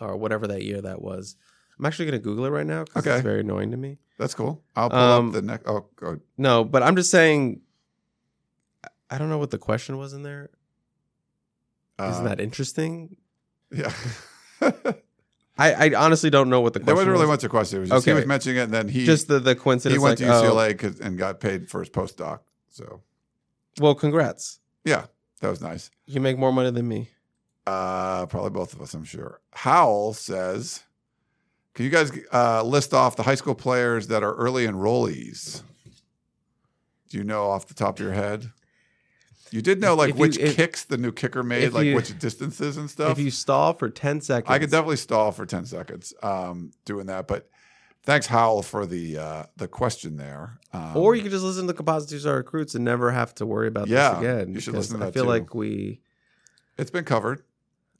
or 0.00 0.16
whatever 0.16 0.46
that 0.46 0.62
year 0.62 0.80
that 0.80 1.00
was. 1.02 1.36
I'm 1.78 1.86
actually 1.86 2.06
going 2.06 2.20
to 2.20 2.24
Google 2.24 2.44
it 2.46 2.50
right 2.50 2.66
now 2.66 2.84
because 2.84 3.04
Okay. 3.06 3.14
it's 3.16 3.22
very 3.24 3.40
annoying 3.40 3.72
to 3.72 3.76
me. 3.76 3.98
that's 4.16 4.34
cool. 4.34 4.62
I'll 4.76 4.90
pull 4.90 4.98
Um, 4.98 5.28
up 5.28 5.32
the 5.34 5.42
next. 5.42 5.64
Oh, 5.68 5.86
go. 5.96 6.20
No, 6.38 6.64
but 6.64 6.82
I'm 6.82 6.94
just 6.96 7.10
saying. 7.10 7.60
I 9.10 9.18
don't 9.18 9.28
know 9.28 9.38
what 9.38 9.50
the 9.50 9.58
question 9.58 9.98
was 9.98 10.12
in 10.12 10.22
there. 10.22 10.50
Isn't 12.00 12.26
Uh, 12.26 12.28
that 12.28 12.40
interesting? 12.40 13.16
Yeah. 13.70 13.92
I, 15.56 15.72
I 15.90 15.94
honestly 15.94 16.30
don't 16.30 16.50
know 16.50 16.60
what 16.60 16.72
the 16.72 16.80
There 16.80 16.86
question 16.94 16.96
wasn't 16.96 17.12
really 17.12 17.26
was. 17.26 17.38
much 17.38 17.44
a 17.44 17.48
question. 17.48 17.76
It 17.78 17.80
was 17.82 17.90
just, 17.90 18.06
He 18.06 18.12
was 18.12 18.26
mentioning 18.26 18.58
it, 18.58 18.62
and 18.62 18.72
then 18.74 18.88
he 18.88 19.04
Just 19.06 19.28
the- 19.28 19.38
the 19.38 19.54
coincidence, 19.54 20.00
He 20.00 20.04
went 20.04 20.20
like, 20.20 20.78
to 20.80 20.88
oh. 20.88 21.06
And 21.06 21.16
got 21.16 21.38
paid 21.40 21.70
for 21.70 21.80
his 21.80 21.90
postdoc. 21.90 22.40
So 22.70 23.02
Well, 23.80 23.94
congrats. 23.94 24.58
yeah, 24.84 25.06
that 25.40 25.48
was 25.50 25.60
nice. 25.60 25.90
You 26.06 26.20
make 26.20 26.38
more 26.38 26.52
money 26.52 26.70
than 26.70 26.88
me. 26.88 27.10
Uh, 27.66 28.26
probably 28.26 28.50
both 28.50 28.74
of 28.74 28.80
us, 28.82 28.92
I'm 28.94 29.04
sure. 29.04 29.40
Howell 29.52 30.14
says, 30.14 30.82
Can 31.74 31.84
you 31.84 31.90
guys 31.90 32.10
uh, 32.32 32.62
list 32.64 32.92
off 32.92 33.14
the 33.16 33.22
high 33.22 33.36
school 33.36 33.54
players 33.54 34.08
that 34.08 34.22
are 34.24 34.34
early 34.34 34.66
enrollees? 34.66 35.62
Do 37.10 37.18
you 37.18 37.24
know 37.24 37.48
off 37.50 37.66
the 37.68 37.74
top 37.74 38.00
of 38.00 38.04
your 38.04 38.12
head? 38.14 38.50
You 39.54 39.62
did 39.62 39.80
know 39.80 39.94
like 39.94 40.10
if 40.10 40.16
you- 40.16 40.20
which 40.20 40.36
if- 40.36 40.56
kicks 40.56 40.82
the 40.84 40.96
new 40.96 41.12
kicker 41.12 41.44
made, 41.44 41.72
like 41.72 41.86
you- 41.86 41.94
which 41.94 42.18
distances 42.18 42.76
and 42.76 42.90
stuff. 42.90 43.12
If 43.12 43.24
you 43.24 43.30
stall 43.30 43.72
for 43.74 43.88
10 43.88 44.20
seconds. 44.20 44.50
I 44.52 44.58
could 44.58 44.68
definitely 44.68 44.96
stall 44.96 45.30
for 45.30 45.46
ten 45.46 45.64
seconds 45.64 46.12
um, 46.24 46.72
doing 46.84 47.06
that, 47.06 47.28
but 47.28 47.48
thanks 48.02 48.26
Howell 48.26 48.62
for 48.64 48.84
the 48.84 49.16
uh, 49.16 49.42
the 49.56 49.68
question 49.68 50.16
there. 50.16 50.58
Um, 50.72 50.96
Or 50.96 51.14
you 51.14 51.22
could 51.22 51.30
just 51.30 51.44
listen 51.44 51.68
to 51.68 51.72
Composite 51.72 52.08
Two 52.10 52.18
Star 52.18 52.34
Recruits 52.34 52.74
and 52.74 52.84
never 52.84 53.12
have 53.12 53.32
to 53.36 53.46
worry 53.46 53.68
about 53.68 53.86
Yeah, 53.86 54.10
this 54.10 54.18
again. 54.18 54.54
you 54.54 54.58
should 54.60 54.74
listen 54.74 54.94
to 54.94 55.04
that. 55.04 55.08
I 55.08 55.10
feel 55.12 55.22
too. 55.22 55.28
like 55.28 55.54
we. 55.54 56.00
it's 56.76 56.90
been 56.90 57.04
covered. 57.04 57.44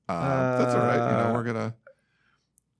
Uh, 0.08 0.58
that's 0.58 0.74
all 0.74 0.80
right. 0.80 0.94
You 0.94 1.16
know 1.18 1.30
Uh, 1.30 1.32
we're 1.34 1.44
gonna 1.44 1.74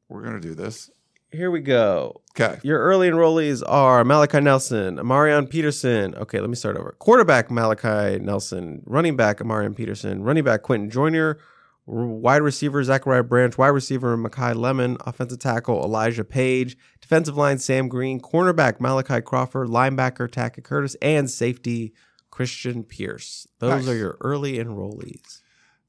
we're 0.09 0.22
gonna 0.22 0.41
do 0.41 0.57
this. 0.57 0.91
Here 1.35 1.51
we 1.51 1.61
go. 1.61 2.22
Okay. 2.39 2.59
Your 2.62 2.78
early 2.80 3.09
enrollees 3.11 3.62
are 3.66 4.05
Malachi 4.05 4.41
Nelson, 4.41 4.97
Amarion 4.99 5.49
Peterson. 5.49 6.14
Okay, 6.14 6.41
let 6.41 6.49
me 6.49 6.57
start 6.57 6.76
over. 6.76 6.95
Quarterback 6.99 7.51
Malachi 7.51 8.18
Nelson, 8.18 8.82
running 8.87 9.16
back 9.16 9.39
Amarion 9.39 9.74
Peterson, 9.76 10.22
running 10.22 10.45
back 10.45 10.62
Quinten 10.62 10.91
Joyner, 10.91 11.39
wide 11.87 12.43
receiver 12.43 12.82
Zachariah 12.82 13.22
Branch, 13.24 13.57
wide 13.59 13.68
receiver 13.68 14.16
Makai 14.16 14.55
Lemon, 14.55 14.97
offensive 15.07 15.39
tackle 15.39 15.82
Elijah 15.85 16.24
Paige, 16.24 16.76
defensive 17.01 17.37
line 17.37 17.59
Sam 17.59 17.89
Green, 17.89 18.20
cornerback 18.20 18.80
Malachi 18.80 19.20
Crawford, 19.20 19.68
linebacker 19.68 20.28
Tackett 20.28 20.64
Curtis, 20.64 20.97
and 21.03 21.30
safety 21.30 21.93
Christian 22.30 22.85
Pierce. 22.85 23.47
Those 23.59 23.87
Nice. 23.87 23.89
are 23.89 23.97
your 23.97 24.16
early 24.20 24.59
enrollees. 24.59 25.41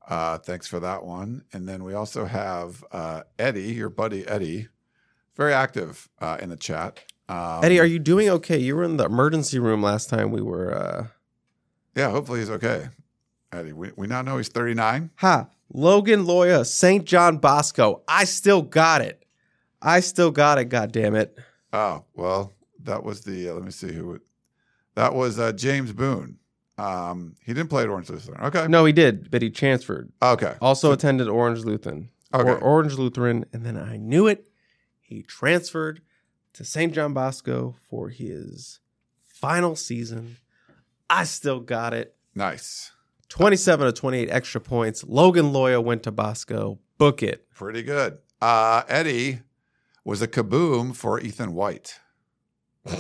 Uh, 0.08 0.38
thanks 0.38 0.68
for 0.68 0.80
that 0.82 1.04
one. 1.04 1.44
And 1.52 1.68
then 1.68 1.84
we 1.84 1.96
also 1.96 2.26
have 2.26 2.84
uh, 2.92 3.22
Eddie, 3.40 3.74
your 3.74 3.90
buddy 3.90 4.28
Eddie, 4.28 4.68
very 5.36 5.54
active 5.54 6.10
uh, 6.20 6.38
in 6.42 6.50
the 6.50 6.56
chat. 6.58 7.04
Um, 7.28 7.64
Eddie, 7.64 7.80
are 7.80 7.86
you 7.86 8.00
doing 8.00 8.30
okay? 8.30 8.58
You 8.58 8.76
were 8.76 8.84
in 8.84 8.98
the 8.98 9.06
emergency 9.06 9.60
room 9.60 9.82
last 9.82 10.10
time 10.10 10.32
we 10.32 10.42
were. 10.42 10.74
uh 10.76 11.08
Yeah, 11.96 12.12
hopefully 12.12 12.40
he's 12.40 12.50
okay. 12.52 12.90
Eddie, 13.52 13.74
we, 13.74 13.92
we 13.96 14.08
now 14.08 14.22
know 14.22 14.38
he's 14.38 14.50
39. 14.50 15.12
Ha! 15.18 15.48
Logan 15.74 16.26
Loya, 16.26 16.66
St. 16.66 17.06
John 17.06 17.38
Bosco. 17.38 18.04
I 18.08 18.26
still 18.26 18.62
got 18.62 19.02
it. 19.02 19.26
I 19.82 20.00
still 20.02 20.32
got 20.32 20.58
it. 20.58 20.66
God 20.66 20.92
damn 20.92 21.16
it! 21.16 21.38
Oh, 21.74 22.04
well, 22.14 22.54
that 22.84 23.04
was 23.04 23.22
the, 23.22 23.50
uh, 23.50 23.54
let 23.54 23.64
me 23.64 23.72
see 23.72 23.92
who, 23.92 24.14
it, 24.14 24.22
that 24.96 25.14
was 25.14 25.40
uh, 25.40 25.52
James 25.52 25.92
Boone. 25.92 26.38
Um, 26.78 27.36
he 27.44 27.54
didn't 27.54 27.70
play 27.70 27.84
at 27.84 27.90
Orange 27.90 28.10
Lutheran. 28.10 28.42
Okay. 28.46 28.68
No, 28.68 28.86
he 28.86 28.94
did, 28.94 29.32
but 29.32 29.42
he 29.42 29.50
transferred. 29.50 30.12
Okay. 30.22 30.56
Also 30.62 30.92
attended 30.92 31.28
Orange 31.28 31.64
Lutheran. 31.64 32.10
Okay. 32.34 32.50
Or 32.50 32.58
Orange 32.58 32.96
Lutheran, 32.96 33.46
and 33.54 33.66
then 33.66 33.78
I 33.78 33.98
knew 33.98 34.28
it. 34.28 34.50
He 35.16 35.22
transferred 35.24 36.02
to 36.52 36.66
St. 36.66 36.94
John 36.94 37.14
Bosco 37.14 37.76
for 37.90 38.10
his 38.10 38.82
final 39.24 39.78
season. 39.78 40.36
I 41.10 41.24
still 41.24 41.62
got 41.62 41.94
it. 41.94 42.16
Nice. 42.36 42.92
27 43.30 43.86
to 43.86 43.94
28 43.94 44.30
extra 44.30 44.60
points. 44.60 45.06
Logan 45.06 45.54
Loya 45.54 45.82
went 45.82 46.04
to 46.04 46.12
Bosco. 46.12 46.80
Book 46.98 47.24
it. 47.24 47.50
Pretty 47.54 47.82
good. 47.82 48.18
Uh, 48.42 48.84
Eddie 48.90 49.40
was 50.04 50.22
a 50.22 50.28
kaboom 50.28 50.94
for 50.94 51.18
Ethan 51.22 51.54
White. 51.54 51.98
All 52.86 52.96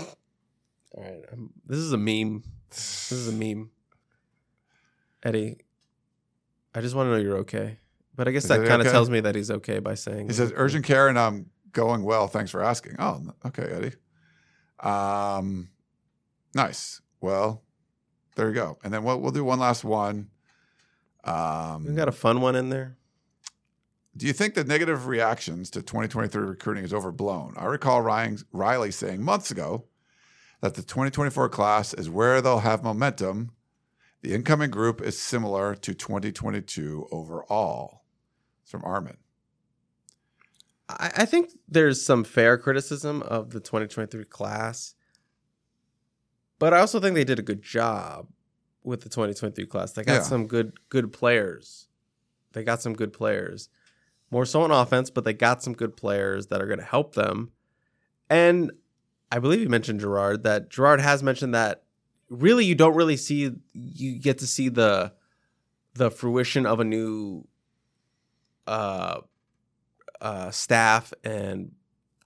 right. 0.95 1.25
um, 1.33 1.51
this 1.65 1.79
is 1.79 1.91
a 1.91 1.97
meme. 1.97 2.43
This 2.69 3.11
is 3.11 3.27
a 3.27 3.33
meme. 3.33 3.71
Eddie, 5.21 5.57
I 6.73 6.79
just 6.79 6.95
want 6.95 7.07
to 7.07 7.11
know 7.11 7.17
you're 7.17 7.39
okay. 7.39 7.79
But 8.15 8.29
I 8.29 8.31
guess 8.31 8.43
Is 8.43 8.49
that 8.49 8.65
kind 8.65 8.81
of 8.81 8.87
okay? 8.87 8.91
tells 8.93 9.09
me 9.09 9.19
that 9.19 9.35
he's 9.35 9.51
okay 9.51 9.79
by 9.79 9.95
saying 9.95 10.27
He 10.27 10.33
says, 10.33 10.53
urgent 10.55 10.85
care 10.85 11.09
and 11.09 11.19
I'm 11.19 11.49
going 11.75 12.01
well. 12.01 12.27
Thanks 12.27 12.49
for 12.49 12.63
asking. 12.63 12.95
Oh, 12.97 13.21
okay, 13.45 13.63
Eddie. 13.63 13.95
Um, 14.79 15.69
nice. 16.55 17.01
Well, 17.21 17.61
there 18.35 18.47
you 18.47 18.55
go. 18.55 18.79
And 18.83 18.91
then 18.91 19.03
we'll, 19.03 19.19
we'll 19.21 19.31
do 19.31 19.43
one 19.43 19.59
last 19.59 19.83
one. 19.83 20.29
Um, 21.23 21.85
we 21.85 21.93
got 21.93 22.07
a 22.07 22.13
fun 22.13 22.41
one 22.41 22.55
in 22.55 22.69
there. 22.69 22.97
Do 24.17 24.25
you 24.25 24.33
think 24.33 24.53
the 24.53 24.63
negative 24.63 25.07
reactions 25.07 25.69
to 25.71 25.81
2023 25.81 26.41
recruiting 26.41 26.85
is 26.85 26.93
overblown? 26.93 27.53
I 27.57 27.65
recall 27.65 28.01
Ryan, 28.01 28.39
Riley 28.53 28.91
saying 28.91 29.21
months 29.21 29.51
ago 29.51 29.85
that 30.61 30.75
the 30.75 30.81
2024 30.81 31.49
class 31.49 31.93
is 31.93 32.09
where 32.09 32.41
they'll 32.41 32.59
have 32.59 32.83
momentum. 32.83 33.51
The 34.21 34.33
incoming 34.33 34.71
group 34.71 35.01
is 35.01 35.19
similar 35.19 35.75
to 35.75 35.93
2022 35.93 37.09
overall. 37.11 38.03
It's 38.63 38.71
from 38.71 38.85
Armin. 38.85 39.17
I, 40.89 41.11
I 41.17 41.25
think 41.25 41.51
there's 41.67 42.03
some 42.05 42.23
fair 42.23 42.57
criticism 42.57 43.21
of 43.23 43.51
the 43.51 43.59
2023 43.59 44.25
class, 44.25 44.95
but 46.59 46.73
I 46.73 46.79
also 46.79 46.99
think 46.99 47.15
they 47.15 47.23
did 47.23 47.39
a 47.39 47.43
good 47.43 47.61
job 47.61 48.27
with 48.83 49.01
the 49.01 49.09
2023 49.09 49.65
class. 49.65 49.91
They 49.93 50.03
got 50.03 50.13
Yeah. 50.13 50.21
some 50.21 50.47
good 50.47 50.73
good 50.89 51.11
players. 51.11 51.87
They 52.53 52.63
got 52.63 52.81
some 52.81 52.93
good 52.93 53.11
players. 53.13 53.69
More 54.31 54.45
so 54.45 54.61
on 54.61 54.71
offense, 54.71 55.09
but 55.09 55.23
they 55.23 55.33
got 55.33 55.61
some 55.63 55.73
good 55.73 55.95
players 55.97 56.47
that 56.47 56.61
are 56.61 56.65
going 56.67 56.79
to 56.79 56.85
help 56.85 57.13
them. 57.15 57.51
And 58.29 58.71
I 59.31 59.39
believe 59.39 59.59
you 59.61 59.69
mentioned 59.69 59.99
Gerard 59.99 60.43
that 60.43 60.69
Gerard 60.69 60.99
has 61.01 61.21
mentioned 61.23 61.53
that 61.53 61.83
really 62.29 62.65
you 62.65 62.75
don't 62.75 62.95
really 62.95 63.17
see 63.17 63.51
you 63.73 64.19
get 64.19 64.37
to 64.39 64.47
see 64.47 64.69
the 64.69 65.13
the 65.93 66.09
fruition 66.11 66.65
of 66.65 66.79
a 66.79 66.83
new 66.83 67.47
uh 68.67 69.21
uh 70.21 70.51
staff 70.51 71.13
and 71.23 71.71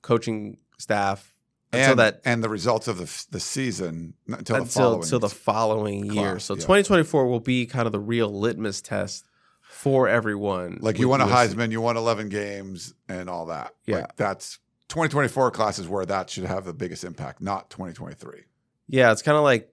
coaching 0.01 0.57
staff 0.77 1.35
until 1.71 1.91
and, 1.91 1.99
that 1.99 2.21
and 2.25 2.43
the 2.43 2.49
results 2.49 2.87
of 2.87 2.97
the, 2.97 3.25
the 3.31 3.39
season 3.39 4.13
not 4.27 4.39
until, 4.39 4.55
the 4.55 4.61
until 4.63 4.81
following. 4.81 5.03
until 5.03 5.19
the 5.19 5.29
following 5.29 6.05
year. 6.13 6.39
So 6.39 6.55
yeah. 6.55 6.61
2024 6.61 7.27
will 7.27 7.39
be 7.39 7.65
kind 7.65 7.85
of 7.85 7.91
the 7.91 7.99
real 7.99 8.29
litmus 8.29 8.81
test 8.81 9.25
for 9.61 10.07
everyone. 10.07 10.79
like 10.81 10.97
you 10.97 11.07
won 11.07 11.21
a 11.21 11.25
Heisman, 11.25 11.71
you 11.71 11.79
won 11.79 11.95
11 11.95 12.29
games 12.29 12.93
and 13.07 13.29
all 13.29 13.47
that. 13.47 13.75
Yeah. 13.85 13.97
Like 13.97 14.15
that's 14.15 14.57
2024 14.89 15.51
class 15.51 15.77
is 15.77 15.87
where 15.87 16.05
that 16.05 16.29
should 16.29 16.45
have 16.45 16.65
the 16.65 16.73
biggest 16.73 17.03
impact, 17.03 17.41
not 17.41 17.69
2023. 17.69 18.45
Yeah, 18.87 19.11
it's 19.11 19.21
kind 19.21 19.37
of 19.37 19.43
like 19.43 19.71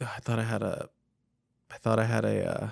I 0.00 0.18
thought 0.20 0.40
I 0.40 0.42
had 0.42 0.62
a 0.62 0.88
I 1.70 1.76
thought 1.78 2.00
I 2.00 2.04
had 2.04 2.24
a 2.24 2.62
uh, 2.62 2.68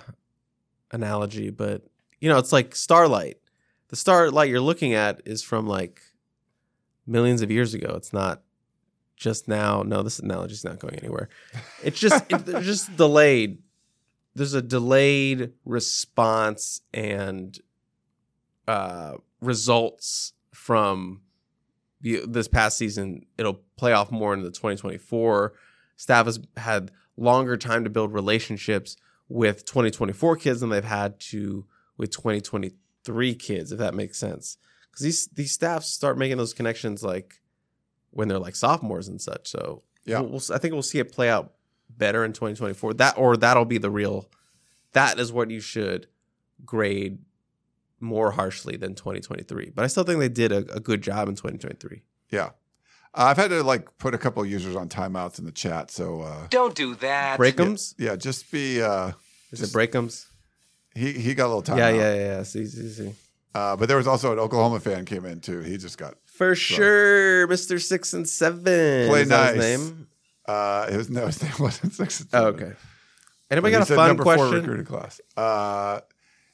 analogy, 0.91 1.51
but 1.51 1.83
you 2.21 2.29
know, 2.29 2.39
it's 2.39 2.53
like 2.53 2.75
starlight. 2.75 3.39
The 3.93 3.97
starlight 3.97 4.49
you're 4.49 4.59
looking 4.59 4.95
at 4.95 5.21
is 5.27 5.43
from 5.43 5.67
like 5.67 6.01
millions 7.07 7.43
of 7.43 7.51
years 7.51 7.75
ago. 7.75 7.93
It's 7.95 8.15
not 8.15 8.41
just 9.17 9.49
now. 9.49 9.83
No, 9.83 10.03
this 10.03 10.19
analogy's 10.19 10.65
not 10.65 10.79
going 10.79 10.95
anywhere. 10.95 11.29
It's 11.83 12.01
just 12.01 12.25
it, 12.33 12.43
it's 12.49 12.65
just 12.65 12.97
delayed. 12.97 13.59
There's 14.35 14.55
a 14.55 14.63
delayed 14.63 15.53
response 15.67 16.81
and 16.95 17.59
uh, 18.67 19.17
results 19.43 20.33
from 20.55 21.21
the, 22.01 22.23
this 22.27 22.49
past 22.49 22.79
season. 22.79 23.27
It'll 23.37 23.61
play 23.77 23.93
off 23.93 24.11
more 24.11 24.33
into 24.33 24.47
the 24.47 24.53
2024. 24.53 25.53
Staff 25.99 26.25
has 26.25 26.41
had 26.57 26.93
longer 27.19 27.59
time 27.59 27.85
to 27.85 27.91
build 27.91 28.15
relationships 28.15 28.97
with 29.29 29.67
2024 29.67 30.37
kids 30.37 30.61
than 30.61 30.71
they've 30.71 30.83
had 30.83 31.21
to 31.21 31.67
with 31.99 32.11
2023 32.11 32.73
kids, 33.39 33.73
if 33.73 33.79
that 33.79 33.95
makes 33.95 34.19
sense. 34.19 34.57
Because 34.91 35.05
these 35.05 35.27
these 35.29 35.53
staffs 35.53 35.89
start 35.89 36.19
making 36.19 36.37
those 36.37 36.53
connections 36.55 37.03
like 37.03 37.41
when 38.11 38.29
they're 38.29 38.39
like 38.39 38.55
sophomores 38.57 39.09
and 39.09 39.21
such. 39.21 39.49
So 39.49 39.83
Yeah. 40.05 40.21
we'll, 40.21 40.31
we'll, 40.31 40.43
I 40.53 40.59
think 40.59 40.73
we'll 40.75 40.83
see 40.83 40.99
it 40.99 41.13
play 41.13 41.31
out 41.31 41.55
better 41.89 42.25
in 42.25 42.33
2024. 42.33 42.95
That 42.95 43.17
or 43.17 43.37
that'll 43.37 43.65
be 43.65 43.79
the 43.79 43.91
real. 43.91 44.29
That 44.93 45.19
is 45.19 45.33
what 45.33 45.51
you 45.51 45.61
should 45.61 46.07
grade 46.65 47.19
more 48.01 48.33
harshly 48.33 48.77
than 48.77 48.95
2023. 48.95 49.71
But 49.75 49.85
I 49.85 49.87
still 49.89 50.05
think 50.05 50.19
they 50.21 50.29
did 50.29 50.53
a, 50.53 50.59
a 50.75 50.81
good 50.81 51.03
job 51.03 51.29
in 51.29 51.35
2023. 51.37 52.03
Yeah. 52.31 52.51
Uh, 53.15 53.25
I've 53.29 53.37
had 53.37 53.49
to 53.51 53.63
like 53.63 53.97
put 53.99 54.15
a 54.15 54.19
couple 54.19 54.45
users 54.45 54.75
on 54.77 54.89
timeouts 54.89 55.39
in 55.39 55.45
the 55.47 55.53
chat. 55.53 55.91
So 55.91 56.21
uh, 56.23 56.47
Don't 56.51 56.75
do 56.75 56.95
that. 56.97 57.39
Breakums? 57.39 57.95
yeah, 57.99 58.17
just 58.17 58.51
be. 58.53 58.83
Uh, 58.83 59.13
Is 59.51 59.61
just- 59.61 59.75
it 59.75 59.79
Breakums? 59.79 60.27
He 60.95 61.13
he 61.13 61.35
got 61.35 61.47
a 61.47 61.53
little 61.55 61.63
timeout. 61.63 61.79
Yeah, 61.79 61.89
yeah, 61.91 62.15
yeah, 62.15 62.25
yeah. 62.37 62.43
See, 62.43 62.67
see, 62.67 62.89
see. 62.89 63.15
Uh, 63.55 63.77
but 63.77 63.87
there 63.89 63.97
was 63.99 64.07
also 64.07 64.33
an 64.33 64.39
Oklahoma 64.39 64.81
fan 64.81 65.05
came 65.05 65.25
in 65.27 65.41
too. 65.41 65.61
He 65.61 65.77
just 65.77 65.99
got 65.99 66.15
For 66.27 66.55
sure, 66.55 67.47
Mr. 67.49 67.81
Six 67.81 68.13
and 68.15 68.29
Seven. 68.29 69.09
play 69.09 69.23
Is 69.23 69.29
nice. 69.29 69.55
his 69.57 69.65
name? 69.65 70.07
Uh, 70.47 70.89
it 70.91 70.97
was 70.97 71.11
no, 71.11 71.27
his 71.27 71.43
name 71.43 71.53
wasn't 71.61 71.93
six. 71.93 72.21
and 72.21 72.29
Oh, 72.33 72.45
seven. 72.53 72.63
okay. 72.67 72.73
Anybody 73.51 73.73
got 73.73 73.83
a 73.91 73.95
fun 73.95 74.09
number 74.09 74.25
Four 74.25 74.37
question? 74.37 74.57
recruiting 74.61 74.87
class. 74.87 75.21
Uh, 75.37 76.01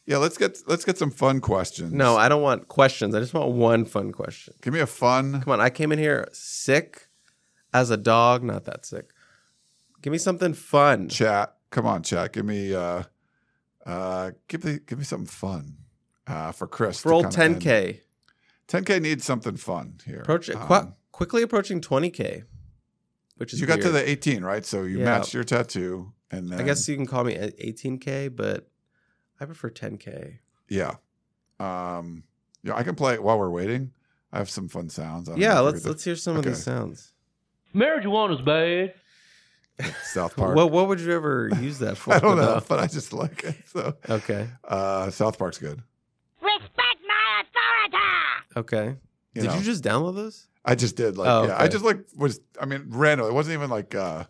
yeah, 0.06 0.16
let's 0.16 0.36
get 0.38 0.58
let's 0.66 0.84
get 0.84 0.98
some 0.98 1.10
fun 1.10 1.40
questions. 1.40 1.92
No, 1.92 2.16
I 2.16 2.28
don't 2.28 2.42
want 2.42 2.66
questions. 2.68 3.14
I 3.14 3.20
just 3.20 3.34
want 3.34 3.50
one 3.52 3.84
fun 3.84 4.10
question. 4.10 4.54
give 4.62 4.72
me 4.74 4.80
a 4.80 4.86
fun. 4.86 5.40
Come 5.42 5.52
on, 5.52 5.60
I 5.60 5.70
came 5.70 5.92
in 5.92 5.98
here 5.98 6.28
sick 6.32 7.08
as 7.72 7.90
a 7.90 7.96
dog, 7.96 8.42
not 8.42 8.64
that 8.64 8.84
sick. 8.86 9.10
Give 10.02 10.10
me 10.12 10.18
something 10.18 10.54
fun. 10.54 11.08
chat. 11.08 11.54
Come 11.70 11.86
on, 11.86 12.02
chat. 12.02 12.32
Give 12.32 12.44
me 12.44 12.74
uh 12.74 13.02
uh 13.88 14.30
give 14.48 14.64
me 14.64 14.78
give 14.86 14.98
me 14.98 15.04
something 15.04 15.26
fun. 15.26 15.78
Uh 16.26 16.52
for 16.52 16.66
Chris. 16.66 17.00
For 17.00 17.08
to 17.10 17.14
old 17.14 17.24
kinda 17.34 17.44
end. 17.44 17.62
10K. 17.62 18.00
10K 18.68 19.00
needs 19.00 19.24
something 19.24 19.56
fun 19.56 19.98
here. 20.04 20.20
Approach 20.20 20.50
Um, 20.50 20.68
qu- 20.68 20.92
quickly 21.10 21.42
approaching 21.42 21.80
20k, 21.80 22.44
which 23.36 23.54
is 23.54 23.60
you 23.60 23.66
got 23.66 23.80
to 23.80 23.90
the 23.90 24.06
18, 24.08 24.44
right? 24.44 24.64
So 24.66 24.82
you 24.82 24.98
Yeah. 24.98 25.04
matched 25.06 25.32
your 25.32 25.42
tattoo, 25.44 26.12
and 26.30 26.50
then 26.50 26.60
I 26.60 26.64
guess 26.64 26.86
you 26.86 26.94
can 26.96 27.06
call 27.06 27.24
me 27.24 27.34
18k, 27.34 28.28
but 28.28 28.68
I 29.40 29.46
prefer 29.46 29.70
10k. 29.70 30.40
yeah, 30.68 30.96
um, 31.58 32.24
yeah. 32.62 32.74
I 32.76 32.82
can 32.82 32.94
play 32.94 33.14
it 33.14 33.22
while 33.22 33.38
we're 33.38 33.50
waiting. 33.50 33.92
I 34.32 34.36
have 34.38 34.50
some 34.50 34.68
fun 34.68 34.90
sounds. 34.90 35.28
I 35.28 35.32
don't 35.32 35.40
know 35.40 35.46
Yeah, 35.46 35.60
let's 35.60 35.86
let's 35.86 36.04
hear 36.04 36.16
some 36.16 36.36
of 36.36 36.44
these 36.44 36.62
sounds. 36.62 37.14
Marijuana's 37.74 38.42
bad. 38.42 38.92
South 40.04 40.34
Park. 40.36 40.56
What 40.56 40.70
what 40.72 40.88
would 40.88 41.00
you 41.00 41.12
ever 41.12 41.50
use 41.60 41.78
that 41.80 41.96
for? 41.98 42.14
I 42.14 42.18
don't 42.18 42.36
know, 42.36 42.60
but 42.68 42.78
I 42.80 42.86
just 42.86 43.12
like 43.12 43.44
it. 43.44 43.56
So 43.66 43.94
Okay. 44.08 44.48
uh, 44.64 45.10
South 45.10 45.38
Park's 45.38 45.58
good. 45.58 45.82
Respect 46.42 46.98
my 47.06 47.42
authority! 47.42 48.06
Okay. 48.56 48.96
You 49.34 49.42
Did 49.42 49.50
know. 49.50 49.56
you 49.56 49.62
just 49.62 49.84
download 49.84 50.16
this? 50.16 50.48
I 50.64 50.74
just 50.74 50.96
did 50.96 51.16
like 51.16 51.28
Oh, 51.28 51.46
yeah. 51.46 51.56
I 51.62 51.68
just 51.68 51.84
like 51.84 51.98
was 52.16 52.40
I 52.60 52.66
mean 52.66 52.86
random. 52.88 53.26
It 53.28 53.32
wasn't 53.32 53.54
even 53.54 53.70
like 53.70 53.94
uh 53.94 54.24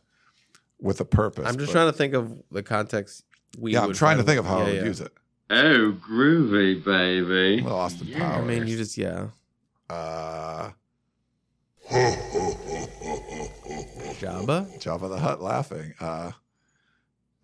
with 0.81 1.01
a 1.01 1.05
purpose. 1.05 1.47
I'm 1.47 1.57
just 1.57 1.69
but- 1.69 1.73
trying 1.73 1.91
to 1.93 1.97
think 1.97 2.15
of 2.15 2.43
the 2.51 2.63
context. 2.63 3.25
We 3.59 3.73
yeah, 3.73 3.83
I'm 3.85 3.95
trying 3.95 4.19
to 4.19 4.23
think 4.23 4.39
of 4.39 4.45
how 4.45 4.59
yeah, 4.59 4.63
I 4.63 4.67
would 4.67 4.75
yeah. 4.77 4.85
use 4.85 5.01
it. 5.01 5.13
Oh, 5.51 5.97
groovy, 6.07 6.85
baby. 6.85 7.63
Little 7.63 7.79
Austin 7.79 8.15
I 8.15 8.19
Powers. 8.19 8.47
mean, 8.47 8.67
you 8.67 8.77
just 8.77 8.99
yeah. 8.99 9.29
uh 9.89 10.71
Jabba. 14.19 14.81
Java 14.81 15.09
the 15.09 15.19
Hut 15.19 15.41
laughing. 15.43 15.95
Uh 16.01 16.33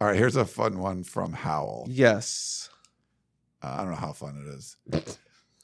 all 0.00 0.08
right, 0.08 0.16
here's 0.16 0.36
a 0.36 0.44
fun 0.44 0.80
one 0.80 1.04
from 1.04 1.32
Howl. 1.32 1.86
Yes. 1.88 2.68
Uh, 3.62 3.68
I 3.68 3.76
don't 3.78 3.90
know 3.90 3.96
how 3.96 4.12
fun 4.12 4.44
it 4.44 4.52
is. 4.52 4.76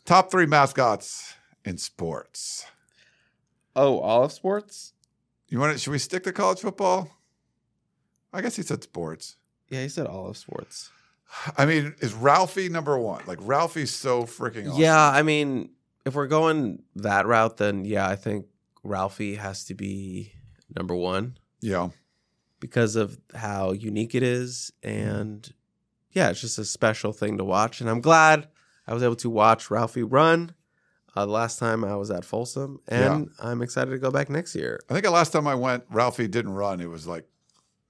Top 0.05 0.31
three 0.31 0.47
mascots 0.47 1.35
in 1.65 1.77
sports. 1.79 2.65
Oh, 3.77 3.99
all 3.99 4.25
of 4.25 4.33
Sports. 4.33 4.93
You 5.49 5.59
want 5.59 5.73
to? 5.73 5.79
Should 5.79 5.91
we 5.91 5.99
stick 5.99 6.23
to 6.25 6.33
college 6.33 6.61
football? 6.61 7.11
I 8.33 8.41
guess 8.41 8.57
he 8.57 8.63
said 8.63 8.83
sports. 8.83 9.37
Yeah, 9.69 9.83
he 9.83 9.89
said 9.89 10.07
all 10.07 10.29
of 10.29 10.37
Sports. 10.37 10.91
I 11.57 11.67
mean, 11.67 11.95
is 12.01 12.15
Ralphie 12.15 12.69
number 12.69 12.99
one? 12.99 13.23
Like 13.27 13.39
Ralphie's 13.43 13.93
so 13.93 14.25
freaking 14.25 14.69
awesome. 14.69 14.81
Yeah, 14.81 15.11
I 15.11 15.23
mean, 15.23 15.71
if 16.05 16.15
we're 16.15 16.27
going 16.27 16.83
that 16.97 17.27
route, 17.27 17.57
then 17.57 17.85
yeah, 17.85 18.09
I 18.09 18.17
think 18.17 18.47
Ralphie 18.83 19.37
has 19.37 19.65
to 19.67 19.75
be 19.75 20.33
number 20.77 20.95
one 20.95 21.37
Yeah. 21.61 21.91
because 22.61 22.97
of 22.97 23.19
how 23.35 23.73
unique 23.73 24.15
it 24.15 24.23
is, 24.23 24.73
and 24.83 25.53
yeah, 26.13 26.31
it's 26.31 26.41
just 26.41 26.59
a 26.59 26.65
special 26.65 27.13
thing 27.13 27.39
to 27.39 27.45
watch. 27.45 27.81
And 27.81 27.89
I'm 27.89 28.01
glad 28.01 28.49
I 28.87 28.95
was 28.95 29.03
able 29.03 29.17
to 29.17 29.31
watch 29.31 29.71
Ralphie 29.71 30.03
run 30.03 30.55
uh, 31.17 31.27
the 31.27 31.33
last 31.33 31.59
time 31.59 31.85
I 31.85 31.97
was 31.97 32.11
at 32.11 32.25
Folsom, 32.25 32.81
and 32.89 33.31
I'm 33.41 33.63
excited 33.63 33.91
to 33.91 33.99
go 33.99 34.11
back 34.11 34.29
next 34.31 34.55
year. 34.55 34.81
I 34.89 34.93
think 34.95 35.05
the 35.05 35.11
last 35.11 35.33
time 35.33 35.47
I 35.47 35.55
went, 35.55 35.85
Ralphie 35.91 36.29
didn't 36.29 36.53
run. 36.55 36.81
It 36.81 36.89
was 36.91 37.07
like 37.07 37.27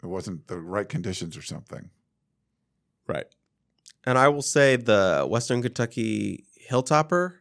it 0.03 0.07
wasn't 0.07 0.47
the 0.47 0.59
right 0.59 0.89
conditions 0.89 1.37
or 1.37 1.43
something. 1.43 1.91
Right. 3.07 3.27
And 4.05 4.17
I 4.17 4.29
will 4.29 4.41
say 4.43 4.77
the 4.77 5.27
Western 5.29 5.61
Kentucky 5.63 6.45
Hilltopper, 6.71 7.35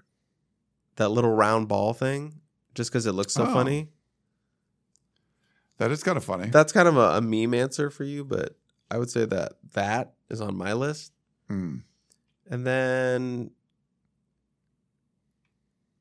that 0.98 1.10
little 1.10 1.32
round 1.32 1.68
ball 1.70 1.94
thing, 1.94 2.42
just 2.76 2.92
because 2.92 3.06
it 3.06 3.14
looks 3.14 3.34
so 3.34 3.44
Oh. 3.46 3.54
funny. 3.54 3.90
That 5.80 5.92
is 5.92 6.04
kind 6.04 6.18
of 6.18 6.24
funny. 6.24 6.48
That's 6.50 6.72
kind 6.72 6.88
of 6.88 6.96
a, 6.98 7.18
a 7.18 7.22
meme 7.22 7.54
answer 7.54 7.90
for 7.90 8.04
you, 8.04 8.24
but 8.24 8.56
I 8.92 8.98
would 8.98 9.10
say 9.10 9.26
that 9.26 9.54
that 9.74 10.14
is 10.30 10.40
on 10.42 10.56
my 10.56 10.74
list. 10.74 11.12
Mm. 11.50 11.82
And 12.50 12.66
then, 12.68 13.52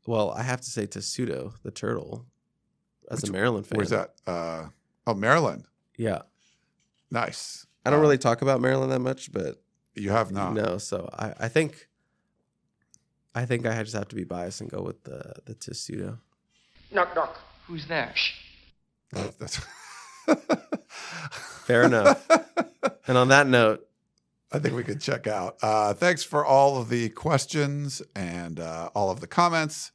well, 0.07 0.31
I 0.33 0.43
have 0.43 0.61
to 0.61 0.70
say 0.70 0.87
Testudo, 0.87 1.55
the 1.62 1.70
turtle, 1.70 2.26
as 3.11 3.20
Which- 3.22 3.31
a 3.31 3.33
Maryland 3.33 3.66
fan. 3.66 3.76
Where's 3.76 3.91
that? 3.91 4.14
Uh, 4.26 4.68
oh, 5.07 5.14
Maryland. 5.14 5.64
Yeah. 5.97 6.22
Nice. 7.11 7.66
I 7.85 7.91
don't 7.91 8.01
Uh, 8.01 8.03
really 8.03 8.18
talk 8.18 8.43
about 8.43 8.61
Maryland 8.61 8.93
that 8.93 9.01
much, 9.01 9.33
but 9.33 9.62
You 9.95 10.11
have 10.11 10.31
not. 10.33 10.55
no. 10.55 10.79
So 10.79 11.09
I, 11.12 11.35
I 11.41 11.49
think, 11.49 11.89
I 13.35 13.47
think 13.47 13.66
I 13.66 13.83
just 13.83 13.95
have 13.95 14.09
to 14.09 14.16
be 14.16 14.24
biased 14.24 14.61
and 14.61 14.70
go 14.70 14.83
with 14.83 15.05
the 15.05 15.35
the 15.47 15.55
Testudo. 15.55 16.18
Knock, 16.91 17.14
knock. 17.14 17.39
Who's 17.66 17.87
there? 17.87 18.12
Shh. 18.14 18.33
That's, 19.12 19.61
Fair 21.64 21.84
enough. 21.84 22.26
and 23.06 23.18
on 23.18 23.28
that 23.28 23.46
note, 23.46 23.86
I 24.52 24.59
think 24.59 24.74
we 24.74 24.84
could 24.84 25.00
check 25.00 25.26
out. 25.26 25.56
Uh, 25.62 25.92
thanks 25.92 26.22
for 26.22 26.44
all 26.44 26.80
of 26.80 26.88
the 26.88 27.11
questions 27.11 28.00
and 28.16 28.59
uh, 28.59 28.90
all 28.94 29.11
of 29.11 29.20
the 29.20 29.26
comments. 29.26 29.92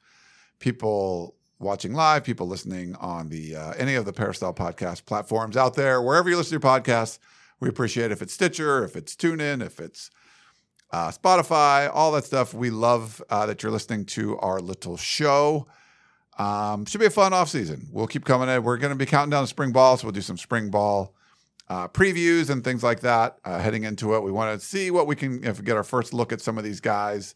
People 0.59 1.35
watching 1.59 1.93
live, 1.93 2.23
people 2.23 2.47
listening 2.47 2.95
on 2.95 3.29
the 3.29 3.55
uh, 3.55 3.71
any 3.73 3.95
of 3.95 4.05
the 4.05 4.13
Peristyle 4.13 4.53
podcast 4.53 5.05
platforms 5.05 5.57
out 5.57 5.75
there, 5.75 6.01
wherever 6.01 6.29
you 6.29 6.37
listen 6.37 6.59
to 6.59 6.67
your 6.67 6.79
podcasts. 6.79 7.17
We 7.59 7.69
appreciate 7.69 8.05
it. 8.05 8.11
if 8.11 8.21
it's 8.21 8.33
Stitcher, 8.33 8.83
if 8.83 8.95
it's 8.95 9.15
TuneIn, 9.15 9.65
if 9.65 9.79
it's 9.79 10.11
uh, 10.91 11.11
Spotify, 11.11 11.89
all 11.91 12.11
that 12.11 12.25
stuff. 12.25 12.53
We 12.53 12.69
love 12.69 13.21
uh, 13.29 13.45
that 13.47 13.63
you're 13.63 13.71
listening 13.71 14.05
to 14.07 14.37
our 14.39 14.59
little 14.59 14.97
show. 14.97 15.67
Um, 16.37 16.85
should 16.85 16.99
be 16.99 17.05
a 17.05 17.11
fun 17.11 17.33
off 17.33 17.49
season. 17.49 17.87
We'll 17.91 18.07
keep 18.07 18.25
coming 18.25 18.49
in. 18.49 18.63
We're 18.63 18.77
going 18.77 18.93
to 18.93 18.97
be 18.97 19.05
counting 19.05 19.29
down 19.29 19.45
spring 19.47 19.71
ball, 19.71 19.97
so 19.97 20.07
we'll 20.07 20.13
do 20.13 20.21
some 20.21 20.37
spring 20.37 20.69
ball 20.69 21.13
uh, 21.69 21.87
previews 21.87 22.49
and 22.49 22.63
things 22.63 22.83
like 22.83 23.01
that 23.01 23.37
uh, 23.45 23.59
heading 23.59 23.83
into 23.83 24.15
it. 24.15 24.23
We 24.23 24.31
want 24.31 24.59
to 24.59 24.65
see 24.65 24.91
what 24.91 25.07
we 25.07 25.15
can 25.15 25.43
if 25.43 25.59
we 25.59 25.65
get 25.65 25.77
our 25.77 25.83
first 25.83 26.13
look 26.13 26.33
at 26.33 26.41
some 26.41 26.57
of 26.57 26.63
these 26.63 26.79
guys, 26.79 27.35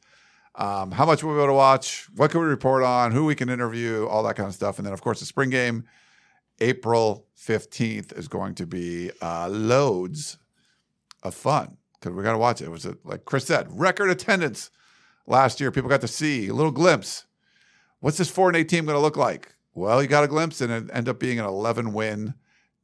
um, 0.56 0.92
how 0.92 1.06
much 1.06 1.24
we'll 1.24 1.36
be 1.36 1.40
able 1.40 1.48
to 1.48 1.54
watch, 1.54 2.08
what 2.16 2.32
can 2.32 2.42
we 2.42 2.48
report 2.48 2.84
on, 2.84 3.12
who 3.12 3.26
we 3.26 3.36
can 3.36 3.50
interview, 3.50 4.08
all 4.08 4.24
that 4.24 4.36
kind 4.36 4.48
of 4.48 4.56
stuff. 4.56 4.80
And 4.80 4.86
then, 4.86 4.94
of 4.94 5.02
course, 5.02 5.20
the 5.20 5.26
spring 5.26 5.50
game, 5.50 5.86
April 6.60 7.28
15th, 7.40 8.18
is 8.18 8.28
going 8.28 8.56
to 8.56 8.66
be 8.66 9.12
uh, 9.22 9.48
loads 9.48 10.38
of 11.24 11.36
fun 11.36 11.78
because 12.00 12.16
we 12.16 12.24
got 12.24 12.32
to 12.32 12.38
watch 12.38 12.62
it. 12.62 12.66
It 12.66 12.72
was, 12.72 12.86
a, 12.86 12.98
like 13.04 13.26
Chris 13.26 13.46
said, 13.46 13.68
record 13.70 14.10
attendance 14.10 14.72
last 15.28 15.60
year. 15.60 15.72
People 15.72 15.90
got 15.90 16.02
to 16.02 16.08
see 16.08 16.48
a 16.48 16.54
little 16.54 16.72
glimpse. 16.72 17.27
What's 18.00 18.18
this 18.18 18.30
4 18.30 18.50
and 18.50 18.58
8 18.58 18.70
team 18.70 18.86
going 18.86 18.96
to 18.96 19.02
look 19.02 19.18
like? 19.18 19.56
Well, 19.74 20.02
you 20.02 20.08
got 20.08 20.24
a 20.24 20.28
glimpse 20.28 20.62
and 20.62 20.72
it 20.72 20.90
ended 20.94 21.10
up 21.10 21.20
being 21.20 21.40
an 21.40 21.46
11 21.46 21.94
win 21.94 22.34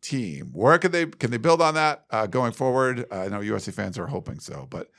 team. 0.02 0.52
Where 0.54 0.78
can 0.78 0.92
they 0.92 1.08
can 1.08 1.32
they 1.32 1.38
build 1.38 1.62
on 1.62 1.74
that 1.76 2.06
uh, 2.12 2.28
going 2.28 2.52
forward? 2.52 3.06
I 3.12 3.30
know 3.30 3.40
USC 3.40 3.74
fans 3.74 3.98
are 3.98 4.08
hoping 4.08 4.40
so, 4.40 4.68
but 4.70 4.92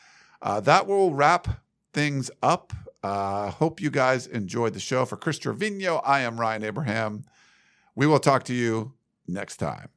uh, 0.42 0.60
that 0.60 0.86
will 0.86 1.14
wrap 1.14 1.62
things 1.92 2.30
up. 2.42 2.72
Uh, 3.02 3.50
hope 3.50 3.80
you 3.80 3.90
guys 3.90 4.26
enjoyed 4.26 4.72
the 4.72 4.80
show. 4.80 5.04
For 5.04 5.16
Chris 5.16 5.38
Trevino, 5.38 5.96
I 5.96 6.20
am 6.20 6.40
Ryan 6.40 6.64
Abraham. 6.64 7.24
We 7.94 8.06
will 8.06 8.18
talk 8.18 8.44
to 8.44 8.54
you 8.54 8.94
next 9.28 9.58
time. 9.58 9.90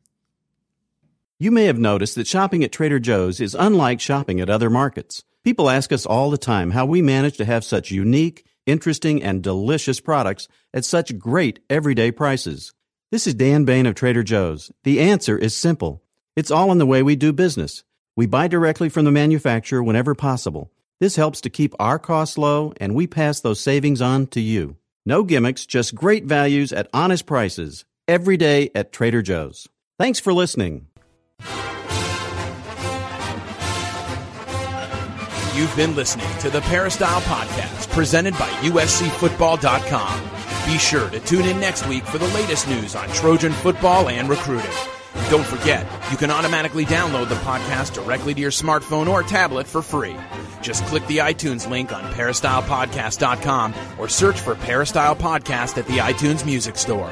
You 1.39 1.51
may 1.51 1.65
have 1.65 1.77
noticed 1.77 2.15
that 2.15 2.27
shopping 2.27 2.63
at 2.63 2.71
Trader 2.71 2.99
Joe's 2.99 3.39
is 3.39 3.55
unlike 3.55 3.99
shopping 3.99 4.41
at 4.41 4.49
other 4.49 4.69
markets. 4.69 5.23
People 5.43 5.69
ask 5.69 5.91
us 5.91 6.05
all 6.05 6.29
the 6.29 6.37
time 6.37 6.71
how 6.71 6.85
we 6.85 7.01
manage 7.01 7.37
to 7.37 7.45
have 7.45 7.63
such 7.63 7.91
unique, 7.91 8.45
interesting, 8.67 9.23
and 9.23 9.41
delicious 9.41 9.99
products 9.99 10.47
at 10.73 10.85
such 10.85 11.17
great 11.17 11.59
everyday 11.69 12.11
prices. 12.11 12.73
This 13.09 13.25
is 13.25 13.33
Dan 13.33 13.65
Bane 13.65 13.87
of 13.87 13.95
Trader 13.95 14.21
Joe's. 14.21 14.71
The 14.83 14.99
answer 14.99 15.37
is 15.37 15.55
simple. 15.55 16.03
It's 16.35 16.51
all 16.51 16.71
in 16.71 16.77
the 16.77 16.85
way 16.85 17.01
we 17.01 17.15
do 17.15 17.33
business. 17.33 17.83
We 18.15 18.27
buy 18.27 18.47
directly 18.47 18.89
from 18.89 19.05
the 19.05 19.11
manufacturer 19.11 19.81
whenever 19.81 20.13
possible. 20.13 20.71
This 20.99 21.15
helps 21.15 21.41
to 21.41 21.49
keep 21.49 21.73
our 21.79 21.99
costs 21.99 22.37
low, 22.37 22.73
and 22.81 22.93
we 22.93 23.07
pass 23.07 23.39
those 23.39 23.59
savings 23.59 24.01
on 24.01 24.27
to 24.27 24.41
you. 24.41 24.77
No 25.05 25.23
gimmicks, 25.23 25.65
just 25.65 25.95
great 25.95 26.25
values 26.25 26.73
at 26.73 26.89
honest 26.93 27.25
prices. 27.25 27.85
Every 28.07 28.35
day 28.37 28.71
at 28.75 28.91
Trader 28.91 29.21
Joe's. 29.21 29.67
Thanks 29.97 30.19
for 30.19 30.33
listening. 30.33 30.87
You've 35.57 35.75
been 35.75 35.95
listening 35.95 36.27
to 36.41 36.51
the 36.51 36.61
Peristyle 36.61 37.19
Podcast, 37.21 37.89
presented 37.89 38.35
by 38.35 38.47
USCFootball.com. 38.61 40.71
Be 40.71 40.77
sure 40.77 41.09
to 41.09 41.19
tune 41.19 41.47
in 41.47 41.59
next 41.59 41.87
week 41.87 42.03
for 42.03 42.19
the 42.19 42.27
latest 42.27 42.67
news 42.67 42.95
on 42.95 43.09
Trojan 43.09 43.53
football 43.53 44.07
and 44.07 44.29
recruiting. 44.29 44.69
Don't 45.31 45.43
forget, 45.43 45.87
you 46.11 46.17
can 46.17 46.29
automatically 46.29 46.85
download 46.85 47.29
the 47.29 47.35
podcast 47.37 47.95
directly 47.95 48.35
to 48.35 48.39
your 48.39 48.51
smartphone 48.51 49.07
or 49.07 49.23
tablet 49.23 49.65
for 49.65 49.81
free. 49.81 50.15
Just 50.61 50.85
click 50.85 51.03
the 51.07 51.17
iTunes 51.17 51.67
link 51.67 51.91
on 51.91 52.03
peristylepodcast.com 52.13 53.73
or 53.97 54.07
search 54.07 54.39
for 54.39 54.53
Peristyle 54.53 55.15
Podcast 55.15 55.79
at 55.79 55.87
the 55.87 55.97
iTunes 55.97 56.45
Music 56.45 56.77
Store. 56.77 57.11